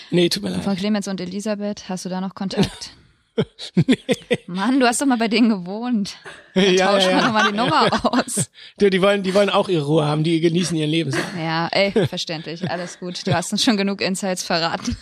nee, 0.10 0.30
tut 0.30 0.42
mir 0.42 0.50
leid. 0.50 0.64
Von 0.64 0.76
Clemens 0.76 1.08
und 1.08 1.22
Elisabeth 1.22 1.88
hast 1.90 2.06
du 2.06 2.10
da 2.10 2.20
noch 2.22 2.34
Kontakt? 2.34 2.92
Mann, 4.48 4.80
du 4.80 4.88
hast 4.88 5.02
doch 5.02 5.06
mal 5.06 5.18
bei 5.18 5.28
denen 5.28 5.50
gewohnt. 5.50 6.18
ja, 6.56 6.94
Tausch 6.94 7.06
ja, 7.06 7.12
mal 7.12 7.20
ja. 7.20 7.26
nochmal 7.26 7.52
die 7.52 7.58
Nummer 7.58 8.06
aus. 8.14 8.50
Die, 8.80 8.90
die 8.90 9.02
wollen, 9.02 9.24
die 9.24 9.34
wollen 9.34 9.50
auch 9.50 9.70
ihre 9.70 9.86
Ruhe 9.86 10.06
haben, 10.06 10.24
die 10.24 10.40
genießen 10.40 10.76
ihr 10.76 10.88
Leben. 10.88 11.12
So. 11.12 11.20
Ja, 11.38 11.68
ey, 11.72 11.92
verständlich. 12.08 12.70
Alles 12.70 13.00
gut. 13.00 13.26
Du 13.28 13.34
hast 13.34 13.52
uns 13.52 13.64
schon 13.64 13.78
genug 13.78 14.02
Insights 14.02 14.44
verraten. 14.44 14.98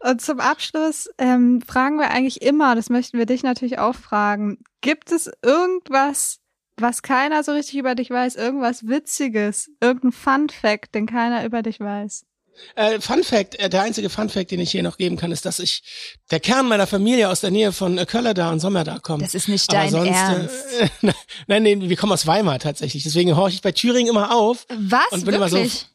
Und 0.00 0.20
zum 0.20 0.40
Abschluss 0.40 1.08
ähm, 1.18 1.62
fragen 1.62 1.98
wir 1.98 2.10
eigentlich 2.10 2.42
immer, 2.42 2.74
das 2.74 2.90
möchten 2.90 3.18
wir 3.18 3.26
dich 3.26 3.42
natürlich 3.42 3.78
auch 3.78 3.94
fragen, 3.94 4.58
gibt 4.80 5.12
es 5.12 5.30
irgendwas, 5.42 6.40
was 6.78 7.02
keiner 7.02 7.42
so 7.42 7.52
richtig 7.52 7.78
über 7.78 7.94
dich 7.94 8.10
weiß, 8.10 8.36
irgendwas 8.36 8.86
Witziges, 8.86 9.70
irgendein 9.80 10.12
Fun 10.12 10.48
Fact, 10.48 10.94
den 10.94 11.06
keiner 11.06 11.44
über 11.44 11.62
dich 11.62 11.80
weiß? 11.80 12.26
Äh, 12.74 13.00
Fun 13.00 13.22
Fact, 13.22 13.54
äh, 13.58 13.68
der 13.68 13.82
einzige 13.82 14.08
Fun 14.10 14.28
Fact, 14.28 14.50
den 14.50 14.60
ich 14.60 14.70
hier 14.70 14.82
noch 14.82 14.96
geben 14.96 15.16
kann, 15.16 15.32
ist, 15.32 15.44
dass 15.44 15.58
ich 15.58 15.82
der 16.30 16.40
Kern 16.40 16.66
meiner 16.68 16.86
Familie 16.86 17.28
aus 17.28 17.40
der 17.40 17.50
Nähe 17.50 17.72
von 17.72 17.98
äh, 17.98 18.06
Köller 18.06 18.50
und 18.52 18.60
Sommer 18.60 18.84
da 18.84 18.98
kommt. 18.98 19.22
Das 19.22 19.34
ist 19.34 19.48
nicht 19.48 19.72
dein 19.72 19.90
sonst, 19.90 20.10
Ernst. 20.10 20.54
Äh, 21.02 21.12
nein, 21.46 21.62
nee, 21.62 21.76
wir 21.80 21.96
kommen 21.96 22.12
aus 22.12 22.26
Weimar 22.26 22.58
tatsächlich. 22.58 23.02
Deswegen 23.02 23.36
horche 23.36 23.54
ich 23.56 23.62
bei 23.62 23.72
Thüringen 23.72 24.10
immer 24.10 24.34
auf. 24.34 24.66
Was? 24.68 25.06
Und 25.12 25.24
bin 25.24 25.34
immer 25.34 25.48
so- 25.48 25.56
Wirklich? 25.56 25.86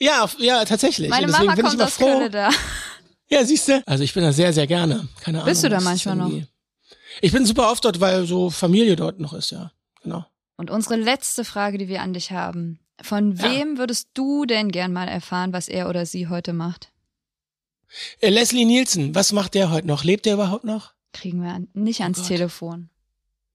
Ja, 0.00 0.28
ja, 0.38 0.64
tatsächlich. 0.64 1.08
Meine 1.10 1.26
Mama 1.26 1.54
bin 1.54 1.64
ich 1.64 1.70
kommt 1.70 1.82
aus 1.82 1.94
froh. 1.94 2.04
Köln 2.18 2.32
da. 2.32 2.50
Ja, 3.30 3.44
siehst 3.44 3.68
du? 3.68 3.82
Also 3.84 4.04
ich 4.04 4.14
bin 4.14 4.22
da 4.22 4.32
sehr, 4.32 4.54
sehr 4.54 4.66
gerne. 4.66 5.06
Keine 5.20 5.38
Ahnung. 5.38 5.50
Bist 5.50 5.62
du 5.62 5.68
da 5.68 5.80
manchmal 5.80 6.16
noch? 6.16 6.32
Ich 7.20 7.30
bin 7.30 7.44
super 7.44 7.70
oft 7.70 7.84
dort, 7.84 8.00
weil 8.00 8.24
so 8.26 8.48
Familie 8.48 8.96
dort 8.96 9.20
noch 9.20 9.34
ist, 9.34 9.50
ja. 9.50 9.70
Genau. 10.02 10.24
Und 10.56 10.70
unsere 10.70 10.96
letzte 10.96 11.44
Frage, 11.44 11.76
die 11.76 11.88
wir 11.88 12.00
an 12.00 12.14
dich 12.14 12.30
haben. 12.32 12.80
Von 13.00 13.36
Ja. 13.36 13.44
wem 13.44 13.78
würdest 13.78 14.08
du 14.14 14.44
denn 14.44 14.70
gern 14.72 14.92
mal 14.92 15.08
erfahren, 15.08 15.52
was 15.52 15.68
er 15.68 15.88
oder 15.88 16.04
sie 16.06 16.28
heute 16.28 16.52
macht? 16.52 16.90
Äh, 18.20 18.30
Leslie 18.30 18.64
Nielsen, 18.64 19.14
was 19.14 19.32
macht 19.32 19.54
der 19.54 19.70
heute 19.70 19.86
noch? 19.86 20.04
Lebt 20.04 20.26
der 20.26 20.34
überhaupt 20.34 20.64
noch? 20.64 20.92
Kriegen 21.12 21.42
wir 21.42 21.50
an, 21.50 21.68
nicht 21.72 22.00
Oh 22.00 22.04
ans 22.04 22.18
Gott. 22.18 22.28
Telefon. 22.28 22.90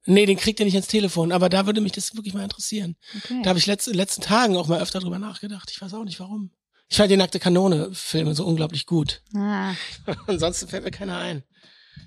Nee, 0.06 0.26
den 0.26 0.38
kriegt 0.38 0.60
er 0.60 0.66
nicht 0.66 0.74
ans 0.76 0.88
Telefon, 0.88 1.32
aber 1.32 1.48
da 1.50 1.66
würde 1.66 1.80
mich 1.82 1.92
das 1.94 2.16
wirklich 2.16 2.34
mal 2.34 2.44
interessieren. 2.44 2.98
Okay. 3.16 3.42
Da 3.44 3.50
habe 3.50 3.60
ich 3.60 3.68
letzt, 3.68 3.88
in 3.88 3.94
den 3.94 3.98
letzten 4.00 4.22
Tagen 4.22 4.58
auch 4.58 4.68
mal 4.68 4.82
öfter 4.82 5.00
drüber 5.00 5.20
nachgedacht. 5.20 5.72
Ich 5.72 5.82
weiß 5.82 5.94
auch 5.94 6.04
nicht 6.04 6.20
warum. 6.20 6.52
Ich 6.90 6.98
fand 6.98 7.10
die 7.12 7.16
nackte 7.18 7.40
Kanone-Filme 7.40 8.36
so 8.36 8.46
unglaublich 8.46 8.86
gut. 8.86 9.22
Ah, 9.36 9.74
Ansonsten 10.28 10.68
fällt 10.68 10.84
mir 10.84 10.92
keiner 10.92 11.18
ein. 11.20 11.44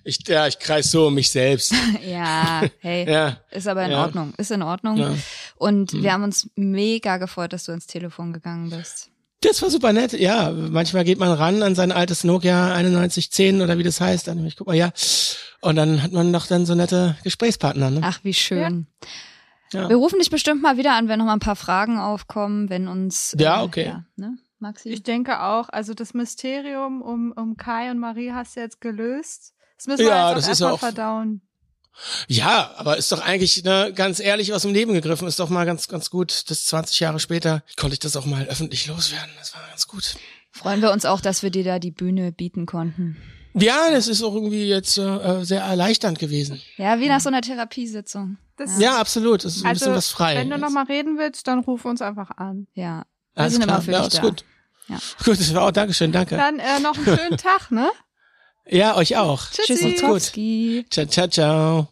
Ich, 0.04 0.26
ja, 0.28 0.46
ich 0.46 0.58
kreis 0.58 0.90
so 0.90 1.08
um 1.08 1.14
mich 1.14 1.30
selbst. 1.30 1.74
ja, 2.06 2.62
hey. 2.80 3.10
Ja. 3.10 3.38
Ist 3.50 3.66
aber 3.66 3.84
in 3.84 3.90
Ja. 3.90 4.02
Ordnung. 4.02 4.32
Ist 4.36 4.50
in 4.50 4.62
Ordnung. 4.62 4.96
Ja. 4.98 5.14
Und 5.56 5.92
Hm. 5.92 6.02
wir 6.02 6.12
haben 6.12 6.22
uns 6.24 6.48
mega 6.54 7.16
gefreut, 7.16 7.52
dass 7.52 7.64
du 7.64 7.72
ins 7.72 7.86
Telefon 7.86 8.32
gegangen 8.32 8.70
bist. 8.70 9.10
Das 9.42 9.60
war 9.62 9.70
super 9.70 9.92
nett. 9.92 10.12
Ja, 10.12 10.50
manchmal 10.50 11.04
geht 11.04 11.18
man 11.18 11.30
ran 11.30 11.62
an 11.62 11.74
sein 11.74 11.92
altes 11.92 12.24
Nokia 12.24 12.68
9110 12.68 13.60
oder 13.60 13.78
wie 13.78 13.82
das 13.82 14.00
heißt. 14.00 14.28
Dann, 14.28 14.44
ich 14.46 14.56
guck 14.56 14.66
mal, 14.66 14.74
ja. 14.76 14.92
Und 15.60 15.76
dann 15.76 16.02
hat 16.02 16.12
man 16.12 16.32
doch 16.32 16.46
dann 16.46 16.66
so 16.66 16.74
nette 16.74 17.16
Gesprächspartner. 17.22 17.90
Ne? 17.90 18.00
Ach, 18.02 18.20
wie 18.22 18.34
schön. 18.34 18.86
Ja. 19.72 19.88
Wir 19.88 19.96
rufen 19.96 20.20
dich 20.20 20.30
bestimmt 20.30 20.62
mal 20.62 20.78
wieder 20.78 20.94
an, 20.94 21.08
wenn 21.08 21.18
noch 21.18 21.26
mal 21.26 21.32
ein 21.34 21.40
paar 21.40 21.56
Fragen 21.56 21.98
aufkommen, 21.98 22.70
wenn 22.70 22.86
uns. 22.88 23.34
Ja, 23.38 23.62
okay. 23.62 23.86
Ja, 23.86 24.04
ne, 24.16 24.38
Maxi? 24.60 24.88
Ich 24.90 25.02
denke 25.02 25.42
auch, 25.42 25.68
also 25.68 25.92
das 25.92 26.14
Mysterium 26.14 27.02
um, 27.02 27.32
um 27.32 27.56
Kai 27.56 27.90
und 27.90 27.98
Marie 27.98 28.32
hast 28.32 28.56
du 28.56 28.60
jetzt 28.60 28.80
gelöst. 28.80 29.52
Das 29.76 29.86
müssen 29.86 30.00
wir 30.00 30.06
Ja, 30.08 30.30
jetzt 30.34 30.38
das 30.38 30.44
auch 30.48 30.52
ist 30.52 30.60
ja 30.60 30.66
erstmal 30.66 30.72
auch- 30.72 30.78
verdauen. 30.80 31.40
Ja, 32.28 32.72
aber 32.76 32.98
ist 32.98 33.10
doch 33.10 33.22
eigentlich 33.22 33.64
ne, 33.64 33.90
ganz 33.94 34.20
ehrlich 34.20 34.52
aus 34.52 34.62
dem 34.62 34.74
Leben 34.74 34.92
gegriffen. 34.92 35.26
Ist 35.26 35.40
doch 35.40 35.48
mal 35.48 35.64
ganz, 35.64 35.88
ganz 35.88 36.10
gut. 36.10 36.44
Das 36.50 36.66
20 36.66 37.00
Jahre 37.00 37.18
später 37.20 37.62
konnte 37.78 37.94
ich 37.94 38.00
das 38.00 38.16
auch 38.16 38.26
mal 38.26 38.44
öffentlich 38.46 38.86
loswerden. 38.86 39.30
Das 39.38 39.54
war 39.54 39.62
ganz 39.70 39.86
gut. 39.86 40.16
Freuen 40.52 40.82
wir 40.82 40.90
uns 40.92 41.06
auch, 41.06 41.20
dass 41.22 41.42
wir 41.42 41.50
dir 41.50 41.64
da 41.64 41.78
die 41.78 41.90
Bühne 41.90 42.32
bieten 42.32 42.66
konnten. 42.66 43.16
Ja, 43.54 43.90
das 43.90 44.08
ist 44.08 44.22
auch 44.22 44.34
irgendwie 44.34 44.66
jetzt 44.68 44.98
äh, 44.98 45.42
sehr 45.42 45.62
erleichternd 45.62 46.18
gewesen. 46.18 46.60
Ja, 46.76 47.00
wie 47.00 47.08
nach 47.08 47.20
so 47.22 47.28
einer 47.30 47.40
Therapiesitzung. 47.40 48.36
Das, 48.58 48.78
Ja, 48.78 48.98
absolut. 48.98 49.44
Das 49.46 49.56
ist 49.56 49.62
ein 49.64 49.68
also, 49.68 49.86
bisschen 49.86 49.94
was 49.94 50.08
frei. 50.10 50.36
wenn 50.36 50.50
du 50.50 50.58
noch 50.58 50.68
mal 50.70 50.84
reden 50.84 51.16
willst, 51.16 51.46
dann 51.46 51.60
ruf 51.60 51.86
uns 51.86 52.02
einfach 52.02 52.30
an. 52.36 52.66
Ja. 52.74 53.04
Wir 53.34 53.40
Alles 53.42 53.54
sind 53.54 53.62
klar. 53.62 53.76
immer 53.76 53.82
für 53.84 53.92
ja, 53.92 53.98
dich 54.00 54.08
ist 54.08 54.18
da. 54.18 54.22
gut. 54.22 54.44
Ja. 54.88 54.98
Gut, 55.24 55.40
das 55.40 55.54
war 55.54 55.62
auch 55.62 55.70
Dankeschön, 55.72 56.12
danke. 56.12 56.36
Dann 56.36 56.58
äh, 56.58 56.78
noch 56.80 56.94
einen 56.96 57.04
schönen 57.18 57.36
Tag, 57.38 57.70
ne? 57.70 57.88
Ja, 58.68 58.96
euch 58.96 59.16
auch. 59.16 59.44
Tschüssi. 59.50 59.94
Tschüss, 59.94 60.00
gut. 60.00 60.22
Tschüssi. 60.22 60.86
Ciao, 60.90 61.06
ciao, 61.06 61.28
ciao. 61.28 61.88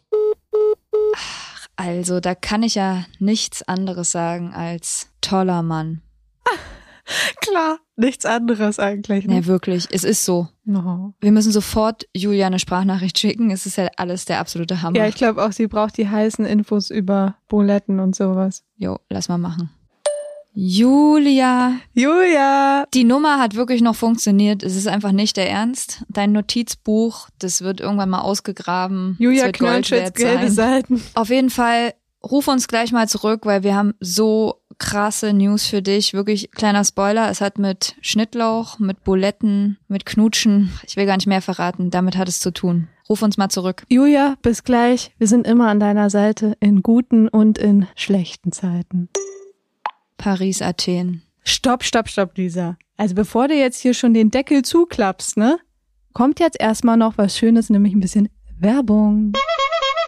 Also, 1.75 2.19
da 2.19 2.35
kann 2.35 2.63
ich 2.63 2.75
ja 2.75 3.05
nichts 3.19 3.63
anderes 3.63 4.11
sagen 4.11 4.53
als 4.53 5.09
toller 5.21 5.61
Mann. 5.61 6.01
Klar, 7.41 7.79
nichts 7.95 8.25
anderes 8.25 8.79
eigentlich. 8.79 9.25
Ne? 9.25 9.35
Nee, 9.35 9.45
wirklich. 9.45 9.87
Es 9.91 10.03
ist 10.03 10.25
so. 10.25 10.47
No. 10.63 11.13
Wir 11.19 11.31
müssen 11.31 11.51
sofort 11.51 12.07
Julia 12.15 12.47
eine 12.47 12.59
Sprachnachricht 12.59 13.19
schicken. 13.19 13.51
Es 13.51 13.65
ist 13.65 13.77
ja 13.77 13.87
alles 13.97 14.25
der 14.25 14.39
absolute 14.39 14.81
Hammer. 14.81 14.97
Ja, 14.97 15.07
ich 15.07 15.15
glaube 15.15 15.45
auch, 15.45 15.51
sie 15.51 15.67
braucht 15.67 15.97
die 15.97 16.09
heißen 16.09 16.45
Infos 16.45 16.89
über 16.89 17.35
Buletten 17.47 17.99
und 17.99 18.15
sowas. 18.15 18.63
Jo, 18.75 18.97
lass 19.09 19.29
mal 19.29 19.37
machen. 19.37 19.69
Julia, 20.57 21.73
Julia! 21.93 22.85
die 22.93 23.03
Nummer 23.03 23.39
hat 23.39 23.55
wirklich 23.55 23.81
noch 23.81 23.95
funktioniert. 23.95 24.63
Es 24.63 24.77
ist 24.77 24.87
einfach 24.87 25.11
nicht 25.11 25.35
der 25.35 25.49
Ernst. 25.49 26.05
Dein 26.07 26.31
Notizbuch, 26.31 27.27
das 27.39 27.61
wird 27.61 27.81
irgendwann 27.81 28.09
mal 28.09 28.21
ausgegraben. 28.21 29.17
Julia 29.19 29.47
wert 29.47 30.15
gelbe. 30.15 30.49
Seiten. 30.49 31.01
Auf 31.13 31.29
jeden 31.29 31.49
Fall, 31.49 31.93
ruf 32.23 32.47
uns 32.47 32.69
gleich 32.69 32.93
mal 32.93 33.09
zurück, 33.09 33.41
weil 33.45 33.63
wir 33.63 33.75
haben 33.75 33.95
so 33.99 34.61
krasse 34.77 35.33
News 35.33 35.65
für 35.65 35.81
dich. 35.81 36.13
Wirklich 36.13 36.49
kleiner 36.51 36.85
Spoiler. 36.85 37.29
Es 37.29 37.41
hat 37.41 37.57
mit 37.57 37.95
Schnittlauch, 37.99 38.79
mit 38.79 39.03
Buletten, 39.03 39.77
mit 39.89 40.05
Knutschen, 40.05 40.71
ich 40.87 40.95
will 40.95 41.05
gar 41.05 41.17
nicht 41.17 41.27
mehr 41.27 41.41
verraten. 41.41 41.91
Damit 41.91 42.15
hat 42.15 42.29
es 42.29 42.39
zu 42.39 42.51
tun. 42.51 42.87
Ruf 43.09 43.21
uns 43.21 43.35
mal 43.35 43.49
zurück. 43.49 43.83
Julia, 43.89 44.37
bis 44.41 44.63
gleich. 44.63 45.11
Wir 45.17 45.27
sind 45.27 45.45
immer 45.45 45.67
an 45.67 45.81
deiner 45.81 46.09
Seite 46.09 46.55
in 46.61 46.81
guten 46.81 47.27
und 47.27 47.57
in 47.57 47.87
schlechten 47.95 48.53
Zeiten. 48.53 49.09
Paris, 50.17 50.61
Athen. 50.61 51.21
Stopp, 51.43 51.83
stopp, 51.83 52.09
stopp, 52.09 52.37
Lisa. 52.37 52.77
Also 52.97 53.15
bevor 53.15 53.47
du 53.47 53.55
jetzt 53.55 53.79
hier 53.79 53.93
schon 53.93 54.13
den 54.13 54.31
Deckel 54.31 54.63
zuklappst, 54.63 55.37
ne? 55.37 55.59
Kommt 56.13 56.39
jetzt 56.39 56.59
erstmal 56.59 56.97
noch 56.97 57.17
was 57.17 57.37
Schönes, 57.37 57.69
nämlich 57.69 57.93
ein 57.93 57.99
bisschen 57.99 58.29
Werbung. 58.57 59.33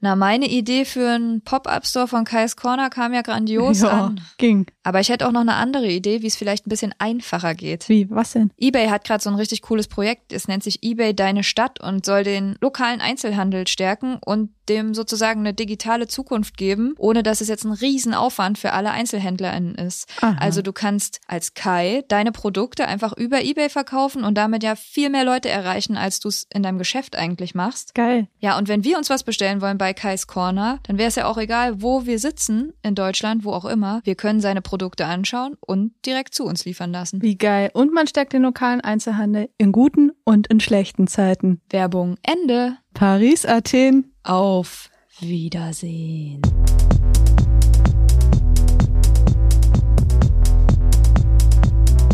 Na, 0.02 0.16
meine 0.16 0.48
Idee 0.48 0.86
für 0.86 1.10
einen 1.10 1.42
Pop-Up-Store 1.42 2.08
von 2.08 2.24
Kai's 2.24 2.56
Corner 2.56 2.90
kam 2.90 3.14
ja 3.14 3.22
grandios 3.22 3.82
ja, 3.82 3.90
an. 3.90 4.22
ging. 4.38 4.68
Aber 4.84 5.00
ich 5.00 5.10
hätte 5.10 5.28
auch 5.28 5.32
noch 5.32 5.42
eine 5.42 5.56
andere 5.56 5.88
Idee, 5.88 6.22
wie 6.22 6.28
es 6.28 6.36
vielleicht 6.36 6.68
ein 6.68 6.70
bisschen 6.70 6.94
einfacher 7.00 7.56
geht. 7.56 7.90
Wie, 7.90 8.10
was 8.10 8.34
denn? 8.34 8.52
eBay 8.58 8.90
hat 8.90 9.06
gerade 9.06 9.24
so 9.24 9.30
ein 9.30 9.36
richtig 9.36 9.64
cooles 9.64 9.88
Projekt. 9.88 10.34
Es 10.34 10.48
nennt 10.48 10.64
sich 10.64 10.84
eBay 10.84 11.16
Deine 11.16 11.44
Stadt 11.44 11.82
und 11.82 12.06
soll 12.06 12.24
den 12.24 12.56
lokalen 12.62 13.02
Einzelhandel 13.02 13.68
stärken 13.68 14.20
und 14.24 14.52
dem 14.70 14.94
sozusagen 14.94 15.42
eine 15.42 15.54
digitale 15.54 16.08
Zukunft 16.08 16.58
geben, 16.58 16.96
ohne 16.98 17.24
dass 17.24 17.42
es 17.42 17.48
jetzt 17.48 17.66
ein 17.66 17.72
Riesenaufwand 17.72 18.58
für 18.58 18.74
alle 18.74 18.92
EinzelhändlerInnen 18.92 19.76
ist. 19.76 20.08
Aha. 20.22 20.38
Also 20.40 20.62
du 20.62 20.74
kannst 20.74 21.20
als 21.28 21.54
Kai 21.54 22.04
deine 22.08 22.32
Produkte 22.32 22.88
einfach 22.88 23.14
über 23.14 23.44
eBay 23.44 23.70
verkaufen 23.70 24.24
und 24.24 24.38
damit 24.38 24.64
ja 24.64 24.76
viel 24.76 25.10
mehr 25.10 25.26
Leute 25.26 25.50
erreichen, 25.50 25.98
als 25.98 26.20
du 26.20 26.30
es 26.30 26.48
in 26.54 26.64
deinem 26.64 26.78
Geschäft 26.78 27.16
eigentlich 27.16 27.56
machst. 27.56 27.96
Geil. 27.96 28.28
Ja, 28.40 28.58
und 28.58 28.68
wenn 28.68 28.84
wir 28.84 28.98
uns 28.98 29.10
was 29.10 29.24
bestellen 29.24 29.62
wollen 29.62 29.78
bei 29.78 29.94
Kai's 29.94 30.28
Corner, 30.28 30.80
dann 30.84 30.98
wäre 30.98 31.10
es 31.10 31.16
ja 31.16 31.26
auch 31.26 31.38
egal, 31.38 31.82
wo 31.82 32.06
wir 32.06 32.20
sitzen, 32.20 32.74
in 32.84 32.96
Deutschland, 32.96 33.44
wo 33.44 33.52
auch 33.52 33.66
immer. 33.66 34.02
Wir 34.04 34.16
können 34.16 34.42
seine 34.42 34.62
Produkte 34.62 35.06
anschauen 35.06 35.56
und 35.60 35.94
direkt 36.06 36.34
zu 36.34 36.46
uns 36.46 36.66
liefern 36.66 36.92
lassen. 36.92 37.22
Wie 37.22 37.38
geil. 37.38 37.70
Und 37.74 37.94
man 37.94 38.08
stärkt 38.08 38.34
den 38.34 38.42
lokalen 38.42 38.82
Einzelhandel 38.82 39.50
in 39.58 39.72
guten 39.72 40.12
und 40.24 40.48
in 40.48 40.60
schlechten 40.60 41.08
Zeiten. 41.08 41.62
Werbung 41.70 42.18
Ende. 42.24 42.78
Paris, 42.94 43.46
Athen. 43.46 44.14
Auf 44.28 44.90
Wiedersehen. 45.22 46.42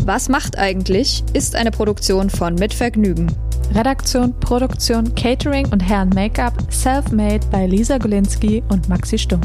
Was 0.04 0.28
macht 0.28 0.56
eigentlich? 0.56 1.24
Ist 1.32 1.56
eine 1.56 1.72
Produktion 1.72 2.30
von 2.30 2.54
Mit 2.54 2.72
Vergnügen. 2.72 3.34
Redaktion, 3.74 4.38
Produktion, 4.38 5.12
Catering 5.16 5.66
und 5.72 5.80
Herren 5.80 6.10
Make-up 6.10 6.52
self-made 6.70 7.44
bei 7.50 7.66
Lisa 7.66 7.98
Golinski 7.98 8.62
und 8.68 8.88
Maxi 8.88 9.18
Stumm. 9.18 9.40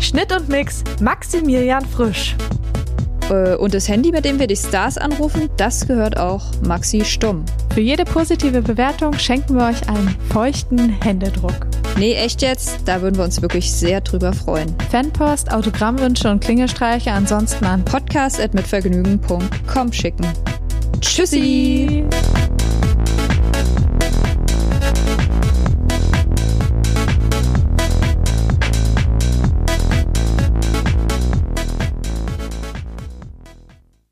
Schnitt 0.00 0.34
und 0.34 0.48
Mix 0.48 0.82
Maximilian 1.02 1.84
Frisch. 1.84 2.34
Äh, 3.32 3.56
Und 3.56 3.74
das 3.74 3.88
Handy, 3.88 4.12
mit 4.12 4.24
dem 4.24 4.38
wir 4.38 4.46
die 4.46 4.56
Stars 4.56 4.98
anrufen, 4.98 5.48
das 5.56 5.86
gehört 5.86 6.18
auch 6.18 6.42
Maxi 6.66 7.04
Stumm. 7.04 7.44
Für 7.74 7.80
jede 7.80 8.04
positive 8.04 8.62
Bewertung 8.62 9.14
schenken 9.18 9.56
wir 9.56 9.66
euch 9.68 9.88
einen 9.88 10.14
feuchten 10.30 10.90
Händedruck. 11.02 11.66
Nee, 11.98 12.14
echt 12.14 12.42
jetzt? 12.42 12.80
Da 12.86 13.02
würden 13.02 13.16
wir 13.16 13.24
uns 13.24 13.42
wirklich 13.42 13.70
sehr 13.72 14.00
drüber 14.00 14.32
freuen. 14.32 14.74
Fanpost, 14.90 15.52
Autogrammwünsche 15.52 16.30
und 16.30 16.40
Klingelstreiche 16.42 17.10
ansonsten 17.12 17.64
an 17.64 17.84
Podcast 17.84 18.40
at 18.40 18.54
mitvergnügen.com 18.54 19.92
schicken. 19.92 20.26
Tschüssi. 21.00 22.04